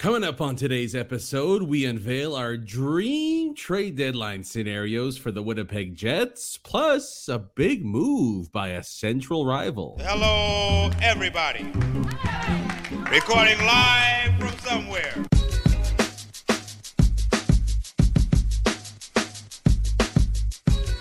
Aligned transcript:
Coming 0.00 0.24
up 0.24 0.40
on 0.40 0.56
today's 0.56 0.94
episode, 0.94 1.62
we 1.62 1.84
unveil 1.84 2.34
our 2.34 2.56
dream 2.56 3.54
trade 3.54 3.96
deadline 3.96 4.42
scenarios 4.42 5.18
for 5.18 5.30
the 5.30 5.42
Winnipeg 5.42 5.94
Jets, 5.94 6.56
plus 6.56 7.28
a 7.28 7.38
big 7.38 7.84
move 7.84 8.50
by 8.50 8.68
a 8.68 8.82
central 8.82 9.44
rival. 9.44 10.00
Hello, 10.00 10.90
everybody. 11.02 11.64
Recording 13.10 13.58
live 13.58 14.38
from 14.38 14.58
somewhere. 14.60 15.12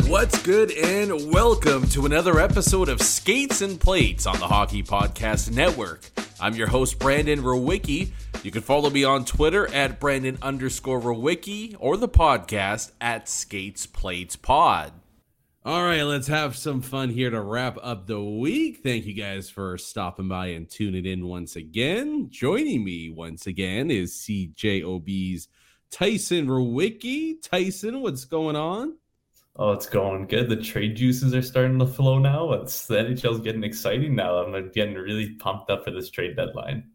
What's 0.10 0.44
good, 0.44 0.72
and 0.72 1.32
welcome 1.32 1.88
to 1.92 2.06
another 2.06 2.42
episode 2.42 2.90
of 2.90 3.02
Skates 3.02 3.62
and 3.62 3.80
Plates 3.80 4.26
on 4.26 4.38
the 4.40 4.48
Hockey 4.48 4.84
Podcast 4.84 5.52
Network. 5.52 6.12
I'm 6.42 6.56
your 6.56 6.68
host, 6.68 7.00
Brandon 7.00 7.42
Rowicki. 7.42 8.12
You 8.42 8.52
can 8.52 8.62
follow 8.62 8.90
me 8.90 9.04
on 9.04 9.26
Twitter 9.26 9.68
at 9.74 10.00
Brandon 10.00 10.38
underscore 10.42 11.02
Rowicki 11.02 11.76
or 11.78 11.98
the 11.98 12.08
podcast 12.08 12.94
at 13.02 13.28
Skates 13.28 13.86
Plates 13.86 14.38
Pod. 14.38 14.94
All 15.66 15.84
right, 15.84 16.04
let's 16.04 16.28
have 16.28 16.56
some 16.56 16.82
fun 16.82 17.10
here 17.10 17.30
to 17.30 17.42
wrap 17.42 17.78
up 17.84 18.08
the 18.08 18.24
week. 18.24 18.80
Thank 18.82 19.06
you 19.06 19.14
guys 19.14 19.50
for 19.50 19.78
stopping 19.78 20.30
by 20.30 20.48
and 20.48 20.70
tuning 20.70 21.06
in 21.06 21.28
once 21.28 21.58
again. 21.58 22.30
Joining 22.30 22.86
me 22.86 23.10
once 23.10 23.46
again 23.46 23.92
is 23.92 24.14
CJOB's 24.14 25.50
Tyson 25.92 26.48
Rowicki. 26.48 27.42
Tyson, 27.42 28.00
what's 28.00 28.24
going 28.24 28.56
on? 28.56 28.96
Oh, 29.58 29.74
it's 29.74 29.90
going 29.90 30.28
good. 30.28 30.48
The 30.48 30.56
trade 30.56 30.96
juices 30.96 31.36
are 31.36 31.42
starting 31.42 31.78
to 31.80 31.86
flow 31.86 32.20
now. 32.20 32.54
It's 32.54 32.88
the 32.88 32.96
NHL's 32.96 33.42
getting 33.42 33.66
exciting 33.66 34.16
now. 34.16 34.38
I'm 34.38 34.72
getting 34.72 34.96
really 34.96 35.32
pumped 35.36 35.70
up 35.70 35.84
for 35.84 35.92
this 35.92 36.10
trade 36.10 36.38
deadline. 36.38 36.90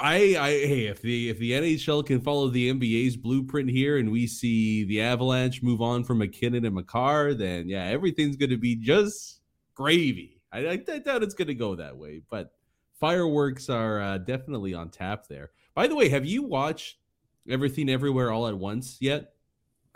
I, 0.00 0.36
I, 0.38 0.50
hey, 0.50 0.86
if 0.86 1.02
the 1.02 1.30
if 1.30 1.38
the 1.38 1.52
NHL 1.52 2.04
can 2.04 2.20
follow 2.20 2.48
the 2.48 2.72
NBA's 2.72 3.16
blueprint 3.16 3.70
here, 3.70 3.98
and 3.98 4.10
we 4.10 4.26
see 4.26 4.84
the 4.84 5.00
Avalanche 5.00 5.62
move 5.62 5.80
on 5.80 6.02
from 6.02 6.18
MacKinnon 6.18 6.64
and 6.64 6.74
Makar, 6.74 7.34
then 7.34 7.68
yeah, 7.68 7.84
everything's 7.84 8.36
going 8.36 8.50
to 8.50 8.56
be 8.56 8.74
just 8.74 9.40
gravy. 9.74 10.40
I, 10.52 10.66
I, 10.66 10.72
I 10.72 10.98
doubt 10.98 11.22
it's 11.22 11.34
going 11.34 11.48
to 11.48 11.54
go 11.54 11.76
that 11.76 11.96
way, 11.96 12.22
but 12.28 12.52
fireworks 12.98 13.68
are 13.68 14.00
uh, 14.00 14.18
definitely 14.18 14.74
on 14.74 14.90
tap 14.90 15.28
there. 15.28 15.50
By 15.74 15.86
the 15.86 15.94
way, 15.94 16.08
have 16.08 16.26
you 16.26 16.42
watched 16.42 16.96
Everything 17.48 17.88
Everywhere 17.88 18.32
All 18.32 18.48
at 18.48 18.58
Once 18.58 18.98
yet? 19.00 19.34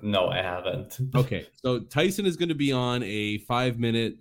No, 0.00 0.28
I 0.28 0.38
haven't. 0.38 0.98
Okay, 1.14 1.46
so 1.54 1.80
Tyson 1.80 2.26
is 2.26 2.36
going 2.36 2.48
to 2.48 2.54
be 2.54 2.72
on 2.72 3.02
a 3.02 3.38
five 3.38 3.78
minute 3.78 4.18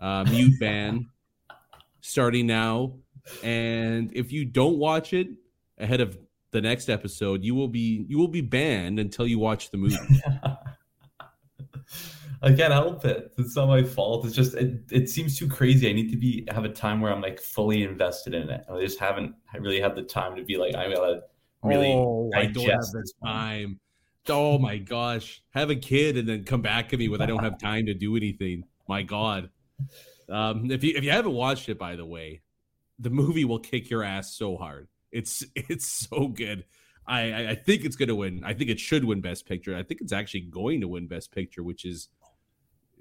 uh, 0.00 0.24
mute 0.24 0.58
ban 0.60 1.08
starting 2.00 2.46
now, 2.46 2.94
and 3.42 4.10
if 4.14 4.32
you 4.32 4.44
don't 4.44 4.78
watch 4.78 5.12
it 5.12 5.28
ahead 5.78 6.00
of 6.00 6.18
the 6.50 6.60
next 6.60 6.88
episode, 6.88 7.42
you 7.42 7.54
will 7.54 7.68
be 7.68 8.04
you 8.08 8.18
will 8.18 8.28
be 8.28 8.40
banned 8.40 8.98
until 8.98 9.26
you 9.26 9.38
watch 9.38 9.70
the 9.70 9.78
movie. 9.78 9.96
I 12.44 12.52
can't 12.52 12.72
help 12.72 13.04
it. 13.04 13.32
It's 13.38 13.54
not 13.54 13.68
my 13.68 13.84
fault. 13.84 14.26
It's 14.26 14.34
just 14.34 14.54
it, 14.54 14.82
it 14.90 15.08
seems 15.08 15.38
too 15.38 15.48
crazy. 15.48 15.88
I 15.88 15.92
need 15.92 16.10
to 16.10 16.16
be 16.16 16.46
have 16.50 16.64
a 16.64 16.68
time 16.68 17.00
where 17.00 17.12
I'm 17.12 17.20
like 17.20 17.40
fully 17.40 17.84
invested 17.84 18.34
in 18.34 18.50
it. 18.50 18.64
I 18.70 18.80
just 18.80 18.98
haven't 18.98 19.34
I 19.54 19.58
really 19.58 19.80
had 19.80 19.94
the 19.94 20.02
time 20.02 20.34
to 20.36 20.42
be 20.42 20.56
like 20.56 20.74
I'm 20.74 20.92
gonna 20.92 21.20
really 21.62 21.92
oh, 21.92 22.30
I 22.34 22.46
don't 22.46 22.68
have 22.68 22.80
the 22.80 23.00
this 23.00 23.12
time. 23.24 23.78
Oh 24.28 24.58
my 24.58 24.78
gosh, 24.78 25.42
have 25.50 25.70
a 25.70 25.76
kid 25.76 26.16
and 26.16 26.28
then 26.28 26.44
come 26.44 26.62
back 26.62 26.88
to 26.90 26.96
me 26.96 27.08
when 27.08 27.22
I 27.22 27.26
don't 27.26 27.42
have 27.42 27.58
time 27.58 27.86
to 27.86 27.94
do 27.94 28.16
anything. 28.16 28.64
My 28.88 29.02
God. 29.02 29.50
Um, 30.28 30.70
if 30.70 30.82
you 30.82 30.94
if 30.96 31.04
you 31.04 31.10
haven't 31.10 31.32
watched 31.32 31.68
it, 31.68 31.78
by 31.78 31.94
the 31.94 32.06
way, 32.06 32.40
the 33.02 33.10
movie 33.10 33.44
will 33.44 33.58
kick 33.58 33.90
your 33.90 34.02
ass 34.02 34.34
so 34.34 34.56
hard. 34.56 34.88
It's 35.10 35.44
it's 35.56 35.86
so 35.86 36.28
good. 36.28 36.64
I 37.06 37.50
I- 37.50 37.54
think 37.56 37.84
it's 37.84 37.96
gonna 37.96 38.14
win. 38.14 38.42
I 38.44 38.54
think 38.54 38.70
it 38.70 38.80
should 38.80 39.04
win 39.04 39.20
Best 39.20 39.46
Picture. 39.46 39.76
I 39.76 39.82
think 39.82 40.00
it's 40.00 40.12
actually 40.12 40.42
going 40.42 40.80
to 40.80 40.88
win 40.88 41.08
Best 41.08 41.32
Picture, 41.32 41.62
which 41.62 41.84
is 41.84 42.08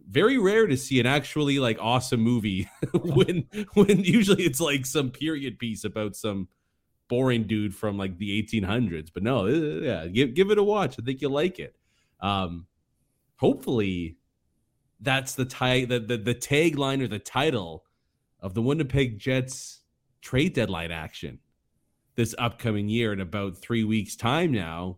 very 0.10 0.38
rare 0.38 0.66
to 0.66 0.76
see 0.76 1.00
an 1.00 1.06
actually 1.06 1.60
like 1.60 1.78
awesome 1.80 2.20
movie 2.22 2.68
when 3.04 3.48
when 3.76 4.04
usually 4.04 4.44
it's 4.44 4.60
like 4.60 4.86
some 4.86 5.12
period 5.12 5.60
piece 5.60 5.84
about 5.84 6.16
some 6.16 6.48
boring 7.08 7.44
dude 7.44 7.76
from 7.76 7.98
like 7.98 8.18
the 8.18 8.42
1800s. 8.42 9.10
But 9.14 9.22
no, 9.24 9.46
uh, 9.46 9.50
yeah, 9.50 10.08
give 10.08 10.34
give 10.34 10.50
it 10.50 10.58
a 10.58 10.64
watch. 10.64 10.96
I 11.00 11.04
think 11.04 11.22
you'll 11.22 11.32
like 11.32 11.60
it. 11.60 11.76
Um, 12.20 12.66
hopefully, 13.38 14.18
that's 15.00 15.36
the 15.36 15.46
tie 15.46 15.86
the, 15.86 16.00
the 16.00 16.18
the 16.18 16.36
tagline 16.36 17.02
or 17.04 17.08
the 17.08 17.20
title 17.20 17.86
of 18.40 18.56
the 18.56 18.62
Winnipeg 18.64 19.20
Jets 19.20 19.81
trade 20.22 20.54
deadline 20.54 20.92
action 20.92 21.40
this 22.16 22.36
upcoming 22.38 22.90
year 22.90 23.14
in 23.14 23.20
about 23.20 23.58
three 23.58 23.84
weeks' 23.84 24.16
time 24.16 24.52
now. 24.52 24.98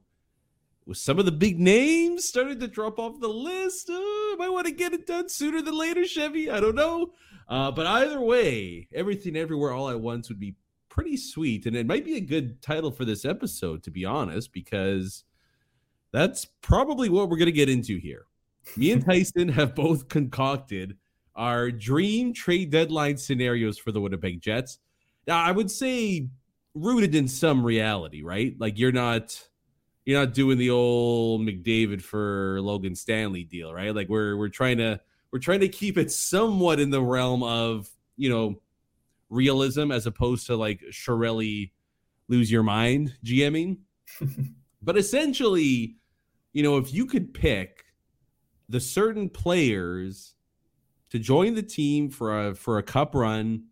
With 0.86 0.98
some 0.98 1.18
of 1.18 1.26
the 1.26 1.32
big 1.32 1.60
names 1.60 2.26
starting 2.26 2.60
to 2.60 2.68
drop 2.68 3.00
off 3.00 3.22
the 3.22 3.30
list, 3.30 3.90
uh, 3.90 3.94
I 3.94 4.36
might 4.38 4.50
want 4.50 4.68
to 4.68 4.74
get 4.74 4.94
it 4.94 5.08
done 5.08 5.30
sooner 5.30 5.62
than 5.62 5.78
later, 5.78 6.04
Chevy. 6.04 6.50
I 6.50 6.60
don't 6.60 6.76
know. 6.76 7.14
Uh, 7.48 7.72
but 7.72 7.88
either 7.88 8.20
way, 8.20 8.90
everything 8.94 9.38
everywhere 9.38 9.72
all 9.72 9.90
at 9.90 10.02
once 10.02 10.28
would 10.28 10.40
be 10.40 10.56
pretty 10.90 11.16
sweet. 11.16 11.66
And 11.66 11.76
it 11.76 11.88
might 11.88 12.04
be 12.04 12.18
a 12.18 12.22
good 12.22 12.62
title 12.62 12.92
for 12.92 13.06
this 13.06 13.24
episode, 13.24 13.82
to 13.84 13.92
be 13.92 14.04
honest, 14.04 14.52
because 14.52 15.24
that's 16.12 16.46
probably 16.62 17.08
what 17.08 17.30
we're 17.30 17.38
going 17.38 17.46
to 17.46 17.54
get 17.54 17.70
into 17.70 17.98
here. 17.98 18.26
Me 18.76 18.92
and 18.92 19.06
Tyson 19.06 19.50
have 19.50 19.76
both 19.76 20.10
concocted 20.10 20.98
our 21.36 21.72
dream 21.72 22.34
trade 22.34 22.72
deadline 22.72 23.18
scenarios 23.18 23.78
for 23.78 23.92
the 23.92 24.02
Winnipeg 24.02 24.42
Jets. 24.42 24.80
Now, 25.28 25.42
I 25.42 25.52
would 25.52 25.72
say 25.72 26.30
rooted 26.76 27.16
in 27.16 27.28
some 27.28 27.66
reality, 27.66 28.24
right? 28.24 28.56
Like 28.58 28.78
you're 28.78 28.92
not 28.92 29.42
you're 30.06 30.20
not 30.20 30.34
doing 30.34 30.58
the 30.58 30.70
old 30.70 31.42
McDavid 31.42 32.02
for 32.02 32.60
Logan 32.62 32.96
Stanley 32.96 33.44
deal, 33.44 33.74
right? 33.74 33.96
Like 33.96 34.10
we're 34.10 34.36
we're 34.36 34.50
trying 34.50 34.78
to 34.78 35.00
we're 35.32 35.40
trying 35.40 35.62
to 35.62 35.70
keep 35.70 35.98
it 35.98 36.12
somewhat 36.12 36.80
in 36.80 36.90
the 36.90 37.02
realm 37.02 37.42
of, 37.42 37.90
you 38.18 38.30
know, 38.30 38.62
realism 39.30 39.92
as 39.92 40.06
opposed 40.06 40.46
to 40.48 40.56
like 40.56 40.82
Shirelli 40.92 41.72
lose 42.28 42.52
your 42.52 42.64
mind 42.64 43.16
GMing. 43.26 43.78
but 44.82 44.98
essentially, 44.98 45.96
you 46.52 46.64
know, 46.64 46.78
if 46.78 46.94
you 46.94 47.06
could 47.06 47.34
pick 47.34 47.86
the 48.70 48.80
certain 48.80 49.30
players 49.30 50.36
to 51.10 51.20
join 51.20 51.56
the 51.56 51.64
team 51.64 52.10
for 52.10 52.48
a 52.48 52.56
for 52.56 52.78
a 52.78 52.84
cup 52.84 53.16
run, 53.16 53.64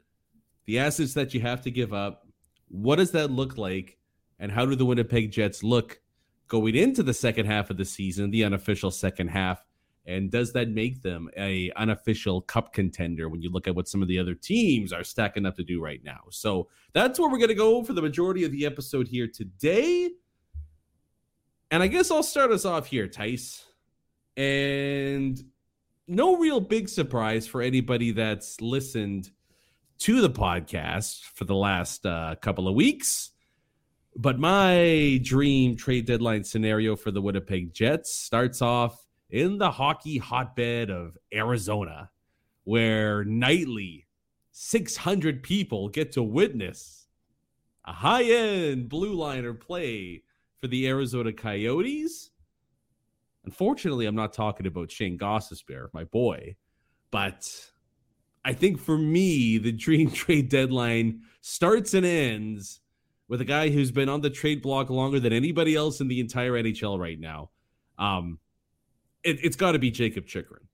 the 0.72 0.80
assets 0.80 1.14
that 1.16 1.34
you 1.34 1.42
have 1.42 1.62
to 1.62 1.70
give 1.70 1.92
up, 1.92 2.26
what 2.70 2.96
does 2.96 3.12
that 3.12 3.30
look 3.30 3.58
like? 3.58 3.98
And 4.40 4.50
how 4.50 4.66
do 4.66 4.74
the 4.74 4.86
Winnipeg 4.86 5.30
Jets 5.30 5.64
look 5.64 6.00
going 6.48 6.76
into 6.76 7.04
the 7.04 7.14
second 7.14 7.46
half 7.46 7.70
of 7.70 7.76
the 7.76 7.84
season, 7.84 8.32
the 8.32 8.46
unofficial 8.46 8.90
second 8.90 9.28
half? 9.28 9.66
And 10.06 10.32
does 10.32 10.54
that 10.54 10.70
make 10.70 11.02
them 11.02 11.30
a 11.36 11.72
unofficial 11.76 12.40
cup 12.40 12.72
contender 12.72 13.28
when 13.28 13.42
you 13.42 13.52
look 13.52 13.68
at 13.68 13.76
what 13.76 13.90
some 13.90 14.02
of 14.02 14.08
the 14.08 14.18
other 14.18 14.34
teams 14.34 14.94
are 14.94 15.04
stacking 15.04 15.46
up 15.46 15.58
to 15.58 15.64
do 15.66 15.84
right 15.84 16.02
now? 16.06 16.22
So 16.30 16.70
that's 16.94 17.20
where 17.20 17.30
we're 17.30 17.38
going 17.38 17.50
to 17.50 17.54
go 17.54 17.84
for 17.84 17.92
the 17.92 18.02
majority 18.02 18.46
of 18.46 18.54
the 18.54 18.66
episode 18.66 19.10
here 19.10 19.28
today. 19.28 20.10
And 21.70 21.84
I 21.84 21.88
guess 21.88 22.12
I'll 22.12 22.24
start 22.24 22.50
us 22.50 22.64
off 22.64 22.88
here, 22.88 23.10
Tice. 23.10 23.66
And 24.38 25.38
no 26.08 26.38
real 26.38 26.62
big 26.62 26.88
surprise 26.88 27.46
for 27.46 27.62
anybody 27.62 28.12
that's 28.12 28.62
listened 28.62 29.32
to 30.02 30.20
the 30.20 30.32
podcast 30.32 31.26
for 31.36 31.46
the 31.46 31.54
last 31.54 32.08
uh, 32.08 32.34
couple 32.42 32.68
of 32.68 32.74
weeks. 32.74 33.30
But 34.16 34.40
my 34.40 35.20
dream 35.22 35.76
trade 35.76 36.08
deadline 36.08 36.44
scenario 36.44 36.96
for 36.96 37.12
the 37.12 37.22
Winnipeg 37.22 37.72
Jets 37.72 38.12
starts 38.12 38.64
off 38.64 39.06
in 39.30 39.60
the 39.60 39.70
hockey 39.70 40.18
hotbed 40.18 40.90
of 40.90 41.20
Arizona, 41.32 42.10
where 42.64 43.24
nightly 43.26 44.08
600 44.54 45.44
people 45.44 45.88
get 45.88 46.12
to 46.14 46.24
witness 46.24 47.06
a 47.86 47.94
high 47.94 48.24
end 48.24 48.90
blue 48.90 49.14
liner 49.14 49.54
play 49.54 50.24
for 50.60 50.68
the 50.68 50.88
Arizona 50.88 51.32
Coyotes. 51.32 52.32
Unfortunately, 53.46 54.08
I'm 54.08 54.16
not 54.16 54.34
talking 54.34 54.66
about 54.66 54.90
Shane 54.90 55.20
Gostisbehere, 55.20 55.90
my 55.94 56.06
boy, 56.06 56.56
but 57.12 57.71
I 58.44 58.54
think 58.54 58.80
for 58.80 58.98
me, 58.98 59.58
the 59.58 59.72
dream 59.72 60.12
trade 60.12 60.50
deadline 60.50 61.22
starts 61.42 61.94
and 61.94 62.06
ends 62.06 62.82
with 63.28 63.42
a 63.42 63.46
guy 63.46 63.70
who's 63.70 63.92
been 63.92 64.10
on 64.10 64.22
the 64.22 64.30
trade 64.30 64.62
block 64.62 64.90
longer 64.90 65.20
than 65.20 65.32
anybody 65.32 65.76
else 65.76 66.02
in 66.02 66.08
the 66.08 66.20
entire 66.20 66.52
NHL 66.52 67.00
right 67.00 67.20
now. 67.20 67.50
Um, 67.98 68.40
it, 69.24 69.44
it's 69.44 69.56
got 69.56 69.72
to 69.72 69.80
be 69.80 69.92
Jacob 69.92 70.26
Chychrun. 70.26 70.68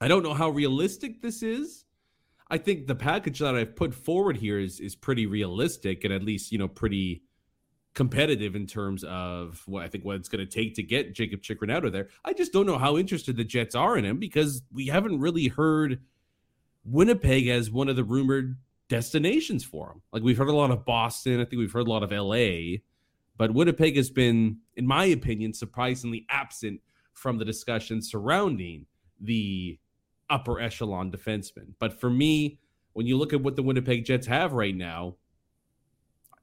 I 0.00 0.08
don't 0.08 0.22
know 0.22 0.34
how 0.34 0.50
realistic 0.50 1.20
this 1.20 1.42
is. 1.42 1.84
I 2.48 2.58
think 2.58 2.86
the 2.86 2.94
package 2.94 3.40
that 3.40 3.56
I've 3.56 3.74
put 3.74 3.92
forward 3.92 4.36
here 4.36 4.60
is 4.60 4.78
is 4.78 4.94
pretty 4.94 5.26
realistic 5.26 6.04
and 6.04 6.12
at 6.12 6.22
least 6.22 6.52
you 6.52 6.58
know 6.58 6.68
pretty 6.68 7.22
competitive 7.94 8.54
in 8.54 8.66
terms 8.66 9.04
of 9.04 9.62
what 9.66 9.82
I 9.82 9.88
think 9.88 10.04
what 10.04 10.16
it's 10.16 10.28
going 10.28 10.46
to 10.46 10.50
take 10.50 10.74
to 10.76 10.82
get 10.82 11.14
Jacob 11.14 11.42
Chychrun 11.42 11.70
out 11.70 11.84
of 11.84 11.92
there. 11.92 12.08
I 12.24 12.34
just 12.34 12.52
don't 12.52 12.66
know 12.66 12.78
how 12.78 12.98
interested 12.98 13.36
the 13.36 13.44
Jets 13.44 13.74
are 13.74 13.96
in 13.96 14.04
him 14.04 14.18
because 14.18 14.62
we 14.72 14.86
haven't 14.86 15.18
really 15.18 15.48
heard 15.48 16.00
Winnipeg 16.86 17.48
as 17.48 17.70
one 17.70 17.88
of 17.88 17.96
the 17.96 18.04
rumored 18.04 18.56
destinations 18.88 19.64
for 19.64 19.90
him. 19.90 20.02
Like 20.12 20.22
we've 20.22 20.38
heard 20.38 20.48
a 20.48 20.56
lot 20.56 20.70
of 20.70 20.84
Boston, 20.84 21.40
I 21.40 21.44
think 21.44 21.58
we've 21.58 21.72
heard 21.72 21.86
a 21.86 21.90
lot 21.90 22.02
of 22.02 22.12
LA, 22.12 22.78
but 23.36 23.52
Winnipeg 23.52 23.96
has 23.96 24.10
been, 24.10 24.58
in 24.74 24.86
my 24.86 25.04
opinion, 25.06 25.52
surprisingly 25.52 26.26
absent 26.30 26.80
from 27.12 27.38
the 27.38 27.44
discussion 27.44 28.00
surrounding 28.00 28.86
the 29.20 29.78
upper 30.30 30.60
echelon 30.60 31.10
defenseman. 31.10 31.74
But 31.78 31.98
for 31.98 32.10
me, 32.10 32.58
when 32.92 33.06
you 33.06 33.16
look 33.16 33.32
at 33.32 33.42
what 33.42 33.56
the 33.56 33.62
Winnipeg 33.62 34.04
Jets 34.04 34.26
have 34.26 34.52
right 34.52 34.74
now, 34.74 35.16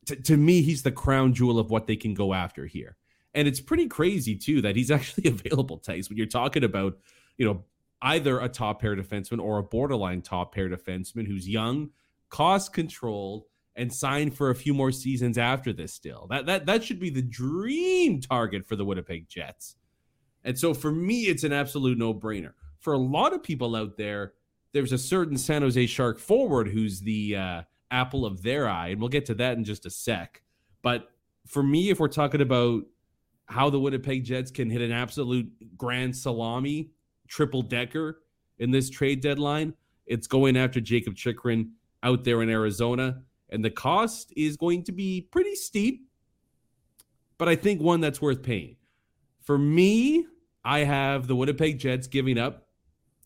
to, 0.05 0.15
to 0.15 0.37
me, 0.37 0.61
he's 0.61 0.83
the 0.83 0.91
crown 0.91 1.33
jewel 1.33 1.59
of 1.59 1.71
what 1.71 1.87
they 1.87 1.95
can 1.95 2.13
go 2.13 2.33
after 2.33 2.65
here. 2.65 2.97
And 3.33 3.47
it's 3.47 3.59
pretty 3.59 3.87
crazy 3.87 4.35
too 4.35 4.61
that 4.61 4.75
he's 4.75 4.91
actually 4.97 5.29
available, 5.29 5.77
Tice, 5.77 6.09
when 6.09 6.17
you're 6.17 6.27
talking 6.27 6.63
about, 6.63 6.97
you 7.37 7.45
know, 7.45 7.63
either 8.03 8.39
a 8.39 8.49
top 8.49 8.81
pair 8.81 8.95
defenseman 8.95 9.41
or 9.41 9.57
a 9.57 9.63
borderline 9.63 10.21
top 10.21 10.53
pair 10.53 10.69
defenseman 10.69 11.25
who's 11.25 11.49
young, 11.49 11.89
cost 12.29 12.73
controlled, 12.73 13.45
and 13.75 13.91
signed 13.91 14.35
for 14.35 14.51
a 14.51 14.55
few 14.55 14.73
more 14.73 14.91
seasons 14.91 15.37
after 15.37 15.73
this 15.73 15.93
still. 15.93 16.27
That 16.29 16.45
that 16.45 16.65
that 16.67 16.83
should 16.83 16.99
be 16.99 17.09
the 17.09 17.23
dream 17.23 18.21
target 18.21 18.67
for 18.67 18.75
the 18.75 18.85
Winnipeg 18.85 19.27
Jets. 19.27 19.77
And 20.43 20.59
so 20.59 20.73
for 20.73 20.91
me, 20.91 21.23
it's 21.23 21.45
an 21.45 21.53
absolute 21.53 21.97
no-brainer. 21.97 22.51
For 22.79 22.93
a 22.93 22.97
lot 22.97 23.33
of 23.33 23.41
people 23.41 23.75
out 23.77 23.97
there, 23.97 24.33
there's 24.73 24.91
a 24.91 24.97
certain 24.97 25.37
San 25.37 25.61
Jose 25.61 25.85
Shark 25.87 26.19
forward 26.19 26.67
who's 26.67 26.99
the 26.99 27.37
uh, 27.37 27.61
apple 27.89 28.25
of 28.25 28.43
their 28.43 28.67
eye, 28.67 28.89
and 28.89 28.99
we'll 28.99 29.09
get 29.09 29.25
to 29.27 29.35
that 29.35 29.57
in 29.57 29.63
just 29.63 29.85
a 29.85 29.89
sec. 29.89 30.41
But 30.81 31.07
for 31.47 31.63
me, 31.63 31.89
if 31.89 31.99
we're 31.99 32.09
talking 32.09 32.41
about 32.41 32.83
how 33.45 33.69
the 33.69 33.79
Winnipeg 33.79 34.25
Jets 34.25 34.51
can 34.51 34.69
hit 34.69 34.81
an 34.81 34.91
absolute 34.91 35.49
grand 35.77 36.15
salami 36.15 36.91
triple 37.33 37.63
decker 37.63 38.21
in 38.59 38.69
this 38.69 38.89
trade 38.89 39.19
deadline, 39.21 39.73
it's 40.05 40.27
going 40.27 40.55
after 40.55 40.79
Jacob 40.79 41.15
Chychrun 41.15 41.71
out 42.03 42.23
there 42.23 42.43
in 42.43 42.49
Arizona. 42.49 43.23
And 43.49 43.65
the 43.65 43.71
cost 43.71 44.31
is 44.37 44.55
going 44.55 44.83
to 44.83 44.91
be 44.91 45.27
pretty 45.31 45.55
steep, 45.55 46.07
but 47.37 47.49
I 47.49 47.55
think 47.55 47.81
one 47.81 48.01
that's 48.01 48.21
worth 48.21 48.43
paying. 48.43 48.75
For 49.41 49.57
me, 49.57 50.27
I 50.63 50.79
have 50.79 51.27
the 51.27 51.35
Winnipeg 51.35 51.79
Jets 51.79 52.07
giving 52.07 52.37
up 52.37 52.67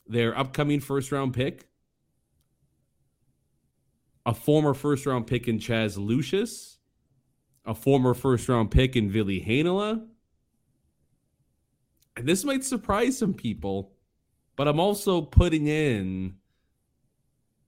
their 0.08 0.38
upcoming 0.38 0.80
first 0.80 1.12
round 1.12 1.34
pick, 1.34 1.68
a 4.26 4.34
former 4.34 4.74
first 4.74 5.06
round 5.06 5.28
pick 5.28 5.48
in 5.48 5.60
Chaz 5.60 5.98
Lucius, 5.98 6.80
a 7.66 7.76
former 7.76 8.14
first 8.14 8.48
round 8.48 8.72
pick 8.72 8.96
in 8.96 9.10
Ville 9.10 9.28
Heinola. 9.28 10.06
And 12.16 12.26
this 12.26 12.44
might 12.44 12.64
surprise 12.64 13.18
some 13.18 13.34
people, 13.34 13.97
but 14.58 14.68
I'm 14.68 14.82
also 14.82 15.22
putting 15.22 15.68
in 15.68 16.36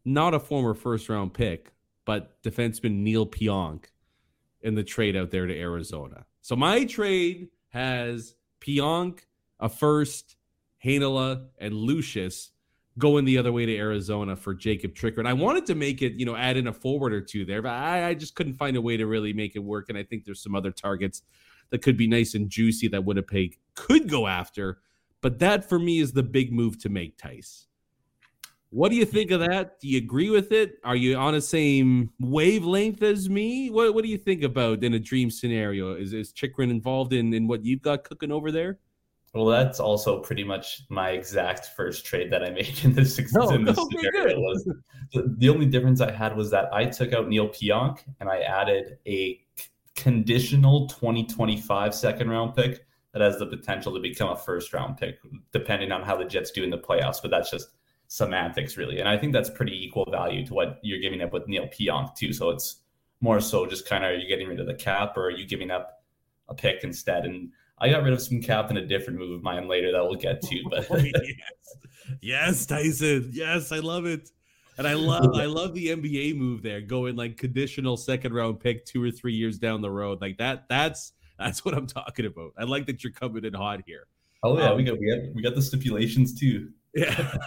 not 0.04 0.34
a 0.34 0.40
former 0.40 0.74
first 0.74 1.08
round 1.08 1.34
pick, 1.34 1.72
but 2.04 2.42
defenseman 2.44 2.96
Neil 2.98 3.26
Pionk 3.26 3.86
in 4.62 4.76
the 4.76 4.84
trade 4.84 5.16
out 5.16 5.32
there 5.32 5.48
to 5.48 5.58
Arizona. 5.58 6.26
So 6.42 6.58
my 6.58 6.84
trade 6.84 7.48
has 7.70 8.36
Pionk, 8.60 9.20
a 9.60 9.70
first, 9.70 10.36
Heinola, 10.84 11.46
and 11.60 11.74
Lucius 11.74 12.52
going 12.98 13.24
the 13.24 13.38
other 13.38 13.52
way 13.52 13.66
to 13.66 13.76
Arizona 13.78 14.36
for 14.36 14.54
Jakob 14.54 14.94
And 15.18 15.28
I 15.28 15.34
wanted 15.34 15.66
to 15.68 15.76
make 15.76 16.02
it, 16.02 16.14
you 16.14 16.26
know, 16.26 16.36
add 16.36 16.58
in 16.58 16.68
a 16.68 16.74
forward 16.74 17.14
or 17.14 17.22
two 17.22 17.46
there, 17.46 17.62
but 17.62 17.72
I, 17.72 18.10
I 18.10 18.14
just 18.14 18.36
couldn't 18.36 18.56
find 18.56 18.76
a 18.76 18.82
way 18.82 18.98
to 18.98 19.06
really 19.06 19.32
make 19.32 19.56
it 19.56 19.60
work. 19.60 19.90
And 19.90 19.98
I 19.98 20.04
think 20.04 20.26
there's 20.26 20.44
some 20.44 20.56
other 20.56 20.72
targets 20.72 21.22
that 21.70 21.82
could 21.82 21.96
be 21.96 22.08
nice 22.08 22.34
and 22.34 22.50
juicy 22.50 22.88
that 22.90 23.06
Winnipeg 23.06 23.58
could 23.76 24.10
go 24.10 24.28
after. 24.28 24.80
But 25.22 25.40
that 25.40 25.68
for 25.68 25.80
me 25.80 26.00
is 26.00 26.12
the 26.12 26.24
big 26.24 26.52
move 26.52 26.80
to 26.80 26.90
make, 26.90 27.18
Tice. 27.18 27.68
What 28.72 28.90
do 28.90 28.96
you 28.96 29.06
mm-hmm. 29.06 29.16
think 29.16 29.32
of 29.32 29.40
that? 29.42 29.80
Do 29.80 29.88
you 29.88 29.98
agree 29.98 30.30
with 30.30 30.52
it? 30.52 30.78
Are 30.84 30.96
you 30.96 31.18
on 31.18 31.34
the 31.34 31.42
same 31.42 32.12
wavelength 32.20 33.02
as 33.02 33.30
me? 33.30 33.70
What 33.70 33.94
What 33.94 34.04
do 34.04 34.10
you 34.10 34.18
think 34.18 34.44
about 34.44 34.84
in 34.84 34.94
a 34.94 35.00
dream 35.00 35.32
scenario? 35.32 35.96
Is 35.96 36.14
is 36.14 36.32
Chychrun 36.32 36.70
involved 36.70 37.14
in 37.14 37.34
in 37.34 37.48
what 37.48 37.66
you've 37.66 37.82
got 37.82 38.04
cooking 38.04 38.32
over 38.32 38.52
there? 38.52 38.80
Well, 39.34 39.46
that's 39.46 39.80
also 39.80 40.20
pretty 40.20 40.44
much 40.44 40.84
my 40.90 41.12
exact 41.12 41.68
first 41.76 42.06
trade 42.06 42.32
that 42.32 42.44
I 42.44 42.50
made 42.60 42.84
in 42.84 42.94
this, 42.94 43.20
Oh, 43.36 43.54
in 43.54 43.64
this 43.64 43.78
scenario. 43.92 44.40
Was 44.40 44.72
the, 45.14 45.36
the 45.38 45.50
only 45.50 45.68
difference 45.68 46.02
I 46.02 46.12
had 46.12 46.36
was 46.36 46.50
that 46.52 46.74
I 46.74 46.86
took 46.86 47.14
out 47.14 47.28
Neil 47.28 47.50
Pionk 47.50 48.00
and 48.20 48.30
I 48.30 48.40
added 48.40 48.98
a 49.08 49.40
conditional 49.96 50.88
2025 50.88 51.94
second 51.94 52.30
round 52.30 52.56
pick 52.56 52.86
that 53.14 53.22
has 53.22 53.40
the 53.40 53.46
potential 53.46 53.94
to 53.94 54.00
become 54.00 54.30
a 54.30 54.36
first 54.36 54.74
round 54.74 54.98
pick, 54.98 55.20
depending 55.52 55.92
on 55.92 56.04
how 56.04 56.16
the 56.16 56.26
Jets 56.26 56.52
do 56.52 56.64
in 56.64 56.70
the 56.70 56.78
playoffs. 56.78 57.22
But 57.22 57.32
that's 57.32 57.50
just 57.50 57.70
semantics, 58.08 58.78
really. 58.78 59.00
And 59.00 59.08
I 59.10 59.18
think 59.18 59.34
that's 59.34 59.50
pretty 59.50 59.84
equal 59.84 60.06
value 60.12 60.46
to 60.46 60.54
what 60.54 60.80
you're 60.84 61.00
giving 61.00 61.22
up 61.22 61.34
with 61.34 61.48
Neil 61.48 61.68
Pionk, 61.68 62.16
too. 62.16 62.34
So 62.34 62.50
it's 62.50 62.82
more 63.22 63.40
so 63.42 63.66
just 63.66 63.88
kind 63.88 64.04
of 64.04 64.12
are 64.12 64.16
you 64.16 64.28
getting 64.28 64.48
rid 64.48 64.60
of 64.60 64.68
the 64.68 64.74
cap 64.74 65.18
or 65.18 65.26
are 65.26 65.32
you 65.32 65.46
giving 65.46 65.72
up 65.72 66.04
a 66.48 66.56
pick 66.56 66.84
instead? 66.84 67.26
And 67.26 67.52
I 67.80 67.90
got 67.90 68.04
rid 68.04 68.14
of 68.14 68.22
some 68.22 68.42
cap 68.42 68.72
in 68.72 68.78
a 68.78 68.86
different 68.86 69.20
move 69.20 69.32
of 69.32 69.44
mine 69.44 69.68
later 69.68 69.92
that 69.92 70.04
we'll 70.04 70.16
get 70.16 70.42
to. 70.42 70.64
But 70.70 70.88
Oh, 70.92 70.98
yes. 70.98 71.38
yes, 72.22 72.66
Tyson. 72.66 73.30
Yes, 73.34 73.72
I 73.72 73.80
love 73.80 74.06
it. 74.06 74.30
And 74.78 74.88
I 74.88 74.94
love 74.94 75.36
I 75.36 75.44
love 75.44 75.74
the 75.74 75.88
NBA 75.88 76.38
move 76.38 76.62
there, 76.62 76.80
going 76.80 77.18
like 77.18 77.36
conditional 77.36 77.98
second 77.98 78.34
round 78.34 78.62
pick 78.62 78.86
two 78.86 79.04
or 79.04 79.12
three 79.12 79.34
years 79.34 79.60
down 79.60 79.82
the 79.82 79.92
road. 79.92 80.22
Like 80.22 80.38
that, 80.38 80.70
that's 80.70 81.12
that's 81.40 81.64
what 81.66 81.74
I'm 81.74 81.88
talking 81.88 82.26
about. 82.26 82.52
I 82.58 82.64
like 82.64 82.86
that 82.88 83.04
you're 83.04 83.14
coming 83.14 83.46
in 83.46 83.54
hot 83.54 83.82
here. 83.86 84.08
oh 84.44 84.58
yeah, 84.58 84.70
Um, 84.70 84.78
we 84.78 84.84
got 84.84 85.00
we 85.00 85.10
got 85.10 85.36
we 85.36 85.42
got 85.42 85.56
the 85.56 85.62
stipulations 85.62 86.34
too. 86.40 86.70
Yeah. 86.94 87.38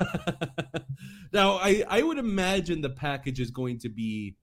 now 1.33 1.55
I 1.57 1.85
I 1.89 2.03
would 2.03 2.19
imagine 2.19 2.81
the 2.81 2.91
package 2.91 3.41
is 3.41 3.51
going 3.51 3.79
to 3.81 3.89
be 3.89 4.37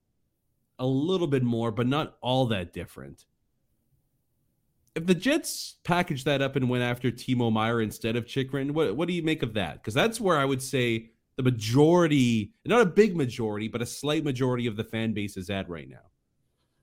a 0.77 0.85
little 0.85 1.27
bit 1.27 1.43
more, 1.43 1.71
but 1.71 1.87
not 1.87 2.17
all 2.21 2.45
that 2.47 2.73
different. 2.73 3.25
If 4.95 5.05
the 5.05 5.15
Jets 5.15 5.75
packaged 5.83 6.25
that 6.25 6.41
up 6.41 6.55
and 6.55 6.69
went 6.69 6.83
after 6.83 7.11
Timo 7.11 7.51
Meier 7.51 7.81
instead 7.81 8.15
of 8.15 8.25
Chychrun, 8.25 8.73
what 8.73 8.95
what 8.95 9.07
do 9.07 9.13
you 9.13 9.23
make 9.23 9.43
of 9.43 9.53
that? 9.53 9.75
Because 9.75 9.93
that's 9.93 10.19
where 10.19 10.37
I 10.37 10.45
would 10.45 10.61
say 10.61 11.11
the 11.37 11.43
majority, 11.43 12.51
not 12.65 12.81
a 12.81 12.85
big 12.85 13.15
majority, 13.15 13.69
but 13.69 13.81
a 13.81 13.85
slight 13.85 14.25
majority 14.25 14.67
of 14.67 14.75
the 14.75 14.83
fan 14.83 15.13
base 15.13 15.37
is 15.37 15.49
at 15.49 15.69
right 15.69 15.87
now. 15.87 15.97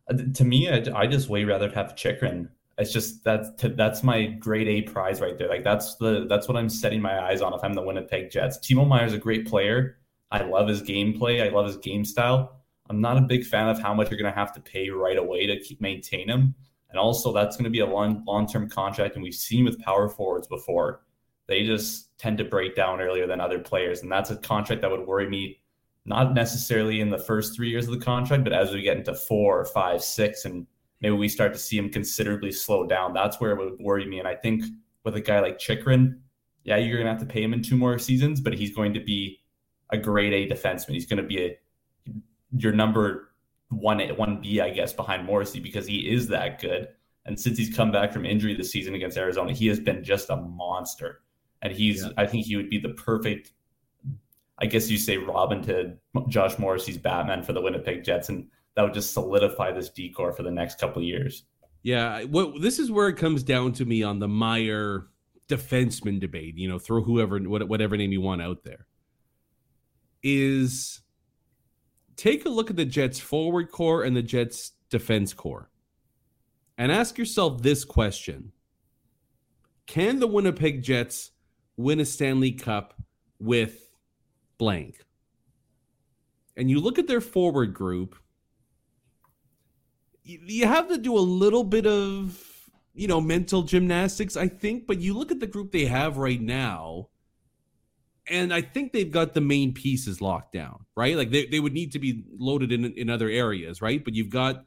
Uh, 0.09 0.17
To 0.35 0.45
me, 0.45 0.71
I, 0.71 0.83
I 0.95 1.07
just 1.07 1.29
way 1.29 1.45
rather 1.45 1.69
have 1.71 1.95
Chychrun. 1.95 2.49
It's 2.78 2.92
just 2.92 3.25
that's 3.25 3.49
that's 3.59 4.02
my 4.02 4.26
grade 4.26 4.68
A 4.68 4.83
prize 4.83 5.21
right 5.21 5.38
there. 5.38 5.49
Like 5.49 5.64
that's 5.64 5.97
the 5.97 6.26
that's 6.28 6.47
what 6.47 6.56
I'm 6.56 6.68
setting 6.68 7.00
my 7.00 7.26
eyes 7.26 7.40
on 7.40 7.54
if 7.54 7.64
I'm 7.64 7.75
the 7.75 7.83
Winnipeg 7.83 8.30
Jets. 8.30 8.59
Timo 8.59 8.87
Meier's 8.87 9.14
a 9.14 9.18
great 9.18 9.47
player. 9.47 9.99
I 10.30 10.42
love 10.42 10.68
his 10.68 10.83
gameplay. 10.83 11.42
I 11.42 11.54
love 11.54 11.66
his 11.66 11.76
game 11.78 12.04
style. 12.04 12.61
I'm 12.90 13.00
not 13.00 13.16
a 13.16 13.23
big 13.23 13.45
fan 13.45 13.68
of 13.68 13.80
how 13.80 13.95
much 13.95 14.11
you're 14.11 14.21
going 14.21 14.33
to 14.33 14.38
have 14.38 14.52
to 14.52 14.61
pay 14.61 14.90
right 14.90 15.16
away 15.16 15.47
to 15.47 15.59
keep 15.59 15.80
maintain 15.80 16.28
him. 16.28 16.54
And 16.90 16.99
also, 16.99 17.33
that's 17.33 17.56
going 17.56 17.64
to 17.64 17.71
be 17.71 17.80
a 17.80 17.87
long 17.87 18.23
long 18.26 18.47
term 18.47 18.68
contract. 18.68 19.14
And 19.14 19.23
we've 19.23 19.35
seen 19.35 19.64
with 19.64 19.80
power 19.80 20.09
forwards 20.09 20.47
before, 20.47 21.02
they 21.47 21.64
just 21.64 22.16
tend 22.18 22.38
to 22.38 22.45
break 22.45 22.76
down 22.76 23.00
earlier 23.00 23.26
than 23.26 23.40
other 23.40 23.59
players. 23.59 24.02
And 24.02 24.12
that's 24.12 24.30
a 24.30 24.37
contract 24.37 24.83
that 24.83 24.90
would 24.90 25.06
worry 25.06 25.28
me, 25.28 25.61
not 26.04 26.35
necessarily 26.35 27.00
in 27.00 27.11
the 27.11 27.18
first 27.18 27.56
three 27.56 27.71
years 27.71 27.87
of 27.87 27.99
the 27.99 28.04
contract, 28.04 28.45
but 28.45 28.52
as 28.52 28.73
we 28.73 28.83
get 28.83 28.97
into 28.99 29.14
four, 29.14 29.64
five, 29.64 30.02
six, 30.02 30.45
and 30.45 30.66
maybe 31.00 31.15
we 31.15 31.29
start 31.29 31.53
to 31.53 31.59
see 31.59 31.79
him 31.79 31.91
considerably 31.91 32.53
slow 32.53 32.87
down. 32.87 33.12
That's 33.12 33.41
where 33.41 33.53
it 33.53 33.59
would 33.59 33.79
worry 33.81 34.07
me. 34.07 34.19
And 34.19 34.29
I 34.29 34.35
think 34.35 34.65
with 35.05 35.17
a 35.17 35.21
guy 35.21 35.41
like 35.41 35.59
Chychrun, 35.59 36.21
yeah, 36.65 36.76
you're 36.76 36.97
going 36.97 37.07
to 37.07 37.12
have 37.12 37.21
to 37.21 37.33
pay 37.33 37.43
him 37.43 37.53
in 37.53 37.62
two 37.62 37.76
more 37.76 37.99
seasons, 37.99 38.41
but 38.41 38.53
he's 38.53 38.75
going 38.75 38.93
to 38.95 39.00
be 39.00 39.41
a 39.91 39.99
grade 39.99 40.33
A 40.33 40.53
defenseman. 40.53 40.95
He's 40.95 41.07
going 41.07 41.23
to 41.23 41.29
be 41.29 41.45
a 41.45 41.59
your 42.57 42.73
number 42.73 43.31
one 43.71 44.00
one 44.17 44.41
B, 44.41 44.61
I 44.61 44.71
guess, 44.71 44.93
behind 44.93 45.25
Morrissey 45.25 45.61
because 45.61 45.87
he 45.87 46.11
is 46.11 46.29
that 46.29 46.61
good. 46.61 46.88
And 47.25 47.38
since 47.38 47.59
he's 47.59 47.75
come 47.75 47.91
back 47.91 48.12
from 48.12 48.25
injury 48.25 48.55
this 48.55 48.71
season 48.71 48.95
against 48.95 49.19
Arizona, 49.19 49.53
he 49.53 49.67
has 49.67 49.81
been 49.81 50.05
just 50.05 50.31
a 50.31 50.37
monster. 50.37 51.23
And 51.62 51.73
he's, 51.73 52.05
yeah. 52.05 52.11
I 52.17 52.26
think 52.26 52.47
he 52.47 52.57
would 52.57 52.71
be 52.71 52.79
the 52.79 52.91
perfect, 52.91 53.53
I 54.59 54.67
guess 54.67 54.88
you 54.88 54.97
say, 54.97 55.17
Robin 55.17 55.61
to 55.62 55.95
Josh 56.29 56.59
Morrissey's 56.59 56.99
Batman 56.99 57.43
for 57.43 57.53
the 57.53 57.61
Winnipeg 57.61 58.05
Jets. 58.05 58.29
And 58.29 58.49
that 58.76 58.83
would 58.83 58.95
just 58.95 59.12
solidify 59.12 59.73
this 59.73 59.90
D 59.90 60.11
core 60.11 60.33
for 60.33 60.42
the 60.42 60.50
next 60.50 60.78
couple 60.78 61.02
years. 61.02 61.45
Yeah. 61.83 62.23
What, 62.25 62.61
this 62.61 62.78
is 62.78 62.90
where 62.90 63.09
it 63.09 63.16
comes 63.16 63.42
down 63.42 63.73
to 63.75 63.85
me 63.85 64.02
on 64.02 64.18
the 64.18 64.28
Meier 64.28 65.09
defenseman 65.49 66.21
debate, 66.21 66.56
you 66.56 66.68
know, 66.68 66.78
throw 66.78 67.02
whoever, 67.02 67.38
whatever 67.38 67.97
name 67.97 68.12
you 68.12 68.21
want 68.21 68.42
out 68.42 68.64
there, 68.64 68.87
is 70.23 71.00
take 72.16 72.45
a 72.45 72.49
look 72.49 72.71
at 72.71 72.76
the 72.76 72.85
Jets 72.85 73.18
forward 73.18 73.71
core 73.71 74.04
and 74.04 74.16
the 74.16 74.23
Jets 74.23 74.73
defense 74.90 75.33
core 75.33 75.71
and 76.78 76.92
ask 76.92 77.16
yourself 77.16 77.62
this 77.62 77.85
question 77.85 78.52
Can 79.87 80.18
the 80.18 80.26
Winnipeg 80.26 80.83
Jets 80.83 81.30
win 81.76 82.00
a 82.00 82.04
Stanley 82.04 82.52
Cup 82.52 82.95
with 83.38 83.90
blank? 84.59 84.99
And 86.56 86.71
you 86.71 86.80
look 86.80 86.99
at 86.99 87.06
their 87.06 87.21
forward 87.21 87.75
group, 87.75 88.16
you 90.26 90.66
have 90.66 90.88
to 90.88 90.99
do 90.99 91.16
a 91.16 91.21
little 91.21 91.64
bit 91.64 91.87
of, 91.87 92.71
you 92.95 93.06
know, 93.06 93.21
mental 93.21 93.62
gymnastics, 93.62 94.37
I 94.37 94.49
think. 94.49 94.87
But 94.87 95.00
you 95.00 95.14
look 95.14 95.30
at 95.30 95.40
the 95.40 95.47
group 95.47 95.73
they 95.73 95.87
have 95.87 96.16
right 96.18 96.40
now, 96.40 97.09
and 98.28 98.52
I 98.52 98.61
think 98.61 98.92
they've 98.92 99.11
got 99.11 99.35
the 99.35 99.40
main 99.40 99.73
pieces 99.73 100.21
locked 100.21 100.52
down, 100.52 100.85
right? 100.97 101.16
Like 101.16 101.30
they, 101.30 101.47
they 101.47 101.61
would 101.61 101.73
need 101.73 101.92
to 101.92 101.99
be 101.99 102.25
loaded 102.38 102.73
in 102.73 102.85
in 102.85 103.09
other 103.09 103.28
areas, 103.28 103.80
right? 103.80 104.04
But 104.04 104.14
you've 104.14 104.30
got 104.30 104.64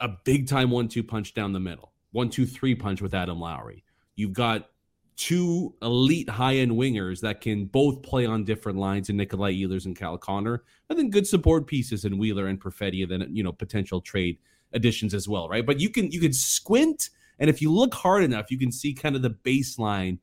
a 0.00 0.08
big 0.24 0.48
time 0.48 0.70
one 0.70 0.88
two 0.88 1.04
punch 1.04 1.34
down 1.34 1.52
the 1.52 1.60
middle, 1.60 1.92
one 2.12 2.30
two 2.30 2.46
three 2.46 2.74
punch 2.74 3.02
with 3.02 3.14
Adam 3.14 3.38
Lowry. 3.38 3.84
You've 4.16 4.32
got 4.32 4.70
two 5.16 5.74
elite 5.82 6.30
high 6.30 6.56
end 6.56 6.72
wingers 6.72 7.20
that 7.20 7.42
can 7.42 7.66
both 7.66 8.02
play 8.02 8.24
on 8.24 8.44
different 8.44 8.78
lines 8.78 9.10
in 9.10 9.18
Nikolai 9.18 9.52
Ehlers 9.52 9.84
and 9.84 9.94
Cal 9.94 10.16
Connor, 10.16 10.62
and 10.88 10.98
then 10.98 11.10
good 11.10 11.26
support 11.26 11.66
pieces 11.66 12.06
in 12.06 12.16
Wheeler 12.16 12.46
and 12.46 12.58
Perfetti, 12.58 13.02
and 13.02 13.12
then 13.12 13.36
you 13.36 13.42
know 13.42 13.52
potential 13.52 14.00
trade 14.00 14.38
additions 14.72 15.14
as 15.14 15.28
well, 15.28 15.48
right? 15.48 15.64
But 15.64 15.80
you 15.80 15.90
can 15.90 16.10
you 16.10 16.20
can 16.20 16.32
squint, 16.32 17.10
and 17.38 17.50
if 17.50 17.60
you 17.60 17.72
look 17.72 17.94
hard 17.94 18.24
enough, 18.24 18.50
you 18.50 18.58
can 18.58 18.72
see 18.72 18.94
kind 18.94 19.16
of 19.16 19.22
the 19.22 19.30
baseline 19.30 20.18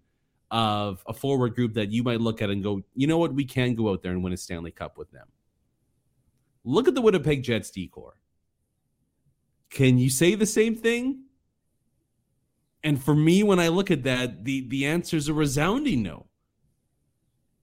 of 0.51 1.03
a 1.07 1.13
forward 1.13 1.55
group 1.55 1.73
that 1.73 1.91
you 1.91 2.03
might 2.03 2.21
look 2.21 2.41
at 2.41 2.49
and 2.49 2.63
go, 2.63 2.81
you 2.95 3.05
know 3.05 3.17
what, 3.17 3.33
we 3.33 3.43
can 3.43 3.75
go 3.75 3.89
out 3.89 4.01
there 4.01 4.13
and 4.13 4.23
win 4.23 4.31
a 4.31 4.37
Stanley 4.37 4.71
Cup 4.71 4.97
with 4.97 5.11
them. 5.11 5.27
Look 6.63 6.87
at 6.87 6.95
the 6.95 7.01
Winnipeg 7.01 7.43
Jets 7.43 7.69
D 7.69 7.87
core. 7.87 8.15
Can 9.69 9.97
you 9.97 10.09
say 10.09 10.35
the 10.35 10.45
same 10.45 10.75
thing? 10.75 11.23
And 12.83 13.03
for 13.03 13.15
me, 13.15 13.43
when 13.43 13.59
I 13.59 13.67
look 13.67 13.91
at 13.91 14.03
that, 14.03 14.45
the 14.45 14.67
the 14.67 14.85
answer 14.85 15.17
is 15.17 15.27
a 15.27 15.33
resounding 15.33 16.03
no. 16.03 16.27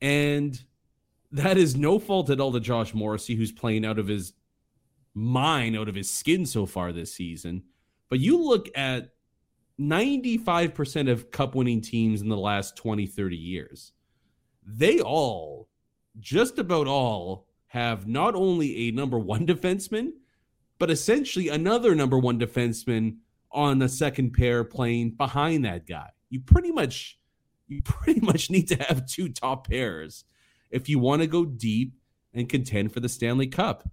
And 0.02 0.62
that 1.32 1.56
is 1.56 1.76
no 1.76 1.98
fault 1.98 2.28
at 2.30 2.40
all 2.40 2.52
to 2.52 2.60
Josh 2.60 2.92
Morrissey, 2.92 3.34
who's 3.34 3.52
playing 3.52 3.86
out 3.86 3.98
of 3.98 4.06
his 4.06 4.34
mind, 5.14 5.76
out 5.76 5.88
of 5.88 5.94
his 5.94 6.10
skin 6.10 6.46
so 6.46 6.66
far 6.66 6.92
this 6.92 7.14
season. 7.14 7.62
But 8.08 8.20
you 8.20 8.42
look 8.42 8.68
at 8.76 9.10
95% 9.80 11.10
of 11.10 11.30
cup 11.30 11.54
winning 11.54 11.80
teams 11.80 12.22
in 12.22 12.28
the 12.28 12.36
last 12.36 12.76
20, 12.76 13.06
30 13.06 13.36
years, 13.36 13.92
they 14.64 15.00
all, 15.00 15.68
just 16.20 16.58
about 16.58 16.86
all, 16.86 17.46
have 17.66 18.06
not 18.06 18.34
only 18.34 18.88
a 18.88 18.92
number 18.92 19.18
one 19.18 19.46
defenseman, 19.46 20.12
but 20.78 20.90
essentially 20.90 21.48
another 21.48 21.94
number 21.94 22.18
one 22.18 22.38
defenseman 22.38 23.16
on 23.50 23.78
the 23.78 23.88
second 23.88 24.32
pair 24.32 24.64
playing 24.64 25.10
behind 25.10 25.64
that 25.64 25.86
guy. 25.86 26.08
You 26.30 26.40
pretty 26.40 26.72
much 26.72 27.18
you 27.68 27.82
pretty 27.82 28.20
much 28.20 28.50
need 28.50 28.68
to 28.68 28.76
have 28.76 29.06
two 29.06 29.28
top 29.28 29.68
pairs 29.68 30.24
if 30.70 30.88
you 30.88 30.98
want 30.98 31.22
to 31.22 31.26
go 31.26 31.44
deep 31.44 31.94
and 32.32 32.48
contend 32.48 32.92
for 32.92 33.00
the 33.00 33.08
Stanley 33.08 33.46
Cup. 33.46 33.88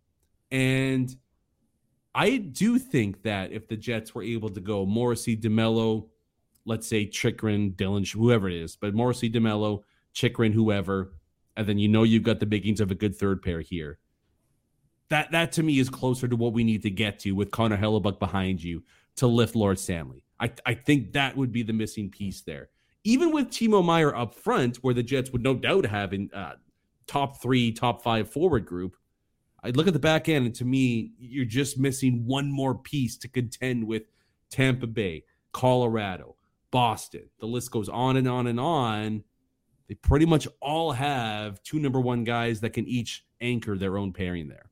And 0.52 1.16
I 2.14 2.38
do 2.38 2.78
think 2.78 3.24
that 3.24 3.52
if 3.52 3.68
the 3.68 3.78
Jets 3.78 4.14
were 4.14 4.24
able 4.24 4.50
to 4.50 4.60
go 4.60 4.86
Morrissey, 4.86 5.38
DeMelo, 5.38 6.08
let's 6.66 6.88
say 6.88 7.06
Chychrun, 7.06 7.72
Dillon, 7.72 8.04
whoever 8.06 8.50
it 8.50 8.56
is, 8.56 8.76
but 8.76 8.94
Morrissey, 8.94 9.30
DeMelo, 9.30 9.84
Chychrun, 10.14 10.52
whoever, 10.52 11.14
and 11.56 11.68
then 11.68 11.78
you 11.78 11.88
know 11.88 12.04
you've 12.04 12.24
got 12.24 12.40
the 12.40 12.46
makings 12.46 12.82
of 12.82 12.92
a 12.92 12.96
good 12.96 13.16
third 13.16 13.42
pair 13.42 13.62
here 13.62 14.00
that 15.12 15.30
that 15.32 15.52
to 15.52 15.62
me 15.62 15.78
is 15.78 15.90
closer 15.90 16.28
to 16.28 16.36
what 16.38 16.54
we 16.54 16.64
need 16.64 16.82
to 16.82 16.90
get 16.90 17.20
to 17.20 17.34
with 17.34 17.52
Connor 17.52 17.78
Hellebuyck 17.78 18.18
behind 18.18 18.64
you 18.64 18.82
to 19.18 19.28
lift 19.28 19.56
Lord 19.58 19.78
Stanley. 19.78 20.24
I, 20.40 20.52
I 20.66 20.74
think 20.74 21.12
that 21.12 21.36
would 21.36 21.52
be 21.52 21.64
the 21.64 21.74
missing 21.74 22.10
piece 22.10 22.42
there. 22.42 22.70
Even 23.04 23.32
with 23.32 23.50
Timo 23.50 23.84
Meier 23.84 24.16
up 24.16 24.34
front, 24.34 24.78
where 24.78 24.94
the 24.94 25.04
Jets 25.04 25.32
would 25.32 25.44
no 25.44 25.54
doubt 25.54 25.86
have 25.86 26.14
a 26.14 26.28
uh, 26.34 26.54
top 27.08 27.42
three, 27.42 27.74
top 27.74 28.02
five 28.02 28.32
forward 28.32 28.66
group, 28.66 28.96
I 29.64 29.70
look 29.72 29.88
at 29.88 29.94
the 29.94 30.00
back 30.00 30.28
end, 30.28 30.46
and 30.46 30.56
to 30.56 30.66
me, 30.66 31.12
you're 31.20 31.46
just 31.46 31.78
missing 31.78 32.26
one 32.26 32.52
more 32.52 32.76
piece 32.76 33.18
to 33.18 33.28
contend 33.28 33.86
with 33.86 34.04
Tampa 34.50 34.88
Bay, 34.88 35.24
Colorado, 35.52 36.36
Boston. 36.72 37.30
The 37.40 37.46
list 37.46 37.72
goes 37.72 37.88
on 37.90 38.18
and 38.18 38.28
on 38.28 38.48
and 38.48 38.60
on. 38.60 39.24
They 39.88 39.96
pretty 39.96 40.26
much 40.26 40.48
all 40.62 40.94
have 40.94 41.62
two 41.64 41.80
number 41.80 42.00
one 42.00 42.24
guys 42.24 42.62
that 42.62 42.72
can 42.72 42.88
each 42.88 43.26
anchor 43.40 43.78
their 43.78 43.98
own 43.98 44.14
pairing 44.14 44.48
there. 44.48 44.72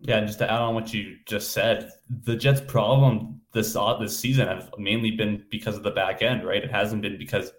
Yeah, 0.00 0.18
and 0.18 0.26
just 0.26 0.38
to 0.38 0.50
add 0.50 0.60
on 0.60 0.74
what 0.74 0.94
you 0.94 1.16
just 1.26 1.50
said, 1.50 1.90
the 2.08 2.36
Jets' 2.36 2.60
problem 2.60 3.40
this 3.52 3.74
uh, 3.74 3.96
this 3.98 4.16
season 4.16 4.46
have 4.46 4.70
mainly 4.78 5.10
been 5.10 5.44
because 5.50 5.76
of 5.76 5.82
the 5.82 5.90
back 5.90 6.22
end, 6.22 6.46
right? 6.46 6.62
It 6.62 6.70
hasn't 6.70 7.02
been 7.02 7.18
because 7.18 7.52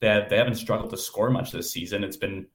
they 0.00 0.08
have, 0.08 0.30
they 0.30 0.38
haven't 0.38 0.54
struggled 0.54 0.90
to 0.90 0.96
score 0.96 1.30
much 1.30 1.52
this 1.52 1.70
season. 1.70 2.02
It's 2.02 2.16
been 2.16 2.46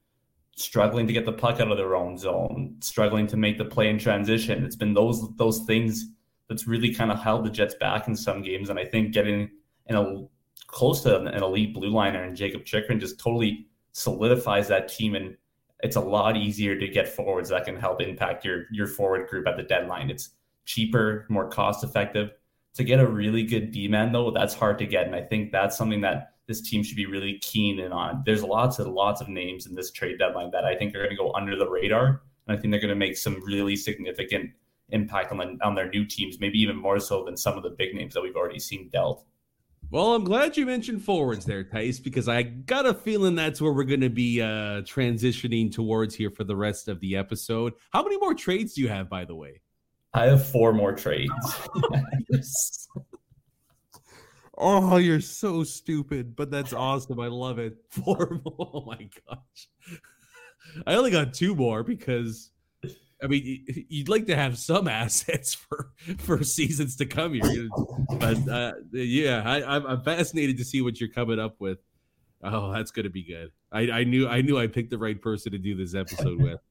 struggling 0.58 1.06
to 1.06 1.14
get 1.14 1.26
the 1.26 1.32
puck 1.32 1.62
out 1.62 1.72
of 1.72 1.78
their 1.78 1.96
own 1.96 2.18
zone, 2.18 2.76
struggling 2.80 3.28
to 3.28 3.38
make 3.38 3.58
the 3.58 3.66
play 3.66 3.90
in 3.90 4.00
transition. 4.00 4.66
It's 4.66 4.76
been 4.76 4.94
those 4.94 5.24
those 5.38 5.60
things 5.62 6.08
that's 6.50 6.68
really 6.68 6.94
kind 6.94 7.12
of 7.12 7.20
held 7.20 7.46
the 7.46 7.50
Jets 7.50 7.76
back 7.76 8.08
in 8.08 8.16
some 8.16 8.42
games. 8.42 8.70
And 8.70 8.80
I 8.80 8.86
think 8.86 9.14
getting 9.14 9.50
in 9.86 9.96
a 9.96 10.26
close 10.66 11.02
to 11.04 11.20
an 11.20 11.44
elite 11.44 11.74
blue 11.74 11.90
liner 11.90 12.24
and 12.24 12.36
Jacob 12.36 12.66
Chychrun 12.66 13.00
just 13.00 13.20
totally 13.20 13.68
solidifies 13.94 14.68
that 14.68 14.88
team 14.88 15.16
and 15.16 15.38
it's 15.82 15.96
a 15.96 16.02
lot 16.02 16.36
easier 16.36 16.78
to 16.78 16.88
get 16.88 17.08
forwards 17.08 17.50
that 17.50 17.66
can 17.66 17.76
help 17.76 18.02
impact 18.02 18.44
your 18.44 18.66
your 18.72 18.88
forward 18.88 19.30
group 19.30 19.48
at 19.48 19.58
the 19.58 19.64
deadline. 19.64 20.10
It's 20.10 20.32
cheaper, 20.66 21.26
more 21.30 21.48
cost 21.50 21.84
effective. 21.84 22.32
To 22.74 22.84
get 22.84 23.00
a 23.00 23.08
really 23.08 23.44
good 23.44 23.72
D 23.72 23.88
man 23.88 24.12
though, 24.12 24.32
that's 24.32 24.56
hard 24.56 24.80
to 24.80 24.88
get, 24.88 25.06
and 25.06 25.16
I 25.16 25.22
think 25.22 25.52
that's 25.52 25.78
something 25.78 26.02
that 26.02 26.34
this 26.48 26.62
team 26.62 26.82
should 26.84 26.96
be 26.96 27.06
really 27.06 27.40
keen 27.40 27.80
in 27.80 27.92
on. 27.92 28.24
There's 28.26 28.44
lots 28.44 28.80
and 28.80 28.94
lots 28.94 29.22
of 29.22 29.28
names 29.28 29.68
in 29.68 29.76
this 29.76 29.92
trade 29.92 30.18
deadline 30.20 30.52
that 30.52 30.66
I 30.66 30.76
think 30.76 30.96
are 30.96 31.00
going 31.00 31.10
to 31.12 31.16
go 31.16 31.34
under 31.34 31.56
the 31.56 31.70
radar, 31.70 32.22
and 32.48 32.58
I 32.58 32.60
think 32.60 32.72
they're 32.72 32.80
going 32.80 32.90
to 32.90 32.96
make 32.96 33.18
some 33.18 33.44
really 33.46 33.76
significant 33.76 34.52
impact 34.90 35.32
on 35.32 35.38
the, 35.38 35.58
on 35.64 35.76
their 35.76 35.90
new 35.90 36.06
teams, 36.06 36.40
maybe 36.40 36.60
even 36.60 36.78
more 36.78 37.00
so 37.00 37.24
than 37.26 37.36
some 37.36 37.58
of 37.58 37.64
the 37.64 37.72
big 37.72 37.94
names 37.94 38.14
that 38.14 38.22
we've 38.22 38.36
already 38.36 38.60
seen 38.60 38.90
dealt. 38.90 39.26
Well, 39.90 40.16
I'm 40.16 40.26
glad 40.26 40.58
you 40.58 40.66
mentioned 40.66 41.02
forwards 41.02 41.46
there, 41.46 41.64
Tice, 41.64 42.00
because 42.00 42.28
I 42.28 42.44
got 42.44 42.86
a 42.86 42.94
feeling 42.94 43.36
that's 43.36 43.62
where 43.62 43.72
we're 43.72 43.86
going 43.86 44.02
to 44.02 44.10
be 44.10 44.42
uh, 44.42 44.82
transitioning 44.82 45.72
towards 45.72 46.14
here 46.14 46.30
for 46.30 46.44
the 46.44 46.56
rest 46.56 46.90
of 46.90 47.00
the 47.00 47.16
episode. 47.16 47.74
How 47.92 48.04
many 48.04 48.18
more 48.18 48.34
trades 48.34 48.74
do 48.74 48.82
you 48.82 48.90
have, 48.90 49.10
by 49.10 49.24
the 49.24 49.36
way? 49.36 49.62
I 50.14 50.26
have 50.26 50.50
four 50.50 50.74
more 50.74 50.94
trades. 50.94 51.32
oh, 54.58 54.98
you're 54.98 55.22
so 55.22 55.64
stupid, 55.64 56.36
but 56.36 56.52
that's 56.52 56.74
awesome. 56.74 57.20
I 57.20 57.28
love 57.28 57.60
it. 57.60 57.78
Four 57.90 58.42
more. 58.44 58.72
Oh 58.74 58.84
my 58.86 59.10
gosh. 59.28 59.70
I 60.86 60.96
only 60.96 61.12
got 61.12 61.34
two 61.34 61.56
more 61.56 61.84
because 61.84 62.52
I 63.22 63.28
mean, 63.28 63.66
you'd 63.90 64.10
like 64.10 64.28
to 64.28 64.36
have 64.36 64.58
some 64.58 64.88
assets 64.88 65.54
for 65.54 65.92
for 66.20 66.44
seasons 66.44 66.96
to 66.98 67.06
come 67.06 67.34
here, 67.34 67.68
but 68.20 68.48
uh, 68.48 68.74
yeah, 68.92 69.42
I, 69.46 69.76
I'm 69.76 70.02
fascinated 70.04 70.58
to 70.58 70.66
see 70.66 70.82
what 70.82 71.00
you're 71.00 71.10
coming 71.10 71.40
up 71.40 71.56
with. 71.60 71.80
Oh, 72.44 72.72
that's 72.72 72.92
going 72.92 73.06
to 73.06 73.10
be 73.10 73.24
good. 73.24 73.52
I, 73.72 74.00
I 74.00 74.04
knew 74.04 74.28
I 74.28 74.42
knew 74.42 74.60
I 74.60 74.68
picked 74.68 74.92
the 74.92 74.98
right 74.98 75.20
person 75.20 75.52
to 75.52 75.58
do 75.58 75.76
this 75.76 75.96
episode 75.96 76.42
with. 76.42 76.60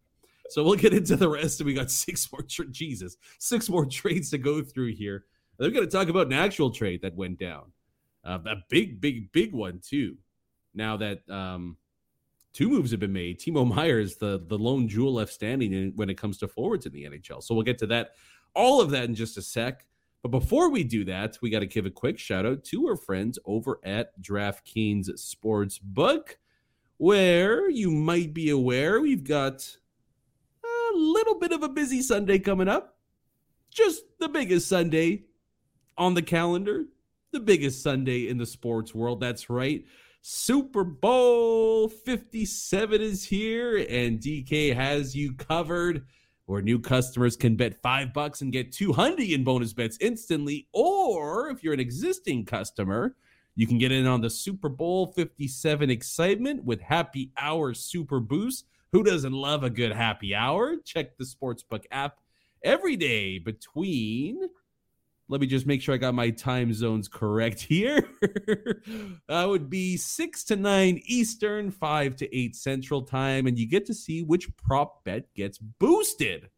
So 0.48 0.62
we'll 0.62 0.76
get 0.76 0.94
into 0.94 1.16
the 1.16 1.28
rest, 1.28 1.58
and 1.58 1.66
we 1.66 1.74
got 1.74 1.90
six 1.90 2.30
more. 2.30 2.40
Tra- 2.42 2.68
Jesus, 2.68 3.16
six 3.40 3.68
more 3.68 3.84
trades 3.84 4.30
to 4.30 4.38
go 4.38 4.62
through 4.62 4.94
here. 4.94 5.24
They're 5.58 5.72
going 5.72 5.84
to 5.84 5.90
talk 5.90 6.08
about 6.08 6.28
an 6.28 6.34
actual 6.34 6.70
trade 6.70 7.02
that 7.02 7.16
went 7.16 7.40
down, 7.40 7.72
uh, 8.26 8.38
a 8.46 8.56
big, 8.68 9.00
big, 9.00 9.30
big 9.32 9.52
one 9.52 9.80
too. 9.82 10.16
Now 10.74 10.96
that 10.98 11.28
um, 11.30 11.76
two 12.52 12.70
moves 12.70 12.90
have 12.90 13.00
been 13.00 13.12
made. 13.12 13.38
Timo 13.38 13.66
Meier 13.66 13.98
is 13.98 14.16
the 14.16 14.42
the 14.46 14.58
lone 14.58 14.88
jewel 14.88 15.14
left 15.14 15.32
standing 15.32 15.92
when 15.94 16.08
it 16.08 16.16
comes 16.16 16.38
to 16.38 16.48
forwards 16.48 16.86
in 16.86 16.92
the 16.92 17.04
NHL. 17.04 17.42
So 17.42 17.54
we'll 17.54 17.64
get 17.64 17.78
to 17.78 17.86
that, 17.88 18.12
all 18.54 18.80
of 18.80 18.90
that 18.90 19.04
in 19.04 19.14
just 19.14 19.36
a 19.36 19.42
sec. 19.42 19.86
But 20.22 20.30
before 20.30 20.70
we 20.70 20.82
do 20.82 21.04
that, 21.04 21.38
we 21.40 21.50
got 21.50 21.60
to 21.60 21.66
give 21.66 21.86
a 21.86 21.90
quick 21.90 22.18
shout 22.18 22.46
out 22.46 22.64
to 22.64 22.88
our 22.88 22.96
friends 22.96 23.38
over 23.44 23.78
at 23.84 24.20
DraftKings 24.20 25.10
Sportsbook, 25.10 26.36
where 26.96 27.70
you 27.70 27.90
might 27.90 28.34
be 28.34 28.50
aware 28.50 29.00
we've 29.00 29.22
got 29.22 29.76
a 30.64 30.96
little 30.96 31.38
bit 31.38 31.52
of 31.52 31.62
a 31.62 31.68
busy 31.68 32.02
Sunday 32.02 32.38
coming 32.38 32.68
up. 32.68 32.96
Just 33.70 34.02
the 34.18 34.28
biggest 34.28 34.66
Sunday 34.66 35.24
on 35.98 36.14
the 36.14 36.22
calendar, 36.22 36.86
the 37.32 37.40
biggest 37.40 37.82
Sunday 37.82 38.28
in 38.28 38.38
the 38.38 38.46
sports 38.46 38.94
world. 38.94 39.20
That's 39.20 39.50
right. 39.50 39.84
Super 40.22 40.82
Bowl 40.82 41.88
57 41.88 43.00
is 43.00 43.24
here, 43.24 43.86
and 43.88 44.20
DK 44.20 44.74
has 44.74 45.14
you 45.14 45.34
covered. 45.34 46.06
Where 46.46 46.62
new 46.62 46.78
customers 46.78 47.36
can 47.36 47.56
bet 47.56 47.82
five 47.82 48.12
bucks 48.12 48.40
and 48.40 48.52
get 48.52 48.70
200 48.70 49.20
in 49.20 49.42
bonus 49.42 49.72
bets 49.72 49.98
instantly. 50.00 50.68
Or 50.72 51.50
if 51.50 51.64
you're 51.64 51.74
an 51.74 51.80
existing 51.80 52.44
customer, 52.44 53.16
you 53.56 53.66
can 53.66 53.78
get 53.78 53.90
in 53.90 54.06
on 54.06 54.20
the 54.20 54.30
Super 54.30 54.68
Bowl 54.68 55.08
57 55.08 55.90
excitement 55.90 56.64
with 56.64 56.80
Happy 56.80 57.32
Hour 57.36 57.74
Super 57.74 58.20
Boost. 58.20 58.66
Who 58.92 59.02
doesn't 59.02 59.32
love 59.32 59.64
a 59.64 59.70
good 59.70 59.92
happy 59.92 60.34
hour? 60.34 60.76
Check 60.84 61.16
the 61.16 61.24
Sportsbook 61.24 61.84
app 61.90 62.18
every 62.62 62.96
day 62.96 63.38
between 63.38 64.40
let 65.28 65.40
me 65.40 65.46
just 65.46 65.66
make 65.66 65.82
sure 65.82 65.94
I 65.94 65.98
got 65.98 66.14
my 66.14 66.30
time 66.30 66.72
zones 66.72 67.08
correct 67.08 67.60
here. 67.60 68.08
that 69.28 69.44
would 69.44 69.68
be 69.68 69.96
6 69.96 70.44
to 70.44 70.56
9 70.56 71.00
Eastern, 71.06 71.70
5 71.70 72.16
to 72.16 72.36
8 72.36 72.54
Central 72.54 73.02
Time, 73.02 73.46
and 73.46 73.58
you 73.58 73.66
get 73.66 73.86
to 73.86 73.94
see 73.94 74.22
which 74.22 74.54
prop 74.56 75.04
bet 75.04 75.32
gets 75.34 75.58
boosted. 75.58 76.48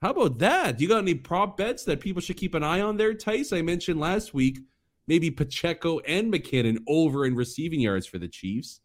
How 0.00 0.10
about 0.10 0.38
that? 0.38 0.80
You 0.80 0.88
got 0.88 0.98
any 0.98 1.14
prop 1.14 1.56
bets 1.56 1.84
that 1.84 2.00
people 2.00 2.22
should 2.22 2.36
keep 2.36 2.54
an 2.54 2.62
eye 2.62 2.80
on 2.80 2.96
there, 2.96 3.14
Tice? 3.14 3.52
I 3.52 3.62
mentioned 3.62 4.00
last 4.00 4.32
week 4.32 4.60
maybe 5.06 5.30
Pacheco 5.30 5.98
and 6.00 6.32
McKinnon 6.32 6.78
over 6.88 7.26
in 7.26 7.34
receiving 7.34 7.80
yards 7.80 8.06
for 8.06 8.18
the 8.18 8.28
Chiefs. 8.28 8.80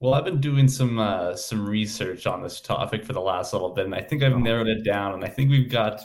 Well, 0.00 0.14
I've 0.14 0.24
been 0.24 0.40
doing 0.40 0.68
some 0.68 0.98
uh, 0.98 1.34
some 1.34 1.68
research 1.68 2.26
on 2.26 2.42
this 2.42 2.60
topic 2.60 3.04
for 3.04 3.12
the 3.12 3.20
last 3.20 3.52
little 3.52 3.70
bit, 3.70 3.84
and 3.84 3.94
I 3.94 4.00
think 4.00 4.22
I've 4.22 4.36
narrowed 4.38 4.68
it 4.68 4.84
down. 4.84 5.14
And 5.14 5.24
I 5.24 5.28
think 5.28 5.50
we've 5.50 5.70
got 5.70 6.02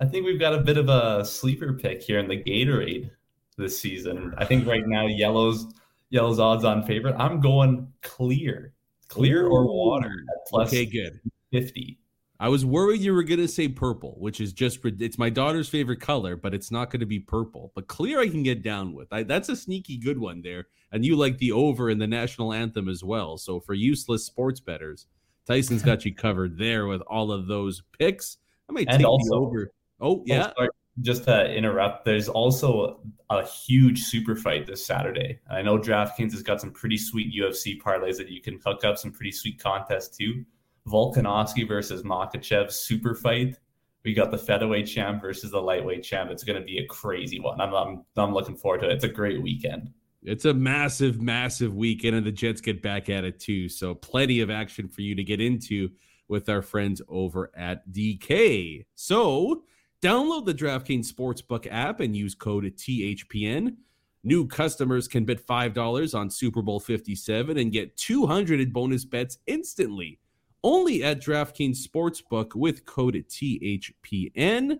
I 0.00 0.06
think 0.06 0.24
we've 0.24 0.38
got 0.38 0.54
a 0.54 0.60
bit 0.60 0.76
of 0.76 0.88
a 0.88 1.24
sleeper 1.24 1.72
pick 1.72 2.02
here 2.02 2.18
in 2.18 2.28
the 2.28 2.36
Gatorade 2.36 3.10
this 3.56 3.78
season. 3.78 4.32
I 4.38 4.44
think 4.44 4.66
right 4.66 4.86
now 4.86 5.06
yellow's 5.06 5.66
yellow's 6.10 6.38
odds 6.38 6.64
on 6.64 6.84
favorite. 6.84 7.16
I'm 7.18 7.40
going 7.40 7.92
clear, 8.02 8.72
clear 9.08 9.46
or 9.46 9.66
water 9.66 10.12
plus 10.48 10.68
okay, 10.68 10.86
good 10.86 11.20
fifty. 11.50 11.98
I 12.40 12.48
was 12.48 12.64
worried 12.64 13.00
you 13.00 13.12
were 13.12 13.24
going 13.24 13.40
to 13.40 13.48
say 13.48 13.66
purple, 13.66 14.14
which 14.20 14.40
is 14.40 14.52
just 14.52 14.78
it's 14.84 15.18
my 15.18 15.28
daughter's 15.28 15.68
favorite 15.68 16.00
color, 16.00 16.36
but 16.36 16.54
it's 16.54 16.70
not 16.70 16.90
going 16.90 17.00
to 17.00 17.06
be 17.06 17.18
purple. 17.18 17.72
But 17.74 17.88
clear, 17.88 18.20
I 18.20 18.28
can 18.28 18.44
get 18.44 18.62
down 18.62 18.94
with. 18.94 19.12
I, 19.12 19.24
that's 19.24 19.48
a 19.48 19.56
sneaky 19.56 19.96
good 19.96 20.18
one 20.18 20.42
there, 20.42 20.68
and 20.92 21.04
you 21.04 21.16
like 21.16 21.38
the 21.38 21.50
over 21.50 21.90
in 21.90 21.98
the 21.98 22.06
national 22.06 22.52
anthem 22.52 22.88
as 22.88 23.02
well. 23.02 23.36
So 23.38 23.58
for 23.58 23.74
useless 23.74 24.24
sports 24.24 24.60
betters, 24.60 25.06
Tyson's 25.46 25.82
got 25.82 26.04
you 26.04 26.14
covered 26.14 26.56
there 26.56 26.86
with 26.86 27.00
all 27.02 27.32
of 27.32 27.48
those 27.48 27.82
picks. 27.98 28.36
I 28.68 28.72
might 28.72 28.88
take 28.88 29.04
also, 29.04 29.30
the 29.30 29.36
over. 29.36 29.72
Oh, 30.00 30.22
yeah. 30.26 30.52
Oh, 30.58 30.68
just 31.00 31.24
to 31.24 31.52
interrupt, 31.52 32.04
there's 32.04 32.28
also 32.28 33.00
a 33.30 33.46
huge 33.46 34.02
super 34.02 34.34
fight 34.34 34.66
this 34.66 34.84
Saturday. 34.84 35.38
I 35.50 35.62
know 35.62 35.78
DraftKings 35.78 36.32
has 36.32 36.42
got 36.42 36.60
some 36.60 36.72
pretty 36.72 36.98
sweet 36.98 37.32
UFC 37.32 37.80
parlays 37.80 38.16
that 38.16 38.28
you 38.28 38.40
can 38.40 38.60
hook 38.64 38.84
up 38.84 38.98
some 38.98 39.12
pretty 39.12 39.32
sweet 39.32 39.62
contests 39.62 40.16
too. 40.16 40.44
Volkanovski 40.86 41.66
versus 41.66 42.02
Makhachev 42.02 42.72
super 42.72 43.14
fight. 43.14 43.56
We 44.04 44.14
got 44.14 44.30
the 44.30 44.38
featherweight 44.38 44.86
champ 44.86 45.20
versus 45.20 45.50
the 45.50 45.60
lightweight 45.60 46.02
champ. 46.02 46.30
It's 46.30 46.44
going 46.44 46.58
to 46.58 46.64
be 46.64 46.78
a 46.78 46.86
crazy 46.86 47.40
one. 47.40 47.60
I'm, 47.60 47.74
I'm 47.74 48.04
I'm 48.16 48.32
looking 48.32 48.56
forward 48.56 48.80
to 48.80 48.90
it. 48.90 48.92
It's 48.92 49.04
a 49.04 49.08
great 49.08 49.42
weekend. 49.42 49.90
It's 50.22 50.46
a 50.46 50.54
massive, 50.54 51.20
massive 51.20 51.76
weekend, 51.76 52.16
and 52.16 52.26
the 52.26 52.32
Jets 52.32 52.60
get 52.60 52.82
back 52.82 53.08
at 53.08 53.24
it 53.24 53.38
too. 53.38 53.68
So 53.68 53.94
plenty 53.94 54.40
of 54.40 54.50
action 54.50 54.88
for 54.88 55.02
you 55.02 55.14
to 55.14 55.22
get 55.22 55.40
into 55.40 55.90
with 56.26 56.48
our 56.48 56.62
friends 56.62 57.02
over 57.08 57.50
at 57.56 57.88
DK. 57.90 58.86
So 58.94 59.62
Download 60.00 60.46
the 60.46 60.54
DraftKings 60.54 61.12
Sportsbook 61.12 61.66
app 61.70 61.98
and 61.98 62.16
use 62.16 62.34
code 62.34 62.64
THPN. 62.64 63.76
New 64.22 64.46
customers 64.46 65.08
can 65.08 65.24
bet 65.24 65.44
$5 65.44 66.14
on 66.16 66.30
Super 66.30 66.62
Bowl 66.62 66.78
57 66.78 67.58
and 67.58 67.72
get 67.72 67.96
200 67.96 68.60
in 68.60 68.70
bonus 68.70 69.04
bets 69.04 69.38
instantly. 69.46 70.20
Only 70.62 71.02
at 71.02 71.20
DraftKings 71.20 71.78
Sportsbook 71.84 72.54
with 72.54 72.84
code 72.84 73.24
THPN. 73.28 74.78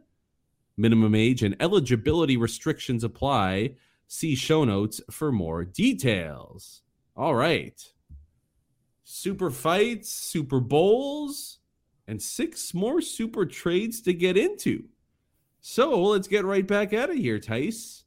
Minimum 0.77 1.15
age 1.17 1.43
and 1.43 1.57
eligibility 1.59 2.37
restrictions 2.37 3.03
apply. 3.03 3.75
See 4.07 4.37
show 4.37 4.65
notes 4.65 5.01
for 5.11 5.33
more 5.33 5.65
details. 5.65 6.83
All 7.17 7.35
right. 7.35 7.81
Super 9.03 9.51
fights, 9.51 10.11
Super 10.11 10.61
Bowls, 10.61 11.59
and 12.07 12.23
six 12.23 12.73
more 12.73 13.01
super 13.01 13.45
trades 13.47 14.01
to 14.03 14.13
get 14.13 14.37
into. 14.37 14.85
So 15.61 16.01
let's 16.03 16.29
get 16.29 16.45
right 16.45 16.67
back 16.67 16.93
out 16.93 17.11
of 17.11 17.17
here, 17.17 17.39
Tice. 17.39 18.05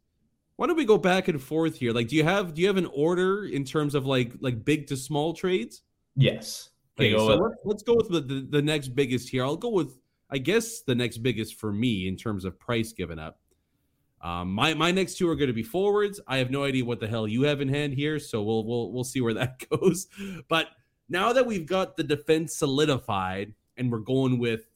Why 0.55 0.67
don't 0.67 0.77
we 0.77 0.85
go 0.85 0.97
back 0.97 1.27
and 1.27 1.41
forth 1.41 1.75
here? 1.75 1.91
Like, 1.91 2.07
do 2.07 2.15
you 2.15 2.23
have 2.23 2.53
do 2.53 2.61
you 2.61 2.67
have 2.67 2.77
an 2.77 2.89
order 2.93 3.45
in 3.45 3.63
terms 3.63 3.95
of 3.95 4.05
like 4.05 4.33
like 4.41 4.63
big 4.63 4.87
to 4.87 4.97
small 4.97 5.33
trades? 5.33 5.81
Yes. 6.15 6.69
Okay, 6.99 7.15
so 7.15 7.25
let's, 7.25 7.55
let's, 7.63 7.83
go 7.83 7.95
with 7.95 8.09
the, 8.09 8.21
the, 8.21 8.47
the 8.47 8.61
next 8.61 8.89
biggest 8.89 9.29
here. 9.29 9.43
I'll 9.43 9.55
go 9.55 9.69
with 9.69 9.97
I 10.29 10.37
guess 10.37 10.81
the 10.81 10.93
next 10.93 11.17
biggest 11.19 11.55
for 11.55 11.71
me 11.71 12.07
in 12.07 12.15
terms 12.15 12.45
of 12.45 12.59
price 12.59 12.93
given 12.93 13.17
up. 13.17 13.39
Um, 14.21 14.51
my 14.53 14.73
my 14.75 14.91
next 14.91 15.17
two 15.17 15.27
are 15.29 15.35
going 15.35 15.47
to 15.47 15.53
be 15.53 15.63
forwards. 15.63 16.21
I 16.27 16.37
have 16.37 16.51
no 16.51 16.63
idea 16.63 16.85
what 16.85 16.99
the 16.99 17.07
hell 17.07 17.27
you 17.27 17.43
have 17.43 17.59
in 17.59 17.69
hand 17.69 17.93
here, 17.93 18.19
so 18.19 18.43
we'll 18.43 18.65
we'll 18.65 18.91
we'll 18.91 19.03
see 19.03 19.19
where 19.19 19.33
that 19.35 19.63
goes. 19.69 20.07
But 20.47 20.67
now 21.09 21.33
that 21.33 21.45
we've 21.45 21.65
got 21.65 21.97
the 21.97 22.03
defense 22.03 22.55
solidified 22.55 23.53
and 23.77 23.91
we're 23.91 23.99
going 23.99 24.37
with 24.37 24.67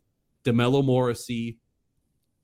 DeMelo 0.44 0.84
Morrissey, 0.84 1.60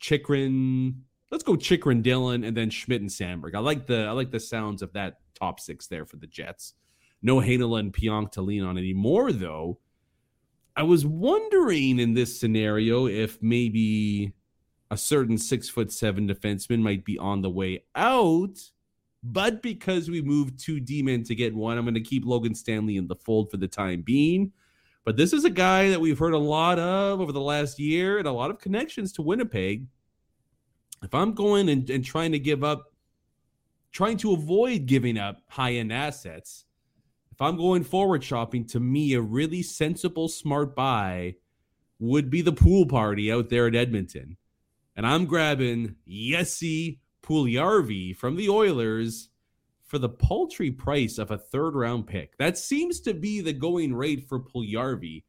Chychrun. 0.01 1.03
Let's 1.29 1.43
go 1.43 1.55
Chychrun, 1.55 2.01
Dillon, 2.01 2.43
and 2.43 2.57
then 2.57 2.69
Schmidt 2.69 3.01
and 3.01 3.09
Samberg. 3.09 3.55
I 3.55 3.59
like 3.59 3.87
the 3.87 4.05
I 4.05 4.11
like 4.11 4.31
the 4.31 4.39
sounds 4.39 4.81
of 4.81 4.91
that 4.93 5.19
top 5.33 5.59
six 5.59 5.87
there 5.87 6.05
for 6.05 6.17
the 6.17 6.27
Jets. 6.27 6.73
No 7.21 7.37
Heinola 7.37 7.79
and 7.79 7.93
Pionk 7.93 8.31
to 8.31 8.41
lean 8.41 8.63
on 8.63 8.77
anymore, 8.77 9.31
though. 9.31 9.79
I 10.75 10.83
was 10.83 11.05
wondering 11.05 11.99
in 11.99 12.13
this 12.13 12.39
scenario 12.39 13.05
if 13.05 13.41
maybe 13.41 14.33
a 14.89 14.97
certain 14.97 15.37
six 15.37 15.69
foot 15.69 15.91
seven 15.91 16.27
defenseman 16.27 16.81
might 16.81 17.05
be 17.05 17.17
on 17.17 17.41
the 17.41 17.49
way 17.49 17.83
out. 17.95 18.59
But 19.23 19.61
because 19.61 20.09
we 20.09 20.21
moved 20.21 20.59
two 20.59 20.79
D 20.79 21.03
men 21.03 21.23
to 21.25 21.35
get 21.35 21.53
one, 21.53 21.77
I'm 21.77 21.85
going 21.85 21.93
to 21.93 22.01
keep 22.01 22.25
Logan 22.25 22.55
Stanley 22.55 22.97
in 22.97 23.07
the 23.07 23.15
fold 23.15 23.51
for 23.51 23.57
the 23.57 23.67
time 23.67 24.01
being. 24.01 24.51
But 25.03 25.17
this 25.17 25.33
is 25.33 25.45
a 25.45 25.49
guy 25.49 25.89
that 25.89 25.99
we've 25.99 26.19
heard 26.19 26.33
a 26.33 26.37
lot 26.37 26.77
of 26.77 27.19
over 27.19 27.31
the 27.31 27.41
last 27.41 27.79
year 27.79 28.19
and 28.19 28.27
a 28.27 28.31
lot 28.31 28.51
of 28.51 28.59
connections 28.59 29.11
to 29.13 29.21
Winnipeg. 29.21 29.87
If 31.03 31.15
I'm 31.15 31.33
going 31.33 31.69
and, 31.69 31.89
and 31.89 32.05
trying 32.05 32.31
to 32.33 32.39
give 32.39 32.63
up, 32.63 32.93
trying 33.91 34.17
to 34.17 34.33
avoid 34.33 34.85
giving 34.85 35.17
up 35.17 35.41
high 35.47 35.73
end 35.73 35.91
assets, 35.91 36.65
if 37.31 37.41
I'm 37.41 37.57
going 37.57 37.83
forward 37.83 38.23
shopping, 38.23 38.65
to 38.67 38.79
me, 38.79 39.13
a 39.13 39.21
really 39.21 39.63
sensible, 39.63 40.27
smart 40.27 40.75
buy 40.75 41.35
would 41.97 42.29
be 42.29 42.43
the 42.43 42.51
pool 42.51 42.85
party 42.85 43.31
out 43.31 43.49
there 43.49 43.65
at 43.65 43.75
Edmonton. 43.75 44.37
And 44.95 45.07
I'm 45.07 45.25
grabbing 45.25 45.95
Jesse 46.07 46.99
Puljujarvi 47.23 48.15
from 48.15 48.35
the 48.35 48.49
Oilers 48.49 49.29
for 49.91 49.99
the 49.99 50.07
paltry 50.07 50.71
price 50.71 51.17
of 51.17 51.31
a 51.31 51.37
third 51.37 51.75
round 51.75 52.07
pick. 52.07 52.37
That 52.37 52.57
seems 52.57 53.01
to 53.01 53.13
be 53.13 53.41
the 53.41 53.51
going 53.51 53.93
rate 53.93 54.25
for 54.29 54.39
Puljujarvi. 54.39 55.23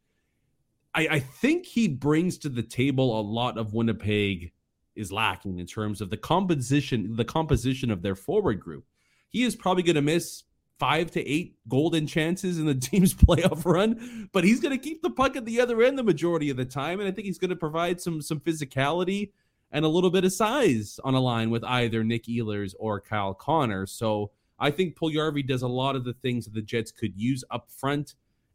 I, 0.95 1.09
I 1.09 1.19
think 1.19 1.67
he 1.67 1.89
brings 1.89 2.39
to 2.39 2.49
the 2.49 2.63
table 2.63 3.19
a 3.19 3.23
lot 3.23 3.59
of 3.59 3.75
Winnipeg 3.75 4.53
is 4.95 5.11
lacking 5.11 5.59
in 5.59 5.67
terms 5.67 6.01
of 6.01 6.11
the 6.11 6.17
composition, 6.17 7.17
the 7.17 7.25
composition 7.25 7.91
of 7.91 8.03
their 8.03 8.15
forward 8.15 8.61
group. 8.61 8.85
He 9.31 9.43
is 9.43 9.57
probably 9.57 9.83
going 9.83 9.97
to 9.97 10.03
miss 10.03 10.45
five 10.79 11.11
to 11.11 11.29
eight 11.29 11.57
golden 11.69 12.07
chances 12.07 12.61
in 12.61 12.67
the 12.67 12.75
team's 12.89 13.15
playoff 13.15 13.65
run, 13.65 14.29
but 14.33 14.45
he's 14.45 14.61
going 14.61 14.79
to 14.79 14.83
keep 14.83 15.03
the 15.03 15.11
puck 15.11 15.35
at 15.35 15.45
the 15.45 15.61
other 15.61 15.83
end 15.83 15.99
the 15.99 16.05
majority 16.05 16.51
of 16.51 16.57
the 16.57 16.65
time, 16.65 17.01
and 17.01 17.09
I 17.09 17.11
think 17.11 17.27
he's 17.27 17.39
going 17.39 17.51
to 17.51 17.57
provide 17.57 18.01
some 18.01 18.23
some 18.23 18.39
physicality 18.39 19.33
and 19.73 19.85
a 19.85 19.89
little 19.89 20.11
bit 20.11 20.25
of 20.25 20.33
size 20.33 21.01
on 21.03 21.15
a 21.15 21.21
line 21.21 21.51
with 21.51 21.65
either 21.65 22.05
Nick 22.05 22.27
Ehlers 22.27 22.75
or 22.79 23.01
Kyle 23.01 23.35
Connor. 23.35 23.87
So 23.87 24.31
I 24.63 24.71
think 24.71 24.97
Puljujarvi 24.97 25.45
does 25.45 25.63
a 25.63 25.69
lot 25.69 25.97
of 25.97 26.05
the 26.05 26.13
things 26.15 26.45
that 26.45 26.55
the 26.55 26.63
Jets 26.63 26.93
could 26.93 27.17
use 27.17 27.43
up 27.51 27.69
front 27.69 28.15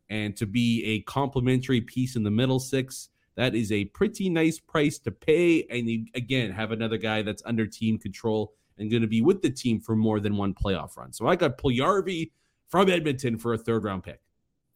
and 0.09 0.37
to 0.37 0.45
be 0.45 0.81
a 0.85 1.01
complementary 1.01 1.81
piece 1.81 2.15
in 2.15 2.23
the 2.23 2.31
middle 2.31 2.61
six. 2.61 3.09
That 3.35 3.53
is 3.53 3.73
a 3.73 3.85
pretty 3.85 4.29
nice 4.29 4.57
price 4.57 4.99
to 4.99 5.11
pay. 5.11 5.67
And 5.69 5.89
you, 5.89 6.05
again, 6.15 6.49
have 6.51 6.71
another 6.71 6.97
guy 6.97 7.23
that's 7.23 7.43
under 7.45 7.67
team 7.67 7.99
control 7.99 8.53
and 8.77 8.89
going 8.89 9.01
to 9.01 9.07
be 9.07 9.21
with 9.21 9.41
the 9.41 9.49
team 9.49 9.81
for 9.81 9.97
more 9.97 10.21
than 10.21 10.37
one 10.37 10.53
playoff 10.53 10.95
run. 10.95 11.11
So 11.11 11.27
I 11.27 11.35
got 11.35 11.57
Puljujarvi 11.57 12.31
from 12.69 12.89
Edmonton 12.89 13.37
for 13.37 13.53
a 13.53 13.57
third 13.57 13.83
round 13.83 14.03
pick. 14.03 14.21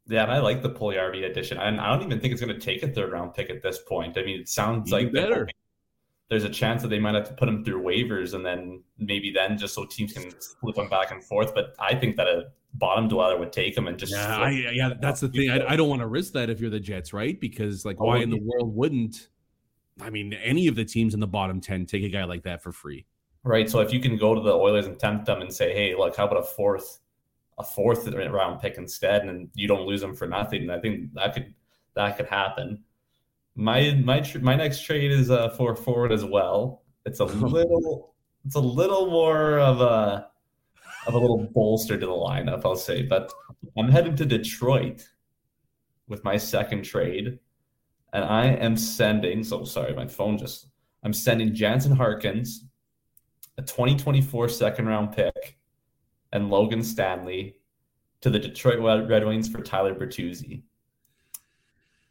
Yeah, 0.08 0.24
and 0.24 0.34
I 0.34 0.40
like 0.40 0.62
the 0.62 0.70
Puljujarvi 0.70 1.32
addition. 1.32 1.60
And 1.60 1.80
I 1.80 1.94
don't 1.94 2.04
even 2.04 2.20
think 2.20 2.34
it's 2.34 2.42
going 2.42 2.54
to 2.54 2.60
take 2.60 2.84
a 2.84 2.90
third 2.90 3.14
round 3.14 3.34
pick 3.34 3.50
at 3.50 3.62
this 3.62 3.80
point. 3.80 4.18
I 4.18 4.24
mean, 4.24 4.42
it 4.42 4.50
sounds 4.50 4.92
Even 4.92 5.06
like 5.06 5.14
better 5.14 5.48
there's 6.32 6.46
a 6.46 6.50
chance 6.50 6.82
that 6.82 6.88
they 6.88 6.98
might 6.98 7.14
have 7.14 7.28
to 7.28 7.34
put 7.34 7.50
him 7.50 7.62
through 7.62 7.84
waivers 7.84 8.34
and 8.34 8.46
then 8.46 8.82
maybe 8.98 9.34
then 9.34 9.58
just 9.58 9.76
so 9.76 9.84
teams 9.84 10.14
can 10.14 10.32
flip 10.62 10.78
him 10.78 10.88
back 10.88 11.12
and 11.12 11.22
forth. 11.22 11.54
But 11.54 11.76
I 11.78 11.94
think 11.94 12.16
that 12.16 12.26
a 12.26 12.46
bottom 12.76 13.10
dweller 13.10 13.38
would 13.38 13.52
take 13.52 13.78
him 13.78 13.86
and 13.90 14.00
just 14.00 14.14
Yeah, 14.14 14.38
I, 14.38 14.50
yeah, 14.72 14.94
that's 15.02 15.20
the 15.20 15.28
thing. 15.28 15.50
I, 15.50 15.74
I 15.74 15.76
don't 15.76 15.90
want 15.90 16.00
to 16.00 16.08
risk 16.08 16.32
that 16.32 16.50
if 16.50 16.62
you're 16.62 16.70
the 16.70 16.80
Jets, 16.80 17.12
right? 17.12 17.38
Because 17.38 17.84
like, 17.84 18.00
why 18.00 18.20
in 18.20 18.30
the 18.30 18.40
world 18.40 18.74
wouldn't? 18.74 19.28
I 20.00 20.10
mean, 20.10 20.32
any 20.32 20.68
of 20.68 20.76
the 20.76 20.86
teams 20.86 21.14
in 21.14 21.20
the 21.20 21.28
bottom 21.28 21.60
ten 21.60 21.86
take 21.86 22.04
a 22.04 22.10
guy 22.10 22.24
like 22.24 22.44
that 22.44 22.64
for 22.64 22.72
free? 22.72 23.06
right. 23.44 23.70
So 23.70 23.82
if 23.82 23.92
you 23.92 24.00
can 24.00 24.16
go 24.16 24.34
to 24.34 24.40
the 24.40 24.54
Oilers 24.54 24.88
and 24.88 24.98
tempt 24.98 25.26
them 25.26 25.42
and 25.42 25.54
say, 25.54 25.74
hey, 25.74 25.96
look, 25.96 26.16
how 26.16 26.28
about 26.28 26.40
a 26.40 26.44
fourth, 26.44 27.00
a 27.60 27.64
fourth 27.66 28.08
round 28.08 28.62
pick 28.62 28.78
instead, 28.78 29.26
and 29.26 29.50
you 29.54 29.68
don't 29.68 29.86
lose 29.86 30.00
them 30.00 30.16
for 30.16 30.28
nothing, 30.28 30.70
I 30.70 30.80
think 30.80 31.14
that 31.16 31.34
could 31.34 31.54
that 31.96 32.16
could 32.16 32.28
happen. 32.28 32.86
My 33.56 33.94
my 34.04 34.22
tr- 34.22 34.40
my 34.40 34.56
next 34.56 34.84
trade 34.84 35.12
is 35.12 35.30
uh, 35.30 35.50
for 35.50 35.76
forward 35.76 36.12
as 36.12 36.24
well. 36.24 36.84
It's 37.06 37.20
a 37.20 37.26
little 37.26 38.16
it's 38.46 38.56
a 38.56 38.60
little 38.60 39.08
more 39.08 39.60
of 39.60 39.82
a 39.82 40.28
of 41.08 41.14
a 41.14 41.18
little 41.18 41.50
bolster 41.54 41.98
to 41.98 42.06
the 42.06 42.12
lineup, 42.12 42.62
I'll 42.64 42.76
say. 42.76 43.02
But 43.02 43.32
I'm 43.78 43.90
headed 43.90 44.18
to 44.18 44.26
Detroit 44.26 45.08
with 46.08 46.24
my 46.24 46.38
second 46.38 46.84
trade, 46.84 47.40
and 48.14 48.24
I 48.24 48.48
am 48.48 48.78
sending. 48.78 49.44
So 49.44 49.64
sorry, 49.64 49.94
my 49.94 50.08
phone 50.08 50.38
just. 50.38 50.68
I'm 51.04 51.14
sending 51.14 51.56
Jansen 51.56 51.96
Harkins, 51.96 52.66
a 53.58 53.64
2024 53.64 54.50
second 54.50 54.86
round 54.86 55.14
pick, 55.14 55.58
and 56.32 56.52
Logan 56.52 56.84
Stanley 56.84 57.58
to 58.22 58.30
the 58.30 58.40
Detroit 58.40 58.80
Red 59.10 59.26
Wings 59.26 59.50
for 59.50 59.62
Tyler 59.62 59.96
Bertuzzi. 59.96 60.62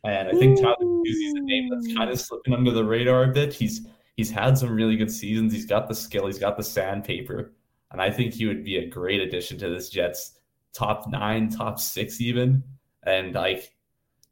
And 0.05 0.29
I 0.29 0.33
think 0.33 0.61
Tyler 0.61 0.77
Bertuzzi 0.81 1.27
is 1.27 1.35
a 1.35 1.41
name 1.41 1.69
that's 1.69 1.95
kind 1.95 2.11
of 2.11 2.19
slipping 2.19 2.55
under 2.55 2.71
the 2.71 2.85
radar 2.85 3.25
a 3.25 3.29
bit. 3.29 3.53
He's 3.53 3.87
he's 4.17 4.31
had 4.31 4.57
some 4.57 4.71
really 4.71 4.97
good 4.97 5.11
seasons. 5.11 5.53
He's 5.53 5.67
got 5.67 5.89
the 5.89 5.95
skill. 5.95 6.27
He's 6.27 6.39
got 6.39 6.57
the 6.57 6.63
sandpaper, 6.63 7.53
and 7.91 8.01
I 8.01 8.11
think 8.11 8.33
he 8.35 8.47
would 8.47 8.65
be 8.65 8.77
a 8.79 8.89
great 8.89 9.21
addition 9.21 9.59
to 9.59 9.69
this 9.69 9.91
Jets 9.91 10.39
top 10.73 11.09
nine, 11.09 11.51
top 11.51 11.79
six, 11.79 12.21
even. 12.21 12.63
And 13.03 13.35
like, 13.35 13.75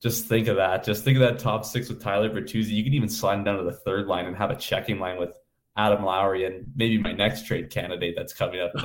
just 0.03 0.27
think 0.27 0.49
of 0.49 0.57
that. 0.57 0.85
Just 0.85 1.05
think 1.05 1.17
of 1.17 1.21
that 1.21 1.39
top 1.39 1.65
six 1.65 1.89
with 1.89 2.03
Tyler 2.03 2.31
Bertuzzi. 2.31 2.71
You 2.71 2.85
can 2.85 2.95
even 2.95 3.09
slide 3.09 3.39
him 3.39 3.45
down 3.45 3.59
to 3.59 3.65
the 3.65 3.73
third 3.73 4.07
line 4.07 4.27
and 4.27 4.37
have 4.37 4.51
a 4.51 4.57
checking 4.57 4.99
line 4.99 5.19
with 5.19 5.37
Adam 5.77 6.05
Lowry 6.05 6.45
and 6.45 6.67
maybe 6.77 6.99
my 6.99 7.13
next 7.13 7.47
trade 7.47 7.71
candidate 7.71 8.15
that's 8.17 8.33
coming 8.33 8.61
up 8.61 8.73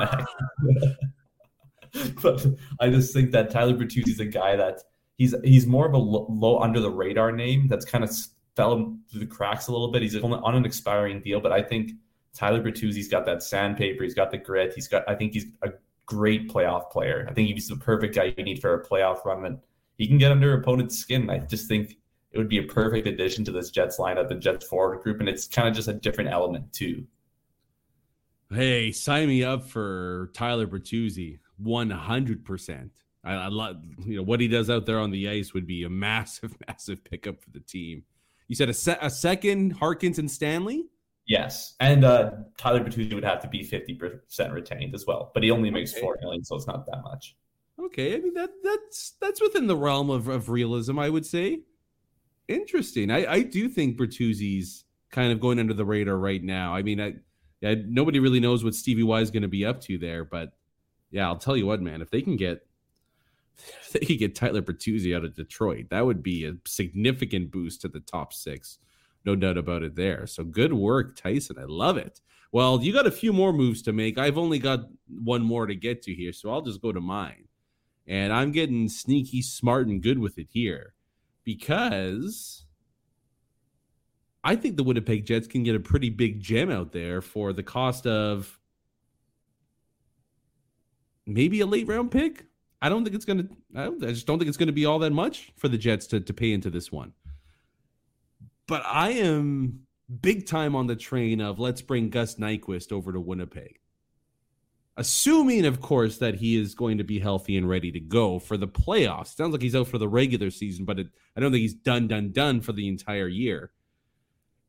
next. 1.94 2.16
but 2.22 2.46
I 2.80 2.90
just 2.90 3.14
think 3.14 3.32
that 3.32 3.52
Tyler 3.52 3.74
Bertuzzi 3.74 4.10
is 4.10 4.20
a 4.20 4.26
guy 4.26 4.56
that 4.56 4.82
he's 5.18 5.36
he's 5.44 5.66
more 5.66 5.86
of 5.86 5.94
a 5.94 5.98
low, 5.98 6.28
low 6.30 6.60
under 6.60 6.80
the 6.80 6.90
radar 6.90 7.32
name 7.32 7.68
that's 7.68 7.86
kind 7.86 8.04
of 8.04 8.12
fell 8.56 8.96
through 9.10 9.20
the 9.20 9.26
cracks 9.26 9.68
a 9.68 9.72
little 9.72 9.92
bit. 9.92 10.02
He's 10.02 10.16
only 10.18 10.40
on 10.44 10.56
an 10.56 10.66
expiring 10.66 11.22
deal, 11.22 11.40
but 11.40 11.52
I 11.52 11.62
think 11.62 11.92
Tyler 12.34 12.62
Bertuzzi's 12.62 13.08
got 13.08 13.26
that 13.26 13.44
sandpaper. 13.44 14.04
He's 14.04 14.16
got 14.16 14.32
the 14.32 14.38
grit. 14.38 14.74
He's 14.74 14.88
got. 14.88 15.08
I 15.08 15.16
think 15.16 15.34
he's 15.34 15.46
a 15.62 15.70
great 16.06 16.50
playoff 16.50 16.92
player. 16.92 17.26
I 17.30 17.34
think 17.34 17.50
he's 17.50 17.68
the 17.68 17.76
perfect 17.76 18.16
guy 18.16 18.34
you 18.36 18.44
need 18.44 18.60
for 18.60 18.74
a 18.74 18.84
playoff 18.84 19.24
run, 19.26 19.46
and 19.46 19.60
he 19.98 20.08
can 20.08 20.18
get 20.18 20.32
under 20.32 20.54
opponent's 20.54 20.98
skin. 20.98 21.30
I 21.30 21.40
just 21.40 21.68
think 21.68 21.98
it 22.32 22.38
would 22.38 22.50
be 22.50 22.58
a 22.58 22.64
perfect 22.64 23.08
addition 23.08 23.46
to 23.46 23.52
this 23.52 23.70
Jets 23.70 23.98
lineup 24.00 24.32
and 24.32 24.42
Jets 24.42 24.66
forward 24.66 25.02
group, 25.02 25.20
and 25.20 25.30
it's 25.30 25.48
kind 25.48 25.68
of 25.68 25.76
just 25.76 25.88
a 25.88 25.94
different 25.94 26.32
element 26.32 26.74
too. 26.74 27.06
Hey, 28.50 28.92
sign 28.92 29.28
me 29.28 29.44
up 29.44 29.68
for 29.68 30.32
Tyler 30.34 30.68
Bertuzzi, 30.68 31.40
one 31.58 31.90
hundred 31.90 32.44
percent. 32.44 33.03
I, 33.24 33.34
I 33.34 33.48
love 33.48 33.78
you 34.06 34.18
know 34.18 34.24
what 34.24 34.40
he 34.40 34.48
does 34.48 34.70
out 34.70 34.86
there 34.86 35.00
on 35.00 35.12
the 35.12 35.30
ice 35.30 35.54
would 35.54 35.68
be 35.68 35.84
a 35.84 35.90
massive, 35.90 36.56
massive 36.68 37.04
pickup 37.04 37.42
for 37.42 37.50
the 37.52 37.60
team. 37.60 38.04
You 38.48 38.56
said 38.56 38.70
a, 38.70 38.74
se- 38.74 38.98
a 39.02 39.10
second 39.10 39.72
Harkins 39.72 40.20
and 40.20 40.30
Stanley. 40.30 40.88
Yes, 41.26 41.76
and 41.80 42.04
uh, 42.04 42.32
Tyler 42.58 42.84
Bertuzzi 42.84 43.14
would 43.14 43.24
have 43.24 43.42
to 43.42 43.48
be 43.48 43.64
fifty 43.64 43.94
percent 43.94 44.52
retained 44.52 44.94
as 44.94 45.06
well, 45.08 45.32
but 45.34 45.42
he 45.42 45.52
only 45.52 45.72
makes 45.72 45.92
Okay. 45.94 46.02
four 46.02 46.18
million, 46.22 46.44
so 46.44 46.58
it's 46.58 46.68
not 46.68 46.86
that 46.88 47.02
much. 47.04 47.36
Okay, 47.80 48.16
I 48.16 48.20
mean 48.20 48.34
that 48.34 48.50
that's 48.62 49.14
that's 49.22 49.42
within 49.42 49.68
the 49.68 49.78
realm 49.78 50.10
of, 50.10 50.28
of 50.28 50.50
realism, 50.50 51.00
I 51.00 51.10
would 51.10 51.26
say. 51.26 51.62
Interesting. 52.50 53.10
I, 53.10 53.26
I 53.26 53.42
do 53.42 53.70
think 53.70 53.98
Bertuzzi's 53.98 54.84
kind 55.12 55.32
of 55.32 55.40
going 55.40 55.60
under 55.60 55.74
the 55.74 55.86
radar 55.86 56.18
right 56.18 56.44
now. 56.44 56.76
I 56.76 56.84
mean, 56.84 57.00
I, 57.00 57.14
I 57.66 57.82
nobody 57.88 58.20
really 58.20 58.42
knows 58.42 58.64
what 58.64 58.76
Stevie 58.76 59.04
Y 59.04 59.22
is 59.22 59.32
going 59.32 59.44
to 59.44 59.48
be 59.48 59.66
up 59.66 59.80
to 59.82 59.98
there, 59.98 60.26
but 60.26 60.52
yeah, 61.10 61.26
I'll 61.28 61.38
tell 61.38 61.56
you 61.56 61.66
what, 61.66 61.82
man. 61.82 62.02
If 62.02 62.10
they 62.12 62.22
can 62.22 62.36
get 62.36 62.66
they 63.92 64.00
could 64.00 64.20
get 64.20 64.36
Tyler 64.36 64.62
Bertuzzi 64.62 65.16
out 65.16 65.26
of 65.26 65.36
Detroit, 65.36 65.88
that 65.90 66.06
would 66.06 66.24
be 66.24 66.46
a 66.46 66.56
significant 66.66 67.52
boost 67.52 67.82
to 67.82 67.88
the 67.88 68.00
top 68.00 68.34
six. 68.34 68.80
No 69.26 69.36
doubt 69.36 69.58
about 69.58 69.84
it 69.84 69.96
there. 69.96 70.28
So 70.28 70.44
good 70.44 70.74
work, 70.74 71.16
Tyson. 71.16 71.58
I 71.58 71.64
love 71.66 71.98
it. 71.98 72.20
Well, 72.52 72.84
you 72.84 72.94
got 72.94 73.08
a 73.08 73.12
few 73.12 73.34
more 73.34 73.54
moves 73.54 73.82
to 73.84 73.94
make. 73.94 74.18
I've 74.18 74.38
only 74.38 74.60
got 74.60 74.82
one 75.08 75.42
more 75.42 75.66
to 75.66 75.76
get 75.76 76.02
to 76.04 76.14
here, 76.14 76.34
so 76.34 76.52
I'll 76.52 76.62
just 76.62 76.82
go 76.82 76.92
to 76.92 77.02
mine. 77.02 77.48
And 78.06 78.34
I'm 78.34 78.52
getting 78.52 78.90
sneaky, 78.90 79.42
smart, 79.42 79.88
and 79.88 80.04
good 80.04 80.20
with 80.20 80.38
it 80.38 80.48
here 80.52 80.94
because 81.46 82.66
I 84.44 84.56
think 84.56 84.76
the 84.76 84.84
Winnipeg 84.84 85.26
Jets 85.26 85.48
can 85.48 85.64
get 85.64 85.76
a 85.76 85.80
pretty 85.80 86.10
big 86.10 86.42
gem 86.42 86.70
out 86.70 86.92
there 86.92 87.22
for 87.22 87.54
the 87.54 87.64
cost 87.64 88.06
of 88.06 88.60
maybe 91.26 91.62
a 91.62 91.66
late 91.66 91.88
round 91.88 92.12
pick. 92.12 92.46
I 92.84 92.90
don't 92.90 93.06
think 93.06 93.16
it's 93.16 93.24
gonna. 93.24 93.48
I, 93.74 93.86
I 93.86 94.12
just 94.12 94.28
don't 94.28 94.40
think 94.40 94.50
it's 94.50 94.58
gonna 94.58 94.74
be 94.74 94.86
all 94.86 95.00
that 95.00 95.14
much 95.14 95.54
for 95.56 95.70
the 95.70 95.78
Jets 95.78 96.06
to 96.08 96.20
to 96.20 96.34
pay 96.34 96.52
into 96.52 96.70
this 96.70 96.92
one. 96.92 97.14
But 98.68 98.84
I 98.86 99.12
am 99.12 99.84
big 100.22 100.46
time 100.46 100.76
on 100.76 100.88
the 100.88 100.98
train 100.98 101.40
of 101.40 101.60
let's 101.60 101.82
bring 101.82 102.10
Gus 102.10 102.36
Nyquist 102.36 102.92
over 102.92 103.14
to 103.14 103.22
Winnipeg. 103.22 103.80
Assuming, 104.98 105.66
of 105.66 105.80
course, 105.80 106.18
that 106.18 106.36
he 106.36 106.58
is 106.58 106.76
going 106.76 106.98
to 106.98 107.06
be 107.06 107.20
healthy 107.20 107.56
and 107.56 107.70
ready 107.70 107.90
to 107.94 108.02
go 108.02 108.38
for 108.38 108.58
the 108.58 108.68
playoffs. 108.68 109.36
Sounds 109.36 109.54
like 109.54 109.62
he's 109.62 109.76
out 109.76 109.88
for 109.88 109.98
the 109.98 110.10
regular 110.10 110.52
season, 110.52 110.84
but 110.84 111.00
it, 111.00 111.08
I 111.38 111.40
don't 111.40 111.54
think 111.54 111.62
he's 111.62 111.74
done, 111.74 112.08
done, 112.08 112.34
done 112.34 112.60
for 112.60 112.74
the 112.74 112.90
entire 112.90 113.30
year. 113.30 113.72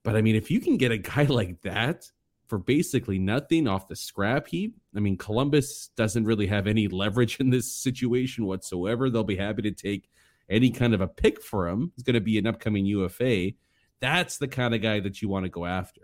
But 0.04 0.14
I 0.14 0.22
mean, 0.22 0.36
if 0.36 0.52
you 0.52 0.60
can 0.60 0.76
get 0.76 0.92
a 0.92 0.98
guy 0.98 1.24
like 1.28 1.60
that 1.62 2.10
for 2.48 2.58
basically 2.58 3.18
nothing 3.18 3.66
off 3.66 3.88
the 3.88 3.96
scrap 3.96 4.48
heap, 4.48 4.76
I 4.94 5.00
mean, 5.00 5.16
Columbus 5.16 5.90
doesn't 5.96 6.24
really 6.24 6.46
have 6.46 6.66
any 6.66 6.88
leverage 6.88 7.36
in 7.40 7.50
this 7.50 7.74
situation 7.74 8.46
whatsoever. 8.46 9.10
They'll 9.10 9.24
be 9.24 9.36
happy 9.36 9.62
to 9.62 9.72
take 9.72 10.08
any 10.48 10.70
kind 10.70 10.94
of 10.94 11.00
a 11.00 11.08
pick 11.08 11.42
for 11.42 11.68
him. 11.68 11.92
He's 11.96 12.02
going 12.02 12.14
to 12.14 12.20
be 12.20 12.38
an 12.38 12.46
upcoming 12.46 12.84
UFA. 12.86 13.52
That's 14.00 14.38
the 14.38 14.48
kind 14.48 14.74
of 14.74 14.82
guy 14.82 15.00
that 15.00 15.22
you 15.22 15.28
want 15.28 15.44
to 15.44 15.50
go 15.50 15.64
after. 15.64 16.02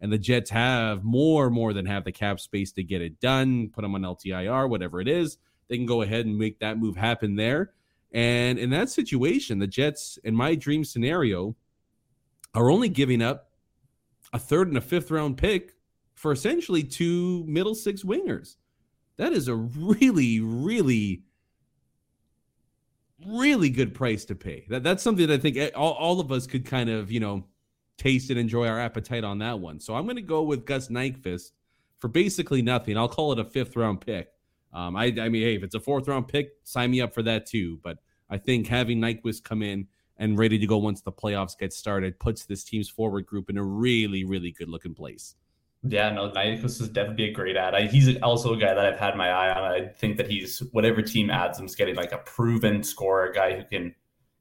And 0.00 0.12
the 0.12 0.18
Jets 0.18 0.50
have 0.50 1.04
more, 1.04 1.50
more 1.50 1.72
than 1.72 1.86
have 1.86 2.04
the 2.04 2.12
cap 2.12 2.40
space 2.40 2.72
to 2.72 2.82
get 2.82 3.02
it 3.02 3.20
done, 3.20 3.70
put 3.70 3.82
them 3.82 3.94
on 3.94 4.02
LTIR, 4.02 4.68
whatever 4.68 5.00
it 5.00 5.08
is. 5.08 5.36
They 5.68 5.76
can 5.76 5.86
go 5.86 6.02
ahead 6.02 6.26
and 6.26 6.38
make 6.38 6.60
that 6.60 6.78
move 6.78 6.96
happen 6.96 7.36
there. 7.36 7.72
And 8.12 8.58
in 8.58 8.70
that 8.70 8.88
situation, 8.88 9.58
the 9.58 9.66
Jets, 9.66 10.18
in 10.24 10.34
my 10.34 10.54
dream 10.54 10.84
scenario, 10.84 11.54
are 12.54 12.70
only 12.70 12.88
giving 12.88 13.22
up 13.22 13.50
a 14.32 14.38
third 14.38 14.68
and 14.68 14.76
a 14.76 14.80
fifth 14.80 15.10
round 15.10 15.36
pick 15.36 15.74
for 16.20 16.32
essentially 16.32 16.82
two 16.82 17.42
middle 17.46 17.74
six 17.74 18.02
wingers. 18.02 18.56
That 19.16 19.32
is 19.32 19.48
a 19.48 19.54
really, 19.54 20.38
really, 20.40 21.22
really 23.26 23.70
good 23.70 23.94
price 23.94 24.26
to 24.26 24.34
pay. 24.34 24.66
That 24.68 24.82
that's 24.82 25.02
something 25.02 25.26
that 25.28 25.32
I 25.32 25.38
think 25.38 25.72
all, 25.74 25.94
all 25.94 26.20
of 26.20 26.30
us 26.30 26.46
could 26.46 26.66
kind 26.66 26.90
of, 26.90 27.10
you 27.10 27.20
know, 27.20 27.46
taste 27.96 28.28
and 28.28 28.38
enjoy 28.38 28.68
our 28.68 28.78
appetite 28.78 29.24
on 29.24 29.38
that 29.38 29.60
one. 29.60 29.80
So 29.80 29.94
I'm 29.94 30.04
going 30.04 30.16
to 30.16 30.22
go 30.22 30.42
with 30.42 30.66
Gus 30.66 30.88
Nyquist 30.88 31.52
for 32.00 32.08
basically 32.08 32.60
nothing. 32.60 32.98
I'll 32.98 33.08
call 33.08 33.32
it 33.32 33.38
a 33.38 33.44
fifth 33.44 33.74
round 33.74 34.02
pick. 34.02 34.28
Um, 34.74 34.96
I, 34.96 35.06
I 35.18 35.30
mean, 35.30 35.42
hey, 35.42 35.54
if 35.54 35.62
it's 35.62 35.74
a 35.74 35.80
fourth 35.80 36.06
round 36.06 36.28
pick, 36.28 36.50
sign 36.64 36.90
me 36.90 37.00
up 37.00 37.14
for 37.14 37.22
that 37.22 37.46
too. 37.46 37.78
But 37.82 37.96
I 38.28 38.36
think 38.36 38.66
having 38.66 39.00
Nyquist 39.00 39.42
come 39.42 39.62
in 39.62 39.86
and 40.18 40.38
ready 40.38 40.58
to 40.58 40.66
go 40.66 40.76
once 40.76 41.00
the 41.00 41.12
playoffs 41.12 41.58
get 41.58 41.72
started 41.72 42.20
puts 42.20 42.44
this 42.44 42.62
team's 42.62 42.90
forward 42.90 43.24
group 43.24 43.48
in 43.48 43.56
a 43.56 43.64
really, 43.64 44.26
really 44.26 44.52
good 44.52 44.68
looking 44.68 44.94
place. 44.94 45.34
Yeah, 45.82 46.10
no, 46.10 46.30
Nyquist 46.30 46.80
is 46.80 46.88
definitely 46.88 47.26
be 47.26 47.30
a 47.30 47.34
great 47.34 47.56
ad. 47.56 47.74
I, 47.74 47.86
he's 47.86 48.14
also 48.22 48.52
a 48.52 48.56
guy 48.58 48.74
that 48.74 48.84
I've 48.84 48.98
had 48.98 49.16
my 49.16 49.30
eye 49.30 49.50
on. 49.50 49.64
I 49.64 49.86
think 49.86 50.18
that 50.18 50.30
he's 50.30 50.58
whatever 50.72 51.00
team 51.00 51.30
adds 51.30 51.58
him 51.58 51.64
is 51.64 51.74
getting 51.74 51.96
like 51.96 52.12
a 52.12 52.18
proven 52.18 52.82
scorer, 52.82 53.30
a 53.30 53.34
guy 53.34 53.56
who 53.56 53.64
can. 53.64 53.94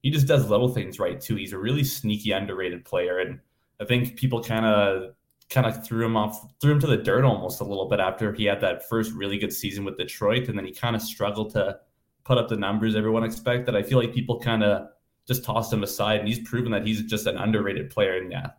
He 0.04 0.12
just 0.12 0.28
does 0.28 0.50
little 0.50 0.70
things 0.70 1.00
right 1.00 1.20
too. 1.20 1.36
He's 1.36 1.54
a 1.54 1.58
really 1.58 1.84
sneaky, 1.84 2.32
underrated 2.32 2.84
player, 2.84 3.20
and 3.20 3.40
I 3.80 3.86
think 3.86 4.18
people 4.18 4.44
kind 4.44 4.66
of 4.66 5.14
kind 5.50 5.66
of 5.66 5.86
threw 5.86 6.06
him 6.06 6.16
off, 6.16 6.46
threw 6.62 6.74
him 6.74 6.80
to 6.80 6.88
the 6.88 6.98
dirt 6.98 7.26
almost 7.26 7.62
a 7.62 7.64
little 7.64 7.88
bit 7.88 8.00
after 8.00 8.34
he 8.34 8.46
had 8.46 8.62
that 8.62 8.88
first 8.88 9.14
really 9.14 9.38
good 9.38 9.54
season 9.54 9.86
with 9.86 9.98
Detroit, 9.98 10.48
and 10.50 10.58
then 10.58 10.66
he 10.66 10.74
kind 10.74 10.96
of 10.96 11.02
struggled 11.02 11.52
to 11.54 11.78
put 12.24 12.38
up 12.38 12.50
the 12.50 12.58
numbers 12.58 12.96
everyone 12.96 13.24
expected. 13.24 13.76
I 13.76 13.82
feel 13.82 13.98
like 13.98 14.14
people 14.14 14.40
kind 14.40 14.64
of 14.64 14.90
just 15.28 15.44
tossed 15.44 15.72
him 15.72 15.84
aside, 15.84 16.20
and 16.20 16.28
he's 16.28 16.48
proven 16.48 16.72
that 16.74 16.86
he's 16.86 17.02
just 17.04 17.28
an 17.28 17.38
underrated 17.38 17.90
player. 17.90 18.18
And 18.18 18.32
yeah, 18.32 18.52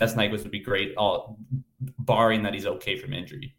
S. 0.00 0.14
Nyquist 0.14 0.42
would 0.42 0.50
be 0.50 0.60
great, 0.60 0.94
all 0.96 1.38
barring 1.80 2.42
that 2.42 2.54
he's 2.54 2.66
okay 2.66 2.98
from 2.98 3.12
injury. 3.12 3.54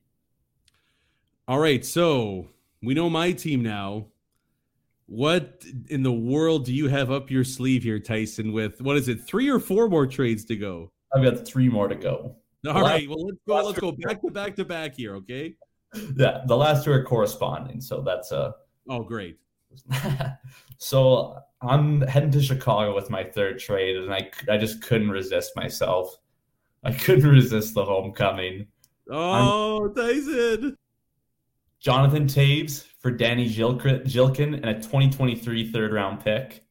All 1.48 1.60
right, 1.60 1.86
so 1.86 2.48
we 2.84 2.94
know 2.94 3.10
my 3.10 3.32
team 3.32 3.64
now. 3.64 4.08
What 5.06 5.64
in 5.90 6.04
the 6.04 6.12
world 6.12 6.66
do 6.66 6.74
you 6.74 6.90
have 6.90 7.12
up 7.12 7.32
your 7.32 7.46
sleeve 7.46 7.84
here, 7.84 8.00
Tyson? 8.00 8.52
With 8.52 8.82
what 8.82 8.98
is 8.98 9.08
it, 9.08 9.22
three 9.22 9.50
or 9.50 9.60
four 9.60 9.88
more 9.88 10.06
trades 10.06 10.44
to 10.46 10.58
go? 10.58 10.92
I've 11.16 11.24
got 11.24 11.48
three 11.48 11.70
more 11.70 11.88
to 11.88 11.96
go. 11.96 12.36
All 12.68 12.74
Last- 12.74 12.84
right, 12.84 13.08
well 13.08 13.26
let's 13.26 13.40
go. 13.48 13.56
Let's 13.66 13.80
go 13.80 13.92
back 13.94 14.22
to 14.22 14.32
back 14.32 14.56
to 14.58 14.66
back 14.66 14.96
here, 14.96 15.16
okay? 15.18 15.56
Yeah, 16.18 16.42
the 16.48 16.58
last 16.58 16.84
two 16.84 16.92
are 16.92 17.04
corresponding, 17.04 17.80
so 17.80 18.02
that's 18.02 18.32
uh 18.34 18.52
Oh, 18.90 19.04
great. 19.04 19.38
so 20.78 21.38
I'm 21.62 22.02
heading 22.02 22.32
to 22.32 22.42
Chicago 22.42 22.94
with 22.94 23.10
my 23.10 23.24
third 23.24 23.60
trade, 23.60 23.96
and 23.96 24.14
I 24.14 24.30
I 24.50 24.58
just 24.58 24.82
couldn't 24.82 25.10
resist 25.10 25.54
myself. 25.56 26.18
I 26.88 26.94
couldn't 26.94 27.30
resist 27.30 27.74
the 27.74 27.84
homecoming. 27.84 28.68
Oh, 29.12 29.88
I'm, 29.88 29.94
Tyson. 29.94 30.78
Jonathan 31.80 32.28
Toews 32.28 32.86
for 33.00 33.12
Danny 33.12 33.50
Zhilkin 33.50 34.54
and 34.54 34.66
a 34.66 34.76
2023 34.76 35.70
third 35.70 35.92
round 35.92 36.24
pick. 36.24 36.64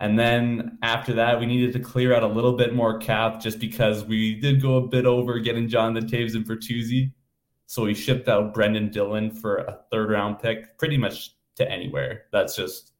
And 0.00 0.18
then 0.18 0.76
after 0.82 1.14
that, 1.14 1.40
we 1.40 1.46
needed 1.46 1.72
to 1.72 1.80
clear 1.80 2.14
out 2.14 2.24
a 2.24 2.28
little 2.28 2.52
bit 2.52 2.74
more 2.74 2.98
cap 2.98 3.40
just 3.40 3.58
because 3.58 4.04
we 4.04 4.34
did 4.34 4.60
go 4.60 4.76
a 4.76 4.86
bit 4.86 5.06
over 5.06 5.38
getting 5.38 5.66
Jonathan 5.66 6.06
Toews 6.06 6.34
and 6.34 6.44
Bertuzzi. 6.44 7.12
So 7.64 7.84
we 7.84 7.94
shipped 7.94 8.28
out 8.28 8.52
Brendan 8.52 8.90
Dillon 8.90 9.30
for 9.30 9.56
a 9.56 9.78
third 9.90 10.10
round 10.10 10.40
pick, 10.40 10.76
pretty 10.76 10.98
much 10.98 11.34
to 11.54 11.70
anywhere. 11.70 12.24
That's 12.32 12.54
just 12.54 12.92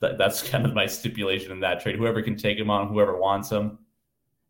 that, 0.00 0.16
that's 0.16 0.48
kind 0.48 0.64
of 0.64 0.72
my 0.72 0.86
stipulation 0.86 1.52
in 1.52 1.60
that 1.60 1.80
trade. 1.82 1.96
Whoever 1.96 2.22
can 2.22 2.36
take 2.36 2.58
him 2.58 2.70
on, 2.70 2.88
whoever 2.88 3.18
wants 3.18 3.50
him. 3.50 3.78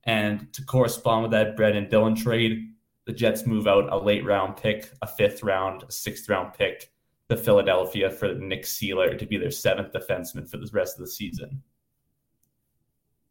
And 0.06 0.52
to 0.52 0.64
correspond 0.64 1.22
with 1.22 1.32
that 1.32 1.56
Brendan 1.56 1.88
Dillon 1.88 2.14
trade, 2.14 2.72
the 3.06 3.12
Jets 3.12 3.46
move 3.46 3.66
out 3.66 3.92
a 3.92 3.96
late 3.96 4.24
round 4.24 4.56
pick, 4.56 4.90
a 5.02 5.06
fifth 5.06 5.42
round, 5.42 5.84
a 5.88 5.92
sixth 5.92 6.28
round 6.28 6.54
pick 6.54 6.92
to 7.28 7.36
Philadelphia 7.36 8.10
for 8.10 8.34
Nick 8.34 8.64
Seeler 8.64 9.18
to 9.18 9.26
be 9.26 9.36
their 9.36 9.50
seventh 9.50 9.92
defenseman 9.92 10.48
for 10.48 10.58
the 10.58 10.68
rest 10.72 10.96
of 10.96 11.00
the 11.00 11.10
season. 11.10 11.62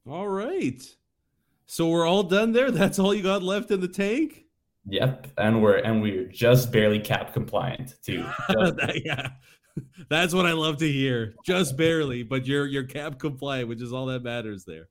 All 0.08 0.28
right. 0.28 0.84
So 1.66 1.88
we're 1.88 2.06
all 2.06 2.24
done 2.24 2.52
there. 2.52 2.72
That's 2.72 3.00
all 3.00 3.14
you 3.14 3.24
got 3.24 3.42
left 3.42 3.72
in 3.72 3.82
the 3.82 3.88
tank. 3.88 4.44
Yep, 4.88 5.28
and 5.40 5.64
we're 5.64 5.78
and 5.78 6.00
we're 6.00 6.26
just 6.26 6.72
barely 6.72 7.00
cap 7.00 7.34
compliant 7.34 7.96
too. 8.04 8.24
yeah, 9.04 9.30
that's 10.10 10.32
what 10.32 10.46
I 10.46 10.52
love 10.52 10.78
to 10.78 10.92
hear. 10.92 11.34
Just 11.44 11.76
barely, 11.76 12.22
but 12.22 12.46
you're 12.46 12.68
you're 12.68 12.84
cap 12.84 13.18
compliant, 13.18 13.68
which 13.68 13.82
is 13.82 13.92
all 13.92 14.06
that 14.06 14.22
matters 14.22 14.64
there. 14.64 14.90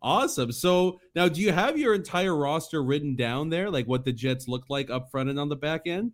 Awesome. 0.00 0.52
So 0.52 1.00
now, 1.14 1.28
do 1.28 1.40
you 1.40 1.52
have 1.52 1.76
your 1.76 1.94
entire 1.94 2.36
roster 2.36 2.82
written 2.82 3.16
down 3.16 3.48
there, 3.48 3.70
like 3.70 3.86
what 3.86 4.04
the 4.04 4.12
Jets 4.12 4.46
look 4.46 4.64
like 4.68 4.90
up 4.90 5.10
front 5.10 5.28
and 5.28 5.38
on 5.40 5.48
the 5.48 5.56
back 5.56 5.86
end? 5.86 6.12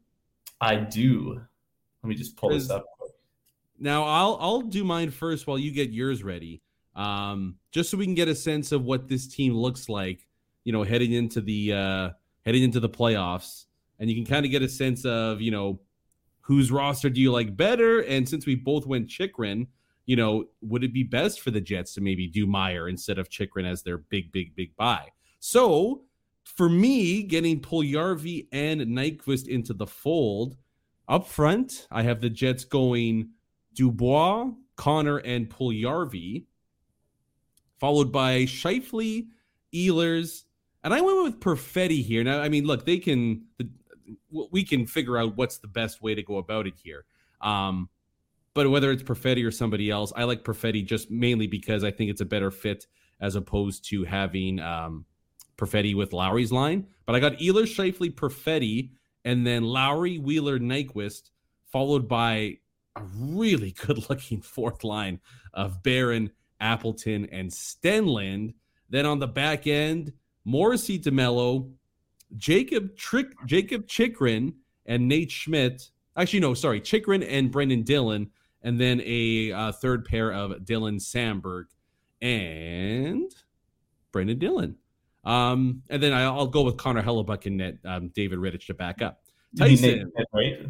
I 0.60 0.76
do. 0.76 1.40
Let 2.02 2.08
me 2.08 2.14
just 2.14 2.36
pull 2.36 2.50
this 2.50 2.70
up. 2.70 2.86
Now 3.78 4.04
I'll 4.04 4.38
I'll 4.40 4.60
do 4.60 4.84
mine 4.84 5.10
first 5.10 5.46
while 5.46 5.58
you 5.58 5.70
get 5.72 5.90
yours 5.90 6.22
ready. 6.22 6.62
Um, 6.94 7.56
just 7.72 7.90
so 7.90 7.96
we 7.98 8.04
can 8.04 8.14
get 8.14 8.28
a 8.28 8.34
sense 8.34 8.72
of 8.72 8.84
what 8.84 9.08
this 9.08 9.26
team 9.26 9.52
looks 9.52 9.88
like, 9.88 10.26
you 10.62 10.72
know, 10.72 10.84
heading 10.84 11.12
into 11.12 11.40
the 11.40 11.72
uh 11.72 12.10
heading 12.46 12.62
into 12.62 12.80
the 12.80 12.88
playoffs, 12.88 13.64
and 13.98 14.08
you 14.08 14.16
can 14.16 14.24
kind 14.24 14.46
of 14.46 14.52
get 14.52 14.62
a 14.62 14.68
sense 14.68 15.04
of, 15.04 15.40
you 15.40 15.50
know, 15.50 15.80
whose 16.40 16.70
roster 16.70 17.10
do 17.10 17.20
you 17.20 17.32
like 17.32 17.56
better? 17.56 18.00
And 18.00 18.28
since 18.28 18.46
we 18.46 18.54
both 18.54 18.86
went 18.86 19.08
Chychrun, 19.08 19.66
you 20.06 20.16
know, 20.16 20.44
would 20.60 20.84
it 20.84 20.92
be 20.92 21.02
best 21.02 21.40
for 21.40 21.50
the 21.50 21.60
Jets 21.60 21.94
to 21.94 22.00
maybe 22.00 22.26
do 22.26 22.46
Meier 22.46 22.88
instead 22.88 23.18
of 23.18 23.28
Chychrun 23.28 23.64
as 23.64 23.82
their 23.82 23.98
big, 23.98 24.32
big, 24.32 24.54
big 24.54 24.74
buy? 24.76 25.08
So 25.40 26.02
for 26.44 26.68
me, 26.68 27.22
getting 27.22 27.60
Puljujarvi 27.60 28.48
and 28.52 28.80
Nyquist 28.82 29.48
into 29.48 29.72
the 29.72 29.86
fold, 29.86 30.56
up 31.08 31.26
front, 31.26 31.86
I 31.90 32.02
have 32.02 32.20
the 32.20 32.30
Jets 32.30 32.64
going 32.64 33.30
Dubois, 33.74 34.50
Connor, 34.76 35.18
and 35.18 35.48
Puljujarvi, 35.48 36.44
followed 37.78 38.12
by 38.12 38.42
Scheifele, 38.42 39.26
Ehlers, 39.74 40.44
and 40.82 40.92
I 40.92 41.00
went 41.00 41.24
with 41.24 41.40
Perfetti 41.40 42.02
here. 42.02 42.22
Now, 42.22 42.40
I 42.40 42.48
mean, 42.48 42.66
look, 42.66 42.84
they 42.84 42.98
can 42.98 43.44
we 44.30 44.64
can 44.64 44.86
figure 44.86 45.16
out 45.16 45.36
what's 45.36 45.58
the 45.58 45.66
best 45.66 46.02
way 46.02 46.14
to 46.14 46.22
go 46.22 46.36
about 46.36 46.66
it 46.66 46.74
here. 46.82 47.06
Um, 47.40 47.88
but 48.54 48.70
whether 48.70 48.90
it's 48.92 49.02
Perfetti 49.02 49.44
or 49.46 49.50
somebody 49.50 49.90
else, 49.90 50.12
I 50.16 50.24
like 50.24 50.44
Perfetti 50.44 50.84
just 50.84 51.10
mainly 51.10 51.46
because 51.46 51.84
I 51.84 51.90
think 51.90 52.10
it's 52.10 52.20
a 52.20 52.26
better 52.26 52.50
fit 52.50 52.86
as 53.20 53.34
opposed 53.34 53.88
to 53.90 54.04
having 54.04 54.60
um, 54.60 55.04
Perfetti 55.56 55.94
with 55.94 56.12
Lowry's 56.12 56.52
line. 56.52 56.86
But 57.06 57.16
I 57.16 57.20
got 57.20 57.38
Ehlers, 57.38 57.74
Scheifele, 57.74 58.14
Perfetti, 58.14 58.90
and 59.24 59.46
then 59.46 59.64
Lowry, 59.64 60.18
Wheeler, 60.18 60.58
Nyquist, 60.58 61.30
followed 61.70 62.08
by 62.08 62.58
a 62.96 63.02
really 63.18 63.72
good 63.86 64.08
looking 64.08 64.40
fourth 64.40 64.84
line 64.84 65.20
of 65.52 65.82
Barron, 65.82 66.30
Appleton, 66.60 67.26
and 67.32 67.50
Stenlund. 67.50 68.54
Then 68.88 69.06
on 69.06 69.18
the 69.18 69.26
back 69.26 69.66
end, 69.66 70.12
Morrissey 70.44 70.98
DeMelo, 70.98 71.70
Jacob 72.36 72.96
Trick, 72.96 73.34
Jacob 73.46 73.86
Chychrun, 73.86 74.54
and 74.86 75.08
Nate 75.08 75.32
Schmidt. 75.32 75.90
Actually, 76.16 76.40
no, 76.40 76.54
sorry, 76.54 76.80
Chychrun 76.80 77.22
and 77.22 77.50
Brendan 77.50 77.82
Dillon, 77.82 78.30
and 78.64 78.80
then 78.80 79.00
a 79.04 79.52
uh, 79.52 79.72
third 79.72 80.06
pair 80.06 80.32
of 80.32 80.52
Dylan 80.64 80.96
Samberg 80.96 81.66
and 82.20 83.30
Brendan 84.10 84.38
Dillon. 84.38 84.76
Um, 85.22 85.82
and 85.88 86.02
then 86.02 86.12
I'll 86.12 86.46
go 86.46 86.62
with 86.62 86.76
Connor 86.76 87.02
Hellebuyck 87.02 87.46
and 87.46 87.58
net, 87.58 87.78
um, 87.84 88.08
David 88.08 88.38
Rittich 88.38 88.66
to 88.66 88.74
back 88.74 89.02
up. 89.02 89.20
Tyson, 89.56 90.10
right? 90.32 90.66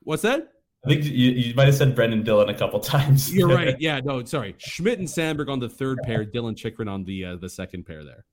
What's 0.00 0.22
that? 0.22 0.52
I 0.84 0.88
think 0.88 1.04
you, 1.04 1.30
you 1.30 1.54
might 1.54 1.66
have 1.66 1.74
said 1.74 1.94
Brendan 1.94 2.22
Dillon 2.22 2.48
a 2.48 2.54
couple 2.54 2.80
times. 2.80 3.32
You're 3.32 3.48
right. 3.54 3.76
Yeah, 3.78 4.00
no, 4.02 4.24
sorry. 4.24 4.54
Schmidt 4.58 4.98
and 4.98 5.08
Samberg 5.08 5.48
on 5.48 5.58
the 5.58 5.68
third 5.68 5.98
pair, 6.04 6.24
Dillon 6.24 6.54
Chychrun 6.54 6.88
on 6.88 7.04
the 7.04 7.24
uh, 7.24 7.36
the 7.36 7.48
second 7.48 7.84
pair 7.84 8.04
there. 8.04 8.24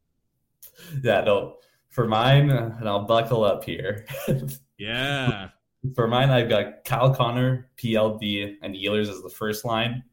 Yeah, 1.03 1.21
no. 1.21 1.57
For 1.89 2.07
mine, 2.07 2.49
and 2.49 2.87
I'll 2.87 3.05
buckle 3.05 3.43
up 3.43 3.63
here. 3.63 4.05
yeah. 4.77 5.49
For 5.95 6.07
mine, 6.07 6.29
I've 6.29 6.49
got 6.49 6.85
Kyle 6.85 7.13
Connor, 7.13 7.69
PLD, 7.77 8.55
and 8.61 8.75
Ehlers 8.75 9.09
as 9.09 9.21
the 9.21 9.29
first 9.29 9.65
line. 9.65 10.03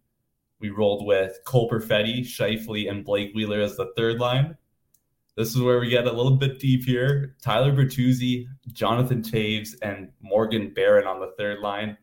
We 0.61 0.71
rolled 0.71 1.07
with 1.07 1.39
Cole 1.45 1.71
Perfetti, 1.71 2.21
Scheifele, 2.21 2.91
and 2.91 3.05
Blake 3.05 3.35
Wheeler 3.35 3.61
as 3.61 3.77
the 3.77 3.93
third 3.97 4.19
line. 4.19 4.57
This 5.37 5.55
is 5.55 5.61
where 5.61 5.81
we 5.81 5.89
get 5.89 6.07
a 6.07 6.13
little 6.13 6.37
bit 6.37 6.61
deep 6.61 6.85
here. 6.85 7.35
Tyler 7.43 7.73
Bertuzzi, 7.73 8.47
Jonathan 8.73 9.21
Toews, 9.21 9.75
and 9.83 10.11
Morgan 10.21 10.73
Barron 10.73 11.07
on 11.07 11.21
the 11.21 11.33
third 11.37 11.61
line, 11.61 11.97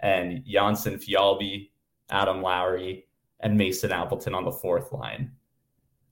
and 0.00 0.44
Jansen 0.46 0.96
Fialbi, 0.96 1.70
Adam 2.10 2.42
Lowry, 2.42 3.06
and 3.40 3.56
Mason 3.56 3.92
Appleton 3.92 4.34
on 4.34 4.44
the 4.44 4.52
fourth 4.52 4.92
line. 4.92 5.32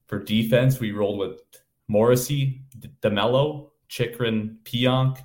For 0.07 0.19
defense, 0.19 0.81
we 0.81 0.93
rolled 0.93 1.19
with 1.19 1.41
Morrissey, 1.89 2.63
DeMelo, 3.03 3.71
Chychrun, 3.89 4.59
Pionk, 4.65 5.19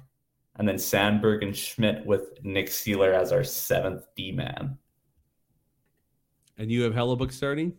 and 0.60 0.68
then 0.68 0.76
Samberg 0.76 1.42
and 1.42 1.56
Schmidt 1.56 2.06
with 2.06 2.44
Nick 2.44 2.68
Seeler 2.68 3.14
as 3.14 3.32
our 3.32 3.44
seventh 3.44 4.06
D 4.16 4.32
man. 4.32 4.78
And 6.58 6.72
you 6.72 6.84
have 6.84 6.94
Hellebuyck 6.94 7.32
starting? 7.32 7.74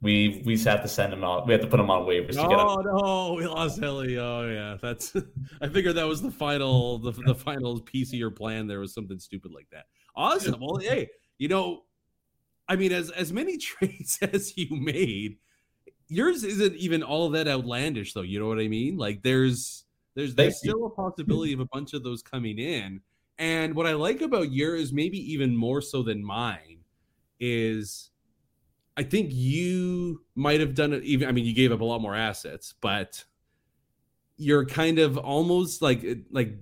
we 0.00 0.42
we 0.44 0.56
have 0.58 0.82
to 0.82 0.88
send 0.88 1.12
him 1.12 1.24
out. 1.24 1.46
We 1.46 1.52
have 1.52 1.62
to 1.62 1.66
put 1.66 1.80
him 1.80 1.90
on 1.90 2.06
waivers 2.06 2.28
to 2.28 2.34
get 2.34 2.52
him. 2.52 2.60
Oh 2.60 2.80
no, 2.80 3.34
we 3.34 3.46
lost 3.46 3.80
Helly. 3.80 4.18
Oh 4.18 4.48
yeah, 4.48 4.76
that's. 4.80 5.14
I 5.60 5.68
figured 5.68 5.96
that 5.96 6.06
was 6.06 6.22
the 6.22 6.30
final 6.30 6.98
the, 6.98 7.12
the 7.12 7.34
final 7.34 7.80
piece 7.80 8.12
of 8.12 8.18
your 8.18 8.30
plan. 8.30 8.66
There 8.66 8.80
was 8.80 8.94
something 8.94 9.18
stupid 9.18 9.52
like 9.52 9.66
that. 9.72 9.86
Awesome. 10.14 10.60
Well, 10.60 10.76
hey, 10.76 11.08
you 11.38 11.48
know, 11.48 11.82
I 12.68 12.76
mean, 12.76 12.92
as 12.92 13.10
as 13.10 13.32
many 13.32 13.58
trades 13.58 14.18
as 14.22 14.56
you 14.56 14.68
made, 14.70 15.38
yours 16.06 16.44
isn't 16.44 16.76
even 16.76 17.02
all 17.02 17.30
that 17.30 17.48
outlandish, 17.48 18.12
though. 18.12 18.22
You 18.22 18.38
know 18.38 18.48
what 18.48 18.60
I 18.60 18.68
mean? 18.68 18.96
Like 18.96 19.22
there's 19.22 19.84
there's 20.18 20.34
there's 20.34 20.58
still 20.58 20.84
a 20.84 20.90
possibility 20.90 21.52
of 21.52 21.60
a 21.60 21.66
bunch 21.66 21.94
of 21.94 22.02
those 22.02 22.22
coming 22.22 22.58
in. 22.58 23.00
And 23.38 23.76
what 23.76 23.86
I 23.86 23.92
like 23.92 24.20
about 24.20 24.50
yours, 24.50 24.92
maybe 24.92 25.16
even 25.32 25.56
more 25.56 25.80
so 25.80 26.02
than 26.02 26.24
mine, 26.24 26.80
is 27.38 28.10
I 28.96 29.04
think 29.04 29.30
you 29.32 30.22
might 30.34 30.58
have 30.58 30.74
done 30.74 30.92
it 30.92 31.04
even 31.04 31.28
I 31.28 31.32
mean 31.32 31.44
you 31.44 31.54
gave 31.54 31.70
up 31.70 31.80
a 31.80 31.84
lot 31.84 32.00
more 32.00 32.16
assets, 32.16 32.74
but 32.80 33.24
you're 34.36 34.66
kind 34.66 34.98
of 34.98 35.16
almost 35.18 35.82
like 35.82 36.04
like 36.32 36.56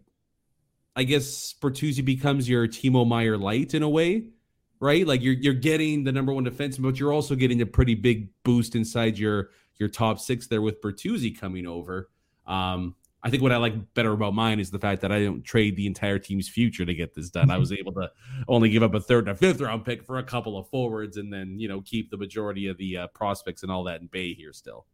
I 0.95 1.05
guess 1.05 1.55
Bertuzzi 1.59 2.05
becomes 2.05 2.47
your 2.47 2.69
Timo 2.69 3.09
Meier 3.09 3.38
light 3.38 3.73
in 3.73 3.83
a 3.83 3.88
way, 3.88 4.33
right? 4.81 5.07
Like 5.07 5.23
you're 5.23 5.33
you're 5.33 5.55
getting 5.55 6.05
the 6.05 6.12
number 6.12 6.35
one 6.35 6.45
defenseman, 6.45 6.83
but 6.83 7.01
you're 7.01 7.12
also 7.12 7.35
getting 7.35 7.62
a 7.62 7.66
pretty 7.66 7.95
big 7.95 8.29
boost 8.42 8.75
inside 8.75 9.16
your 9.16 9.49
your 9.77 9.88
top 9.88 10.19
six 10.19 10.47
there 10.47 10.61
with 10.61 10.83
Bertuzzi 10.83 11.38
coming 11.40 11.66
over. 11.66 12.11
Um, 12.47 12.95
I 13.27 13.31
think 13.31 13.43
what 13.43 13.51
I 13.51 13.57
like 13.57 13.95
better 13.95 14.12
about 14.12 14.35
mine 14.35 14.61
is 14.61 14.71
the 14.71 14.79
fact 14.79 15.03
that 15.03 15.11
I 15.11 15.25
don't 15.25 15.43
trade 15.43 15.75
the 15.75 15.87
entire 15.87 16.19
team's 16.19 16.49
future 16.49 16.87
to 16.87 16.95
get 16.95 17.15
this 17.15 17.29
done. 17.29 17.51
I 17.51 17.59
was 17.59 17.73
able 17.73 17.93
to 17.95 18.09
only 18.47 18.71
give 18.71 18.85
up 18.85 18.95
a 18.95 19.01
third 19.01 19.27
and 19.27 19.35
a 19.35 19.35
fifth 19.35 19.61
round 19.61 19.85
pick 19.85 20.05
for 20.05 20.19
a 20.19 20.23
couple 20.23 20.57
of 20.57 20.69
forwards, 20.69 21.17
and 21.17 21.33
then 21.33 21.59
you 21.59 21.67
know 21.67 21.81
keep 21.81 22.11
the 22.11 22.17
majority 22.17 22.69
of 22.69 22.79
the 22.79 22.99
uh, 22.99 23.07
prospects 23.09 23.65
and 23.65 23.73
all 23.73 23.83
that 23.85 24.01
in 24.01 24.07
bay 24.07 24.33
here 24.33 24.53
still. 24.53 24.87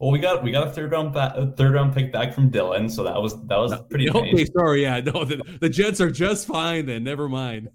Well, 0.00 0.12
we 0.12 0.18
got 0.18 0.42
we 0.42 0.50
got 0.50 0.68
a 0.68 0.70
third 0.70 0.92
round 0.92 1.12
back, 1.12 1.34
a 1.36 1.52
third 1.52 1.74
round 1.74 1.92
pick 1.92 2.10
back 2.10 2.32
from 2.32 2.50
Dillon, 2.50 2.88
so 2.88 3.02
that 3.04 3.20
was 3.20 3.34
that 3.48 3.58
was 3.58 3.74
pretty. 3.90 4.08
Okay, 4.08 4.32
nice. 4.32 4.48
sorry, 4.56 4.82
yeah, 4.82 5.00
no, 5.00 5.24
the, 5.24 5.42
the 5.60 5.68
Jets 5.68 6.00
are 6.00 6.10
just 6.10 6.46
fine 6.46 6.86
then. 6.86 7.04
Never 7.04 7.28
mind. 7.28 7.68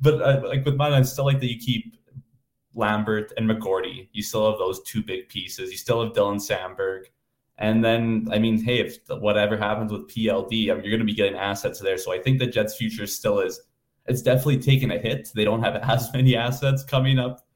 But 0.00 0.22
uh, 0.22 0.42
like 0.48 0.64
with 0.64 0.74
mine, 0.76 0.92
I 0.92 1.02
still 1.02 1.26
like 1.26 1.38
that 1.40 1.52
you 1.52 1.58
keep 1.58 1.96
Lambert 2.74 3.32
and 3.36 3.48
McGroarty. 3.48 4.08
You 4.12 4.22
still 4.22 4.50
have 4.50 4.58
those 4.58 4.82
two 4.82 5.02
big 5.02 5.28
pieces. 5.28 5.70
You 5.70 5.76
still 5.76 6.02
have 6.02 6.14
Dylan 6.14 6.36
Samberg. 6.36 7.04
And 7.58 7.82
then, 7.82 8.28
I 8.30 8.38
mean, 8.38 8.62
hey, 8.62 8.80
if 8.80 8.98
whatever 9.08 9.56
happens 9.56 9.90
with 9.90 10.08
PLD, 10.08 10.66
you're 10.66 10.80
going 10.80 10.98
to 10.98 11.04
be 11.04 11.14
getting 11.14 11.36
assets 11.36 11.80
there. 11.80 11.96
So 11.96 12.12
I 12.12 12.18
think 12.18 12.38
the 12.38 12.46
Jets' 12.46 12.76
future 12.76 13.06
still 13.06 13.40
is 13.40 13.60
it's 14.06 14.22
definitely 14.22 14.58
taken 14.58 14.90
a 14.90 14.98
hit. 14.98 15.30
They 15.34 15.44
don't 15.44 15.62
have 15.62 15.76
as 15.82 16.12
many 16.12 16.36
assets 16.36 16.84
coming 16.84 17.18
up 17.18 17.46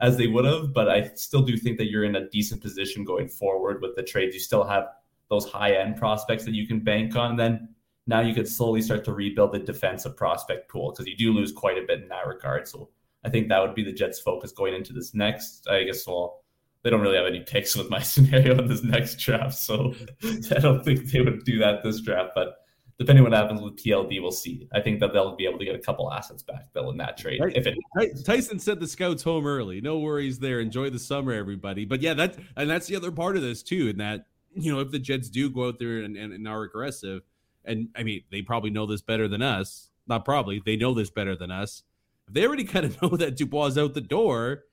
as 0.00 0.16
they 0.16 0.26
would 0.26 0.46
have, 0.46 0.72
but 0.72 0.88
I 0.88 1.10
still 1.14 1.42
do 1.42 1.56
think 1.56 1.76
that 1.78 1.90
you're 1.90 2.04
in 2.04 2.16
a 2.16 2.28
decent 2.30 2.62
position 2.62 3.04
going 3.04 3.28
forward 3.28 3.82
with 3.82 3.94
the 3.96 4.02
trades. 4.02 4.34
You 4.34 4.40
still 4.40 4.64
have 4.64 4.88
those 5.28 5.46
high 5.46 5.72
end 5.72 5.96
prospects 5.96 6.44
that 6.44 6.54
you 6.54 6.66
can 6.66 6.80
bank 6.80 7.14
on. 7.16 7.32
And 7.32 7.38
then 7.38 7.68
now 8.06 8.20
you 8.20 8.34
could 8.34 8.48
slowly 8.48 8.80
start 8.80 9.04
to 9.04 9.12
rebuild 9.12 9.52
the 9.52 9.58
defensive 9.58 10.16
prospect 10.16 10.70
pool 10.70 10.90
because 10.90 11.06
you 11.06 11.16
do 11.16 11.32
lose 11.32 11.52
quite 11.52 11.78
a 11.78 11.86
bit 11.86 12.02
in 12.02 12.08
that 12.08 12.26
regard. 12.26 12.66
So 12.66 12.88
I 13.24 13.28
think 13.28 13.48
that 13.48 13.60
would 13.60 13.74
be 13.74 13.84
the 13.84 13.92
Jets' 13.92 14.18
focus 14.18 14.52
going 14.52 14.74
into 14.74 14.92
this 14.92 15.14
next. 15.14 15.68
I 15.68 15.84
guess 15.84 16.06
well, 16.06 16.42
they 16.82 16.90
don't 16.90 17.00
really 17.00 17.16
have 17.16 17.26
any 17.26 17.40
picks 17.40 17.76
with 17.76 17.90
my 17.90 18.00
scenario 18.02 18.58
in 18.58 18.68
this 18.68 18.82
next 18.82 19.16
draft, 19.16 19.54
so 19.54 19.94
I 20.24 20.58
don't 20.60 20.84
think 20.84 21.10
they 21.10 21.20
would 21.20 21.44
do 21.44 21.58
that 21.58 21.82
this 21.82 22.00
draft. 22.00 22.30
But 22.34 22.56
depending 22.98 23.24
on 23.24 23.30
what 23.30 23.38
happens 23.38 23.60
with 23.60 23.76
PLD, 23.76 24.20
we'll 24.20 24.30
see. 24.30 24.68
I 24.74 24.80
think 24.80 25.00
that 25.00 25.12
they'll 25.12 25.36
be 25.36 25.46
able 25.46 25.58
to 25.58 25.64
get 25.64 25.74
a 25.74 25.80
couple 25.80 26.12
assets 26.12 26.42
back, 26.42 26.72
Bill, 26.72 26.90
in 26.90 26.96
that 26.98 27.16
trade. 27.16 27.40
Right. 27.40 27.56
If 27.56 27.66
it 27.66 27.78
Tyson 28.24 28.58
sent 28.58 28.80
the 28.80 28.86
scouts 28.86 29.22
home 29.22 29.46
early. 29.46 29.80
No 29.80 29.98
worries 29.98 30.38
there. 30.38 30.60
Enjoy 30.60 30.90
the 30.90 30.98
summer, 30.98 31.32
everybody. 31.32 31.84
But 31.84 32.02
yeah, 32.02 32.14
that 32.14 32.36
and 32.56 32.68
that's 32.68 32.86
the 32.86 32.96
other 32.96 33.10
part 33.10 33.36
of 33.36 33.42
this 33.42 33.62
too. 33.62 33.88
In 33.88 33.98
that 33.98 34.26
you 34.54 34.72
know, 34.72 34.80
if 34.80 34.90
the 34.90 34.98
Jets 34.98 35.28
do 35.28 35.48
go 35.50 35.68
out 35.68 35.78
there 35.78 35.98
and, 35.98 36.16
and, 36.16 36.32
and 36.32 36.48
are 36.48 36.62
aggressive, 36.62 37.22
and 37.64 37.88
I 37.96 38.02
mean, 38.02 38.22
they 38.30 38.42
probably 38.42 38.70
know 38.70 38.86
this 38.86 39.02
better 39.02 39.28
than 39.28 39.42
us. 39.42 39.90
Not 40.06 40.24
probably, 40.24 40.62
they 40.64 40.76
know 40.76 40.94
this 40.94 41.10
better 41.10 41.36
than 41.36 41.50
us. 41.50 41.82
If 42.26 42.34
they 42.34 42.46
already 42.46 42.64
kind 42.64 42.84
of 42.84 43.00
know 43.02 43.10
that 43.10 43.36
Dubois 43.36 43.66
is 43.66 43.78
out 43.78 43.94
the 43.94 44.00
door, 44.00 44.64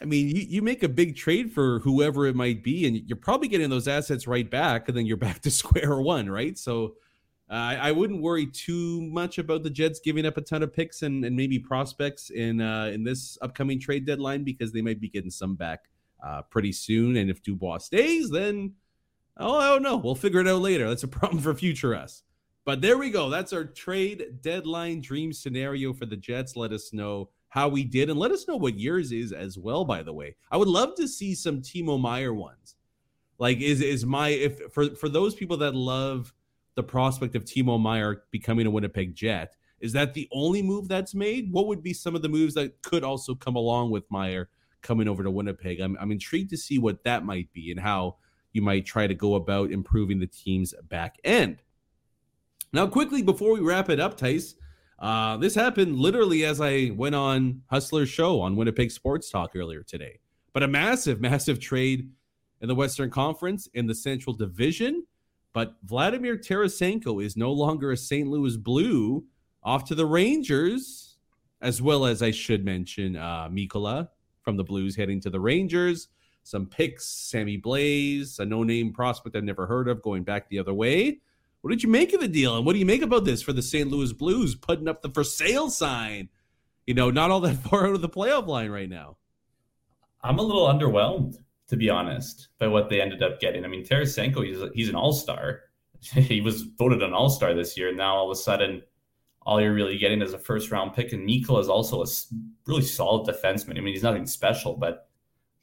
I 0.00 0.04
mean, 0.04 0.28
you, 0.28 0.42
you 0.48 0.62
make 0.62 0.82
a 0.82 0.88
big 0.88 1.16
trade 1.16 1.52
for 1.52 1.80
whoever 1.80 2.26
it 2.26 2.36
might 2.36 2.62
be, 2.62 2.86
and 2.86 2.96
you're 3.08 3.16
probably 3.16 3.48
getting 3.48 3.70
those 3.70 3.88
assets 3.88 4.26
right 4.26 4.48
back, 4.48 4.88
and 4.88 4.96
then 4.96 5.06
you're 5.06 5.16
back 5.28 5.40
to 5.42 5.50
square 5.50 6.00
one, 6.00 6.28
right? 6.30 6.56
So 6.56 6.94
uh, 7.50 7.76
I, 7.80 7.90
wouldn't 7.90 8.22
worry 8.22 8.46
too 8.46 9.02
much 9.02 9.38
about 9.38 9.64
the 9.64 9.70
Jets 9.70 9.98
giving 9.98 10.24
up 10.24 10.36
a 10.36 10.40
ton 10.40 10.62
of 10.62 10.72
picks 10.72 11.02
and, 11.02 11.24
and 11.24 11.34
maybe 11.34 11.58
prospects 11.58 12.30
in 12.30 12.60
uh, 12.60 12.92
in 12.94 13.02
this 13.02 13.36
upcoming 13.42 13.80
trade 13.80 14.06
deadline 14.06 14.44
because 14.44 14.72
they 14.72 14.82
might 14.82 15.00
be 15.00 15.08
getting 15.08 15.32
some 15.32 15.56
back 15.56 15.80
uh, 16.24 16.42
pretty 16.42 16.70
soon. 16.70 17.16
And 17.16 17.28
if 17.28 17.42
Dubois 17.42 17.78
stays, 17.78 18.30
then 18.30 18.74
oh, 19.36 19.56
I 19.56 19.68
don't 19.70 19.82
know. 19.82 19.96
We'll 19.96 20.14
figure 20.14 20.40
it 20.40 20.46
out 20.46 20.60
later. 20.60 20.88
That's 20.88 21.02
a 21.02 21.08
problem 21.08 21.42
for 21.42 21.52
future 21.52 21.92
us. 21.92 22.22
But 22.64 22.82
there 22.82 22.96
we 22.96 23.10
go. 23.10 23.28
That's 23.30 23.52
our 23.52 23.64
trade 23.64 24.42
deadline 24.42 25.00
dream 25.00 25.32
scenario 25.32 25.92
for 25.92 26.06
the 26.06 26.16
Jets. 26.16 26.54
Let 26.54 26.72
us 26.72 26.92
know 26.92 27.30
how 27.50 27.68
we 27.68 27.84
did 27.84 28.08
and 28.08 28.18
let 28.18 28.30
us 28.30 28.48
know 28.48 28.56
what 28.56 28.78
yours 28.78 29.12
is 29.12 29.32
as 29.32 29.58
well, 29.58 29.84
by 29.84 30.02
the 30.02 30.12
way. 30.12 30.36
I 30.50 30.56
would 30.56 30.68
love 30.68 30.94
to 30.96 31.06
see 31.06 31.34
some 31.34 31.60
Timo 31.60 32.00
Meier 32.00 32.32
ones. 32.32 32.76
Like 33.38 33.60
is 33.60 33.80
is 33.80 34.06
my 34.06 34.28
if 34.28 34.60
for 34.72 34.94
for 34.94 35.08
those 35.08 35.34
people 35.34 35.56
that 35.58 35.74
love 35.74 36.32
the 36.76 36.82
prospect 36.82 37.34
of 37.34 37.44
Timo 37.44 37.80
Meier 37.80 38.22
becoming 38.30 38.66
a 38.66 38.70
Winnipeg 38.70 39.14
Jet, 39.14 39.56
is 39.80 39.92
that 39.94 40.14
the 40.14 40.28
only 40.32 40.62
move 40.62 40.88
that's 40.88 41.14
made? 41.14 41.52
What 41.52 41.66
would 41.66 41.82
be 41.82 41.92
some 41.92 42.14
of 42.14 42.22
the 42.22 42.28
moves 42.28 42.54
that 42.54 42.82
could 42.82 43.02
also 43.02 43.34
come 43.34 43.56
along 43.56 43.90
with 43.90 44.10
Meier 44.10 44.48
coming 44.82 45.08
over 45.08 45.22
to 45.22 45.30
Winnipeg? 45.30 45.80
I'm 45.80 45.96
I'm 46.00 46.12
intrigued 46.12 46.50
to 46.50 46.56
see 46.56 46.78
what 46.78 47.02
that 47.04 47.24
might 47.24 47.52
be 47.52 47.70
and 47.70 47.80
how 47.80 48.16
you 48.52 48.62
might 48.62 48.86
try 48.86 49.06
to 49.06 49.14
go 49.14 49.34
about 49.34 49.72
improving 49.72 50.20
the 50.20 50.26
team's 50.26 50.74
back 50.88 51.16
end. 51.24 51.62
Now, 52.72 52.86
quickly 52.86 53.22
before 53.22 53.52
we 53.54 53.60
wrap 53.60 53.90
it 53.90 54.00
up, 54.00 54.16
Tice, 54.16 54.54
uh, 55.00 55.36
this 55.38 55.54
happened 55.54 55.96
literally 55.96 56.44
as 56.44 56.60
I 56.60 56.92
went 56.94 57.14
on 57.14 57.62
Hustler's 57.70 58.10
show 58.10 58.40
on 58.40 58.56
Winnipeg 58.56 58.90
Sports 58.90 59.30
Talk 59.30 59.52
earlier 59.54 59.82
today. 59.82 60.18
But 60.52 60.62
a 60.62 60.68
massive, 60.68 61.20
massive 61.20 61.58
trade 61.58 62.10
in 62.60 62.68
the 62.68 62.74
Western 62.74 63.10
Conference 63.10 63.68
in 63.74 63.86
the 63.86 63.94
Central 63.94 64.34
Division. 64.34 65.04
But 65.52 65.74
Vladimir 65.84 66.36
Tarasenko 66.36 67.24
is 67.24 67.36
no 67.36 67.50
longer 67.50 67.90
a 67.92 67.96
St. 67.96 68.28
Louis 68.28 68.56
Blue, 68.56 69.24
off 69.62 69.84
to 69.84 69.94
the 69.94 70.06
Rangers, 70.06 71.16
as 71.60 71.82
well 71.82 72.06
as 72.06 72.22
I 72.22 72.30
should 72.30 72.64
mention 72.64 73.16
uh, 73.16 73.48
Mikkola 73.48 74.08
from 74.42 74.56
the 74.56 74.64
Blues 74.64 74.96
heading 74.96 75.20
to 75.20 75.30
the 75.30 75.40
Rangers. 75.40 76.08
Some 76.44 76.66
picks, 76.66 77.06
Sammy 77.06 77.60
Blais, 77.60 78.38
a 78.38 78.46
no-name 78.46 78.92
prospect 78.92 79.36
I've 79.36 79.44
never 79.44 79.66
heard 79.66 79.88
of, 79.88 80.00
going 80.02 80.22
back 80.22 80.48
the 80.48 80.58
other 80.58 80.72
way. 80.72 81.20
What 81.62 81.70
did 81.70 81.82
you 81.82 81.88
make 81.88 82.12
of 82.12 82.20
the 82.20 82.28
deal, 82.28 82.56
and 82.56 82.64
what 82.64 82.72
do 82.72 82.78
you 82.78 82.86
make 82.86 83.02
about 83.02 83.24
this 83.24 83.42
for 83.42 83.52
the 83.52 83.62
St. 83.62 83.90
Louis 83.90 84.12
Blues 84.12 84.54
putting 84.54 84.88
up 84.88 85.02
the 85.02 85.10
for 85.10 85.24
sale 85.24 85.68
sign? 85.68 86.30
You 86.86 86.94
know, 86.94 87.10
not 87.10 87.30
all 87.30 87.40
that 87.40 87.56
far 87.68 87.86
out 87.86 87.94
of 87.94 88.00
the 88.00 88.08
playoff 88.08 88.46
line 88.46 88.70
right 88.70 88.88
now. 88.88 89.16
I'm 90.22 90.38
a 90.38 90.42
little 90.42 90.66
underwhelmed, 90.66 91.36
to 91.68 91.76
be 91.76 91.90
honest, 91.90 92.48
by 92.58 92.66
what 92.66 92.88
they 92.88 93.00
ended 93.00 93.22
up 93.22 93.40
getting. 93.40 93.64
I 93.64 93.68
mean, 93.68 93.84
Tarasenko, 93.84 94.44
he's 94.44 94.58
he's 94.74 94.88
an 94.88 94.94
all 94.94 95.12
star. 95.12 95.60
he 96.00 96.40
was 96.40 96.62
voted 96.62 97.02
an 97.02 97.12
all 97.12 97.30
star 97.30 97.54
this 97.54 97.76
year. 97.76 97.88
And 97.88 97.96
now 97.96 98.16
all 98.16 98.30
of 98.30 98.36
a 98.36 98.40
sudden, 98.40 98.82
all 99.42 99.60
you're 99.60 99.74
really 99.74 99.98
getting 99.98 100.22
is 100.22 100.32
a 100.32 100.38
first 100.38 100.70
round 100.70 100.94
pick, 100.94 101.12
and 101.12 101.28
Mikkola 101.28 101.60
is 101.60 101.68
also 101.68 102.02
a 102.02 102.06
really 102.66 102.82
solid 102.82 103.26
defenseman. 103.26 103.78
I 103.78 103.80
mean, 103.80 103.94
he's 103.94 104.02
nothing 104.02 104.26
special, 104.26 104.76
but 104.76 105.08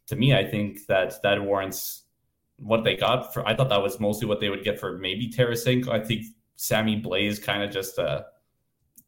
to 0.07 0.15
me, 0.15 0.33
I 0.33 0.43
think 0.49 0.85
that 0.87 1.21
that 1.23 1.41
warrants 1.43 2.03
what 2.57 2.83
they 2.83 2.95
got 2.95 3.33
for. 3.33 3.47
I 3.47 3.55
thought 3.55 3.69
that 3.69 3.81
was 3.81 3.99
mostly 3.99 4.27
what 4.27 4.39
they 4.39 4.49
would 4.49 4.63
get 4.63 4.79
for 4.79 4.97
maybe 4.97 5.29
Tarasenko. 5.29 5.89
I 5.89 6.03
think 6.03 6.25
Sammy 6.55 7.01
Blais 7.01 7.41
kind 7.41 7.63
of 7.63 7.71
just 7.71 7.97
a, 7.97 8.25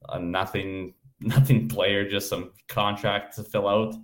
a 0.10 0.20
nothing 0.20 0.94
nothing 1.22 1.68
player, 1.68 2.08
just 2.08 2.30
some 2.30 2.52
contract 2.68 3.36
to 3.36 3.44
fill 3.44 3.68
out. 3.68 3.96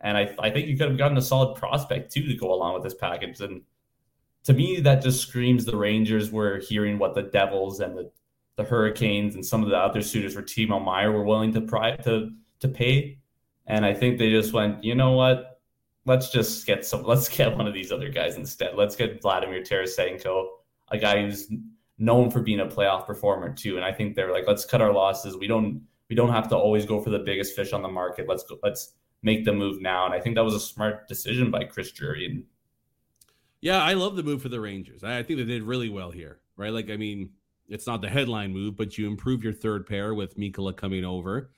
And 0.00 0.16
I, 0.16 0.34
I 0.38 0.50
think 0.50 0.68
you 0.68 0.76
could 0.76 0.88
have 0.88 0.98
gotten 0.98 1.16
a 1.16 1.22
solid 1.22 1.54
prospect 1.56 2.12
too 2.12 2.26
to 2.26 2.34
go 2.34 2.52
along 2.52 2.74
with 2.74 2.82
this 2.82 2.94
package. 2.94 3.40
And 3.40 3.62
to 4.44 4.52
me, 4.52 4.80
that 4.80 5.02
just 5.02 5.20
screams 5.20 5.64
the 5.64 5.76
Rangers 5.76 6.30
were 6.30 6.58
hearing 6.58 6.98
what 6.98 7.14
the 7.14 7.22
Devils 7.22 7.80
and 7.80 7.96
the, 7.96 8.10
the 8.56 8.64
Hurricanes 8.64 9.34
and 9.34 9.44
some 9.44 9.62
of 9.62 9.70
the 9.70 9.76
other 9.76 10.02
suitors 10.02 10.34
for 10.34 10.42
Timo 10.42 10.84
Meier 10.84 11.12
were 11.12 11.24
willing 11.24 11.52
to 11.52 11.60
pri- 11.60 11.96
to 11.98 12.30
to 12.60 12.68
pay. 12.68 13.18
And 13.66 13.84
I 13.84 13.94
think 13.94 14.18
they 14.18 14.30
just 14.30 14.52
went, 14.52 14.82
you 14.82 14.94
know 14.94 15.12
what? 15.12 15.55
Let's 16.06 16.30
just 16.30 16.66
get 16.66 16.86
some. 16.86 17.02
Let's 17.02 17.28
get 17.28 17.56
one 17.56 17.66
of 17.66 17.74
these 17.74 17.92
other 17.92 18.08
guys 18.08 18.36
instead. 18.36 18.76
Let's 18.76 18.96
get 18.96 19.20
Vladimir 19.20 19.62
Tarasenko, 19.62 20.46
a 20.88 20.98
guy 20.98 21.22
who's 21.22 21.48
known 21.98 22.30
for 22.30 22.40
being 22.40 22.60
a 22.60 22.66
playoff 22.66 23.06
performer 23.06 23.52
too. 23.52 23.76
And 23.76 23.84
I 23.84 23.92
think 23.92 24.14
they're 24.14 24.32
like, 24.32 24.44
let's 24.46 24.64
cut 24.64 24.80
our 24.80 24.92
losses. 24.92 25.36
We 25.36 25.46
don't 25.46 25.82
we 26.08 26.16
don't 26.16 26.30
have 26.30 26.48
to 26.48 26.56
always 26.56 26.86
go 26.86 27.00
for 27.00 27.10
the 27.10 27.18
biggest 27.18 27.56
fish 27.56 27.72
on 27.72 27.82
the 27.82 27.88
market. 27.88 28.28
Let's 28.28 28.44
go. 28.44 28.58
Let's 28.62 28.94
make 29.22 29.44
the 29.44 29.52
move 29.52 29.82
now. 29.82 30.04
And 30.06 30.14
I 30.14 30.20
think 30.20 30.36
that 30.36 30.44
was 30.44 30.54
a 30.54 30.60
smart 30.60 31.08
decision 31.08 31.50
by 31.50 31.64
Chris 31.64 31.90
Drury. 31.92 32.44
Yeah, 33.60 33.82
I 33.82 33.94
love 33.94 34.16
the 34.16 34.22
move 34.22 34.42
for 34.42 34.48
the 34.48 34.60
Rangers. 34.60 35.02
I 35.02 35.22
think 35.22 35.38
they 35.38 35.44
did 35.44 35.62
really 35.62 35.88
well 35.88 36.10
here, 36.10 36.38
right? 36.56 36.72
Like, 36.72 36.90
I 36.90 36.96
mean, 36.96 37.30
it's 37.68 37.86
not 37.86 38.00
the 38.00 38.08
headline 38.08 38.52
move, 38.52 38.76
but 38.76 38.96
you 38.96 39.08
improve 39.08 39.42
your 39.42 39.52
third 39.52 39.86
pair 39.86 40.14
with 40.14 40.38
Mikkola 40.38 40.76
coming 40.76 41.04
over, 41.04 41.50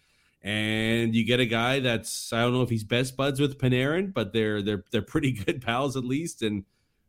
and 0.42 1.14
you 1.14 1.24
get 1.24 1.40
a 1.40 1.46
guy 1.46 1.80
that's 1.80 2.32
I 2.32 2.42
don't 2.42 2.52
know 2.52 2.62
if 2.62 2.70
he's 2.70 2.84
best 2.84 3.16
buds 3.16 3.40
with 3.40 3.58
Panarin, 3.58 4.12
but 4.12 4.32
they're 4.32 4.62
they're 4.62 4.84
they're 4.90 5.02
pretty 5.02 5.32
good 5.44 5.62
pals 5.62 5.96
at 5.96 6.04
least, 6.04 6.42
and 6.42 6.64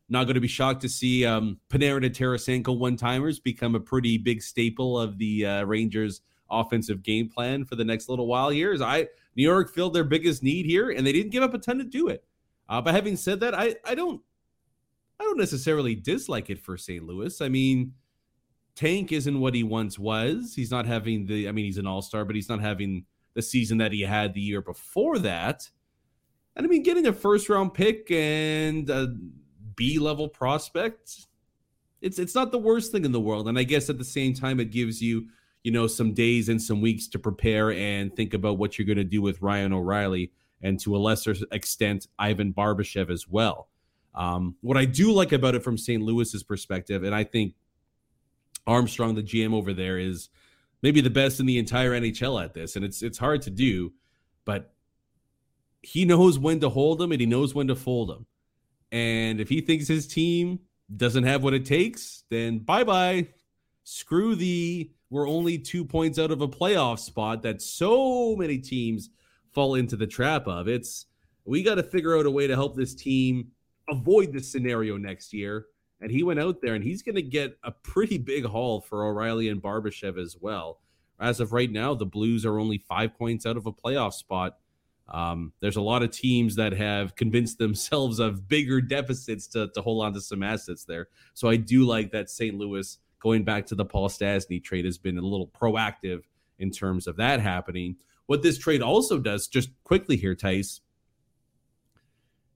not 0.10 0.24
going 0.24 0.36
to 0.36 0.42
be 0.42 0.48
shocked 0.48 0.82
to 0.82 0.90
see 0.90 1.26
um, 1.26 1.60
Panarin 1.70 2.06
and 2.06 2.16
Tarasenko 2.16 2.78
one 2.78 2.98
timers 2.98 3.40
become 3.40 3.76
a 3.76 3.80
pretty 3.80 4.18
big 4.18 4.42
staple 4.42 5.00
of 5.00 5.18
the 5.18 5.46
uh, 5.46 5.64
Rangers 5.64 6.22
offensive 6.50 7.04
game 7.04 7.30
plan 7.30 7.64
for 7.64 7.76
the 7.76 7.86
next 7.86 8.10
little 8.10 8.26
while 8.26 8.50
here. 8.50 8.74
Is 8.74 8.82
I 8.82 9.08
New 9.36 9.44
York 9.44 9.74
filled 9.74 9.94
their 9.94 10.04
biggest 10.04 10.42
need 10.42 10.66
here, 10.66 10.90
and 10.90 11.06
they 11.06 11.12
didn't 11.12 11.32
give 11.32 11.44
up 11.44 11.54
a 11.54 11.60
ton 11.60 11.78
to 11.78 11.84
do 11.84 12.08
it. 12.08 12.24
Uh, 12.68 12.82
but 12.82 12.94
having 12.94 13.16
said 13.16 13.40
that, 13.42 13.54
I 13.54 13.76
I 13.86 13.96
don't 13.96 14.22
I 15.20 15.24
don't 15.24 15.38
necessarily 15.38 15.96
dislike 15.96 16.50
it 16.50 16.60
for 16.60 16.78
St. 16.78 17.04
Louis. 17.04 17.42
I 17.42 17.50
mean, 17.50 17.94
Tank 18.76 19.12
isn't 19.12 19.40
what 19.40 19.54
he 19.54 19.64
once 19.64 20.00
was. 20.00 20.54
He's 20.56 20.72
not 20.72 20.86
having 20.86 21.26
the. 21.26 21.48
I 21.48 21.52
mean, 21.52 21.66
he's 21.66 21.78
an 21.78 21.88
all 21.88 22.02
star, 22.02 22.26
but 22.26 22.36
he's 22.36 22.50
not 22.50 22.62
having 22.62 23.06
the 23.34 23.42
season 23.42 23.78
that 23.78 23.92
he 23.92 24.02
had 24.02 24.34
the 24.34 24.42
year 24.42 24.62
before 24.62 25.20
that. 25.20 25.70
And 26.56 26.66
I 26.66 26.70
mean, 26.70 26.84
getting 26.84 27.08
a 27.08 27.14
first 27.14 27.50
round 27.50 27.74
pick 27.74 28.10
and 28.12 28.90
a 28.90 29.16
B 29.76 30.00
level 30.00 30.28
prospect, 30.28 31.28
it's 32.02 32.20
it's 32.20 32.36
not 32.36 32.52
the 32.52 32.58
worst 32.58 32.92
thing 32.92 33.06
in 33.06 33.12
the 33.12 33.20
world. 33.20 33.48
And 33.48 33.58
I 33.58 33.64
guess 33.64 33.90
at 33.90 33.98
the 33.98 34.04
same 34.04 34.34
time, 34.34 34.60
it 34.60 34.72
gives 34.72 35.02
you 35.02 35.28
you 35.64 35.72
know, 35.72 35.88
some 35.88 36.14
days 36.14 36.50
and 36.50 36.62
some 36.62 36.82
weeks 36.82 37.08
to 37.08 37.20
prepare 37.20 37.72
and 37.72 38.16
think 38.16 38.34
about 38.34 38.58
what 38.58 38.78
you're 38.78 38.86
going 38.86 38.98
to 38.98 39.04
do 39.04 39.22
with 39.22 39.42
Ryan 39.42 39.74
O'Reilly 39.74 40.32
and 40.62 40.80
to 40.82 40.96
a 40.96 41.00
lesser 41.00 41.36
extent, 41.52 42.08
Ivan 42.18 42.54
Barbashev 42.54 43.10
as 43.10 43.28
well. 43.28 43.70
Um, 44.16 44.56
what 44.62 44.78
I 44.78 44.86
do 44.86 45.12
like 45.12 45.32
about 45.32 45.56
it 45.56 45.64
from 45.64 45.78
St. 45.78 46.02
Louis's 46.02 46.44
perspective, 46.44 47.04
and 47.04 47.14
I 47.14 47.24
think 47.24 47.54
Armstrong, 48.68 49.16
the 49.16 49.24
GM 49.24 49.54
over 49.54 49.74
there, 49.74 49.98
is 49.98 50.30
maybe 50.82 51.02
the 51.02 51.10
best 51.10 51.40
in 51.40 51.46
the 51.46 51.58
entire 51.58 51.92
NHL 51.92 52.44
at 52.44 52.54
this, 52.54 52.76
and 52.76 52.86
it's 52.86 53.02
it's 53.02 53.18
hard 53.18 53.42
to 53.44 53.50
do, 53.50 53.94
but 54.46 54.74
he 55.82 56.06
knows 56.06 56.38
when 56.38 56.60
to 56.60 56.70
hold 56.70 57.00
them 57.00 57.12
and 57.12 57.22
he 57.22 57.28
knows 57.28 57.56
when 57.56 57.68
to 57.68 57.76
fold 57.76 58.10
them. 58.10 58.26
And 58.92 59.40
if 59.40 59.50
he 59.50 59.62
thinks 59.62 59.88
his 59.88 60.08
team 60.08 60.60
doesn't 60.96 61.24
have 61.24 61.44
what 61.44 61.54
it 61.54 61.66
takes, 61.66 62.24
then 62.30 62.60
bye 62.60 62.84
bye. 62.84 63.28
Screw 63.84 64.36
the 64.36 64.92
we're 65.10 65.28
only 65.28 65.58
two 65.58 65.84
points 65.84 66.20
out 66.20 66.32
of 66.32 66.42
a 66.42 66.48
playoff 66.48 67.00
spot 67.00 67.42
that 67.44 67.62
so 67.62 68.36
many 68.36 68.60
teams 68.60 69.10
fall 69.52 69.76
into 69.76 69.96
the 69.96 70.06
trap 70.08 70.48
of. 70.48 70.68
It's 70.68 71.06
we 71.46 71.64
got 71.64 71.76
to 71.76 71.84
figure 71.84 72.18
out 72.18 72.26
a 72.26 72.32
way 72.32 72.46
to 72.48 72.56
help 72.56 72.76
this 72.76 72.94
team 72.94 73.48
avoid 73.90 74.32
this 74.32 74.52
scenario 74.52 74.98
next 74.98 75.34
year. 75.34 75.66
And 76.02 76.12
he 76.12 76.24
went 76.24 76.40
out 76.40 76.62
there 76.62 76.76
and 76.76 76.84
he's 76.84 77.02
going 77.02 77.16
to 77.16 77.22
get 77.22 77.58
a 77.64 77.72
pretty 77.72 78.18
big 78.18 78.46
haul 78.46 78.82
for 78.82 79.06
O'Reilly 79.06 79.50
and 79.50 79.62
Barbashev 79.62 80.18
as 80.18 80.38
well. 80.40 80.80
as 81.20 81.42
of 81.42 81.52
right 81.52 81.70
now, 81.70 81.94
the 81.94 82.06
Blues 82.06 82.46
are 82.46 82.58
only 82.60 82.78
five 82.78 83.14
points 83.18 83.46
out 83.46 83.58
of 83.58 83.66
a 83.66 83.74
playoff 83.74 84.14
spot. 84.14 84.58
Um, 85.10 85.54
there's 85.60 85.76
a 85.76 85.82
lot 85.82 86.04
of 86.04 86.12
teams 86.12 86.56
that 86.56 86.72
have 86.74 87.16
convinced 87.16 87.58
themselves 87.58 88.20
of 88.20 88.48
bigger 88.48 88.80
deficits 88.80 89.48
to, 89.48 89.70
to 89.74 89.82
hold 89.82 90.06
on 90.06 90.14
to 90.14 90.22
some 90.22 90.44
assets 90.44 90.86
there. 90.86 91.08
So 91.34 91.50
I 91.50 91.58
do 91.58 91.86
like 91.86 92.12
that 92.12 92.30
St. 92.30 92.56
Louis 92.56 92.98
going 93.20 93.44
back 93.44 93.66
to 93.68 93.76
the 93.76 93.86
Paul 93.86 94.08
Stastny 94.08 94.64
trade 94.64 94.86
has 94.86 94.98
been 94.98 95.18
a 95.18 95.22
little 95.22 95.48
proactive 95.48 96.22
in 96.60 96.72
terms 96.72 97.08
of 97.08 97.18
that 97.18 97.40
happening. 97.40 97.98
What 98.28 98.44
this 98.44 98.58
trade 98.58 98.82
also 98.82 99.18
does, 99.18 99.48
just 99.48 99.70
quickly 99.84 100.16
here, 100.16 100.36
Tice, 100.36 100.82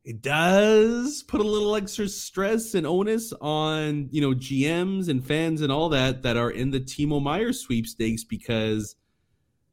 it 0.04 0.22
does 0.22 1.24
put 1.24 1.40
a 1.40 1.44
little 1.48 1.76
extra 1.76 2.08
stress 2.10 2.74
and 2.74 2.86
onus 2.86 3.32
on 3.40 4.10
you 4.12 4.22
know 4.22 4.34
GMs 4.34 5.08
and 5.08 5.26
fans 5.26 5.62
and 5.62 5.72
all 5.72 5.90
that 5.90 6.24
that 6.24 6.36
are 6.36 6.52
in 6.52 6.72
the 6.72 6.80
Timo 6.80 7.24
Meier 7.24 7.54
sweepstakes 7.54 8.24
because 8.24 8.96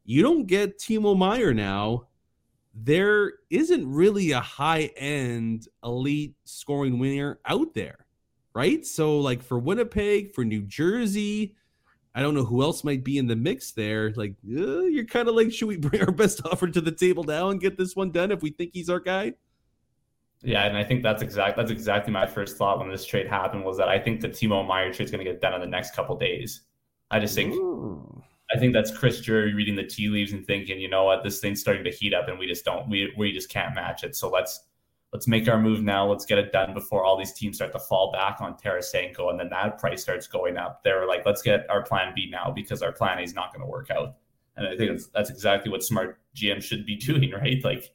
you 0.05 0.23
don't 0.23 0.47
get 0.47 0.79
Timo 0.79 1.17
Meier 1.17 1.53
now. 1.53 2.07
There 2.73 3.33
isn't 3.51 3.93
really 3.93 4.31
a 4.31 4.41
high 4.41 4.91
end 4.97 5.67
elite 5.83 6.37
scoring 6.45 7.01
winner 7.01 7.41
out 7.45 7.75
there, 7.75 8.07
right? 8.55 8.87
So 8.87 9.19
like 9.19 9.43
for 9.43 9.59
Winnipeg, 9.59 10.33
for 10.33 10.45
New 10.45 10.63
Jersey, 10.63 11.57
I 12.15 12.23
don't 12.23 12.35
know 12.35 12.45
who 12.45 12.63
else 12.63 12.85
might 12.85 13.03
be 13.03 13.19
in 13.19 13.27
the 13.27 13.35
mix 13.35 13.73
there. 13.73 14.13
Like 14.15 14.37
uh, 14.49 14.83
you're 14.83 15.07
kind 15.07 15.29
of 15.29 15.35
like, 15.35 15.53
should 15.53 15.67
we 15.67 15.77
bring 15.77 16.03
our 16.03 16.13
best 16.13 16.41
offer 16.51 16.69
to 16.69 16.81
the 16.81 16.93
table 16.93 17.25
now 17.25 17.49
and 17.49 17.61
get 17.61 17.77
this 17.77 17.97
one 17.97 18.13
done 18.13 18.31
if 18.31 18.43
we 18.43 18.51
think 18.51 18.71
he's 18.73 18.89
our 18.89 19.01
guy? 19.01 19.35
Yeah, 20.43 20.65
and 20.65 20.77
I 20.77 20.85
think 20.85 21.03
that's 21.03 21.23
exact. 21.23 21.57
That's 21.57 21.71
exactly 21.71 22.13
my 22.13 22.27
first 22.27 22.57
thought 22.57 22.79
when 22.79 22.89
this 22.89 23.05
trade 23.05 23.27
happened 23.27 23.65
was 23.65 23.77
that 23.77 23.89
I 23.89 23.99
think 23.99 24.21
the 24.21 24.29
Timo 24.29 24.67
Meier 24.67 24.93
trade 24.93 25.05
is 25.05 25.11
going 25.11 25.25
to 25.25 25.31
get 25.31 25.41
done 25.41 25.55
in 25.55 25.61
the 25.61 25.67
next 25.67 25.95
couple 25.95 26.17
days. 26.17 26.63
I 27.11 27.21
just 27.21 27.35
think, 27.35 27.53
Ooh. 27.55 28.23
I 28.55 28.59
think 28.59 28.73
that's 28.73 28.97
Chris 28.97 29.21
Drury 29.21 29.53
reading 29.53 29.77
the 29.77 29.85
tea 29.85 30.09
leaves 30.09 30.33
and 30.33 30.47
thinking, 30.47 30.81
you 30.81 30.89
know 30.89 31.05
what, 31.05 31.23
this 31.23 31.41
thing's 31.41 31.61
starting 31.61 31.85
to 31.85 31.91
heat 31.91 32.15
up, 32.15 32.29
and 32.29 32.39
we 32.39 32.47
just 32.47 32.65
don't, 32.65 32.89
we 32.89 33.13
we 33.19 33.33
just 33.33 33.51
can't 33.51 33.75
match 33.75 34.03
it. 34.03 34.17
So 34.17 34.31
let's 34.31 34.61
let's 35.13 35.27
make 35.27 35.47
our 35.49 35.61
move 35.61 35.83
now. 35.83 36.09
Let's 36.09 36.25
get 36.25 36.39
it 36.39 36.53
done 36.53 36.73
before 36.73 37.05
all 37.05 37.19
these 37.19 37.33
teams 37.33 37.57
start 37.57 37.73
to 37.73 37.79
fall 37.79 38.11
back 38.11 38.41
on 38.41 38.55
Tarasenko, 38.55 39.31
and 39.31 39.39
then 39.39 39.51
that 39.51 39.79
price 39.79 40.03
starts 40.03 40.27
going 40.27 40.57
up. 40.57 40.83
They're 40.83 41.07
like, 41.07 41.27
let's 41.27 41.43
get 41.43 41.69
our 41.69 41.83
plan 41.83 42.13
B 42.15 42.31
now 42.31 42.51
because 42.51 42.83
our 42.83 42.93
plan 42.93 43.19
A 43.19 43.23
is 43.23 43.35
not 43.35 43.53
going 43.53 43.61
to 43.61 43.71
work 43.71 43.91
out. 43.91 44.17
And 44.57 44.67
I 44.67 44.77
think 44.77 45.01
that's 45.13 45.31
exactly 45.31 45.71
what 45.71 45.83
smart 45.83 46.19
GM 46.35 46.63
should 46.63 46.87
be 46.87 46.97
doing, 47.09 47.33
right? 47.33 47.63
Like 47.63 47.93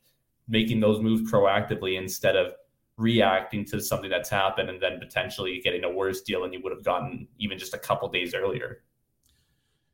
making 0.47 0.79
those 0.79 1.01
moves 1.01 1.29
proactively 1.31 1.97
instead 1.97 2.35
of 2.35 2.53
reacting 2.97 3.65
to 3.65 3.81
something 3.81 4.09
that's 4.09 4.29
happened 4.29 4.69
and 4.69 4.81
then 4.81 4.99
potentially 4.99 5.59
getting 5.63 5.83
a 5.83 5.89
worse 5.89 6.21
deal 6.21 6.43
than 6.43 6.53
you 6.53 6.61
would 6.63 6.71
have 6.71 6.83
gotten 6.83 7.27
even 7.39 7.57
just 7.57 7.73
a 7.73 7.77
couple 7.77 8.07
days 8.09 8.33
earlier. 8.33 8.83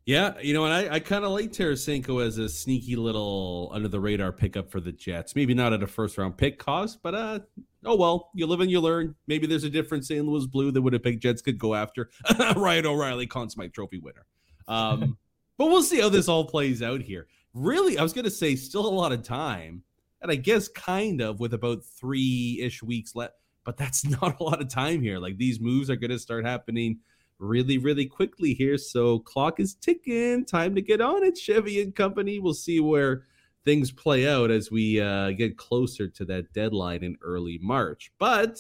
Yeah, 0.05 0.33
you 0.41 0.53
know, 0.53 0.65
and 0.65 0.73
I, 0.73 0.95
I 0.95 0.99
kind 0.99 1.23
of 1.23 1.31
like 1.31 1.51
Tarasenko 1.51 2.25
as 2.25 2.39
a 2.39 2.49
sneaky 2.49 2.95
little 2.95 3.69
under 3.71 3.87
the 3.87 3.99
radar 3.99 4.31
pickup 4.31 4.71
for 4.71 4.79
the 4.79 4.91
Jets. 4.91 5.35
Maybe 5.35 5.53
not 5.53 5.73
at 5.73 5.83
a 5.83 5.87
first 5.87 6.17
round 6.17 6.37
pick 6.37 6.57
cost, 6.57 6.99
but 7.03 7.13
uh, 7.13 7.39
oh 7.85 7.95
well, 7.95 8.31
you 8.33 8.47
live 8.47 8.61
and 8.61 8.71
you 8.71 8.81
learn. 8.81 9.15
Maybe 9.27 9.45
there's 9.45 9.63
a 9.63 9.69
different 9.69 10.05
St. 10.05 10.25
Louis 10.25 10.47
Blue 10.47 10.71
that 10.71 10.81
would 10.81 10.93
have 10.93 11.03
picked 11.03 11.21
Jets 11.21 11.41
could 11.43 11.59
go 11.59 11.75
after. 11.75 12.09
Ryan 12.55 12.87
O'Reilly, 12.87 13.27
Conn 13.27 13.49
Smythe 13.49 13.73
Trophy 13.73 13.99
winner. 13.99 14.25
Um, 14.67 15.17
but 15.57 15.67
we'll 15.67 15.83
see 15.83 16.01
how 16.01 16.09
this 16.09 16.27
all 16.27 16.45
plays 16.45 16.81
out 16.81 17.01
here. 17.01 17.27
Really, 17.53 17.99
I 17.99 18.03
was 18.03 18.13
going 18.13 18.25
to 18.25 18.31
say, 18.31 18.55
still 18.55 18.87
a 18.87 18.89
lot 18.89 19.11
of 19.11 19.21
time 19.21 19.83
and 20.21 20.31
I 20.31 20.35
guess 20.35 20.67
kind 20.67 21.21
of 21.21 21.39
with 21.39 21.53
about 21.53 21.83
three 21.83 22.59
ish 22.61 22.83
weeks 22.83 23.15
left. 23.15 23.35
But 23.63 23.77
that's 23.77 24.05
not 24.21 24.39
a 24.39 24.43
lot 24.43 24.61
of 24.61 24.69
time 24.69 25.01
here. 25.01 25.19
Like 25.19 25.37
these 25.37 25.59
moves 25.59 25.89
are 25.89 25.95
going 25.95 26.11
to 26.11 26.19
start 26.19 26.45
happening 26.45 26.99
really, 27.39 27.77
really 27.77 28.05
quickly 28.05 28.53
here. 28.53 28.77
So 28.77 29.19
clock 29.19 29.59
is 29.59 29.75
ticking. 29.75 30.45
Time 30.45 30.75
to 30.75 30.81
get 30.81 31.01
on 31.01 31.23
it, 31.23 31.37
Chevy 31.37 31.81
and 31.81 31.95
Company. 31.95 32.39
We'll 32.39 32.53
see 32.53 32.79
where 32.79 33.25
things 33.65 33.91
play 33.91 34.27
out 34.27 34.51
as 34.51 34.71
we 34.71 34.99
uh, 34.99 35.31
get 35.31 35.57
closer 35.57 36.07
to 36.07 36.25
that 36.25 36.53
deadline 36.53 37.03
in 37.03 37.17
early 37.21 37.59
March. 37.61 38.11
But 38.19 38.59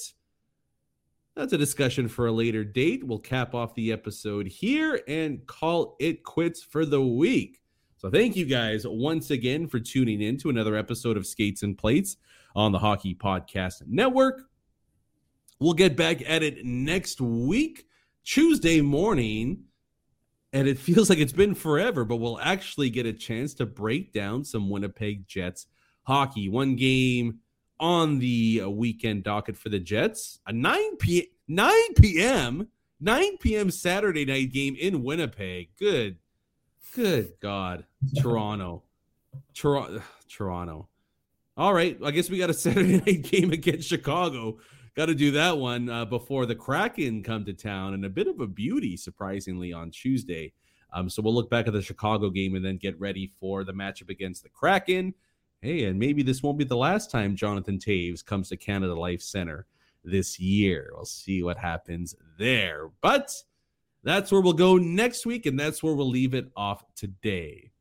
that's 1.35 1.53
a 1.53 1.57
discussion 1.57 2.07
for 2.07 2.27
a 2.27 2.31
later 2.31 2.63
date. 2.63 3.03
We'll 3.03 3.19
cap 3.19 3.55
off 3.55 3.75
the 3.75 3.91
episode 3.91 4.47
here 4.47 5.01
and 5.07 5.45
call 5.47 5.95
it 5.99 6.23
quits 6.23 6.61
for 6.61 6.85
the 6.85 7.01
week. 7.01 7.61
So 8.01 8.09
thank 8.09 8.35
you 8.35 8.45
guys 8.45 8.83
once 8.87 9.29
again 9.29 9.67
for 9.67 9.79
tuning 9.79 10.23
in 10.23 10.35
to 10.37 10.49
another 10.49 10.75
episode 10.75 11.17
of 11.17 11.27
Skates 11.27 11.61
and 11.61 11.77
Plates 11.77 12.17
on 12.55 12.71
the 12.71 12.79
Hockey 12.79 13.13
Podcast 13.13 13.83
Network. 13.85 14.41
We'll 15.59 15.73
get 15.73 15.95
back 15.95 16.27
at 16.27 16.41
it 16.41 16.65
next 16.65 17.21
week, 17.21 17.85
Tuesday 18.25 18.81
morning. 18.81 19.65
And 20.51 20.67
it 20.67 20.79
feels 20.79 21.11
like 21.11 21.19
it's 21.19 21.31
been 21.31 21.53
forever, 21.53 22.03
but 22.03 22.15
we'll 22.15 22.39
actually 22.39 22.89
get 22.89 23.05
a 23.05 23.13
chance 23.13 23.53
to 23.53 23.67
break 23.67 24.13
down 24.13 24.45
some 24.45 24.71
Winnipeg 24.71 25.27
Jets 25.27 25.67
hockey. 26.01 26.49
One 26.49 26.75
game 26.75 27.41
on 27.79 28.17
the 28.17 28.63
weekend 28.65 29.25
docket 29.25 29.55
for 29.55 29.69
the 29.69 29.79
Jets, 29.79 30.39
a 30.47 30.51
9 30.51 30.97
p 30.97 31.33
9 31.47 31.93
p.m. 31.97 32.67
9 32.99 33.37
p.m. 33.37 33.69
Saturday 33.69 34.25
night 34.25 34.51
game 34.51 34.75
in 34.79 35.03
Winnipeg. 35.03 35.69
Good 35.77 36.17
Good 36.95 37.33
God, 37.41 37.85
Toronto, 38.21 38.83
Toronto, 39.53 40.01
Toronto. 40.29 40.89
All 41.57 41.73
right, 41.73 41.97
I 42.03 42.11
guess 42.11 42.29
we 42.29 42.37
got 42.37 42.49
a 42.49 42.53
Saturday 42.55 42.97
night 42.97 43.23
game 43.23 43.51
against 43.51 43.87
Chicago. 43.87 44.59
Got 44.95 45.05
to 45.05 45.15
do 45.15 45.31
that 45.31 45.57
one 45.57 45.89
uh, 45.89 46.05
before 46.05 46.45
the 46.45 46.55
Kraken 46.55 47.23
come 47.23 47.45
to 47.45 47.53
town, 47.53 47.93
and 47.93 48.03
a 48.03 48.09
bit 48.09 48.27
of 48.27 48.41
a 48.41 48.47
beauty, 48.47 48.97
surprisingly, 48.97 49.71
on 49.71 49.89
Tuesday. 49.91 50.53
Um, 50.93 51.09
so 51.09 51.21
we'll 51.21 51.33
look 51.33 51.49
back 51.49 51.67
at 51.67 51.73
the 51.73 51.81
Chicago 51.81 52.29
game 52.29 52.55
and 52.55 52.65
then 52.65 52.77
get 52.77 52.99
ready 52.99 53.31
for 53.39 53.63
the 53.63 53.71
matchup 53.71 54.09
against 54.09 54.43
the 54.43 54.49
Kraken. 54.49 55.13
Hey, 55.61 55.85
and 55.85 55.97
maybe 55.97 56.23
this 56.23 56.43
won't 56.43 56.57
be 56.57 56.65
the 56.65 56.75
last 56.75 57.11
time 57.11 57.35
Jonathan 57.35 57.77
Toews 57.77 58.25
comes 58.25 58.49
to 58.49 58.57
Canada 58.57 58.93
Life 58.93 59.21
Center 59.21 59.67
this 60.03 60.39
year. 60.39 60.91
We'll 60.93 61.05
see 61.05 61.43
what 61.43 61.57
happens 61.57 62.15
there. 62.37 62.89
But 63.01 63.31
that's 64.03 64.31
where 64.31 64.41
we'll 64.41 64.53
go 64.53 64.77
next 64.77 65.25
week, 65.25 65.45
and 65.45 65.59
that's 65.59 65.83
where 65.83 65.93
we'll 65.93 66.09
leave 66.09 66.33
it 66.33 66.51
off 66.55 66.83
today. 66.95 67.71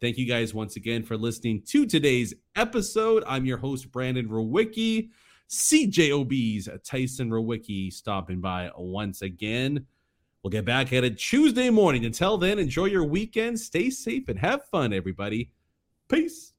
Thank 0.00 0.18
you 0.18 0.26
guys 0.26 0.54
once 0.54 0.76
again 0.76 1.02
for 1.02 1.16
listening 1.16 1.62
to 1.68 1.86
today's 1.86 2.34
episode. 2.56 3.24
I'm 3.26 3.46
your 3.46 3.58
host, 3.58 3.90
Brandon 3.90 4.28
Rowicki. 4.28 5.10
CJOB's 5.50 6.68
Tyson 6.84 7.30
Rowicki 7.30 7.92
stopping 7.92 8.40
by 8.40 8.70
once 8.76 9.22
again. 9.22 9.86
We'll 10.42 10.50
get 10.50 10.64
back 10.64 10.92
at 10.92 11.04
it 11.04 11.18
Tuesday 11.18 11.70
morning. 11.70 12.04
Until 12.04 12.36
then, 12.36 12.58
enjoy 12.58 12.86
your 12.86 13.04
weekend, 13.04 13.58
stay 13.58 13.88
safe, 13.90 14.28
and 14.28 14.38
have 14.38 14.64
fun, 14.66 14.92
everybody. 14.92 15.52
Peace. 16.08 16.53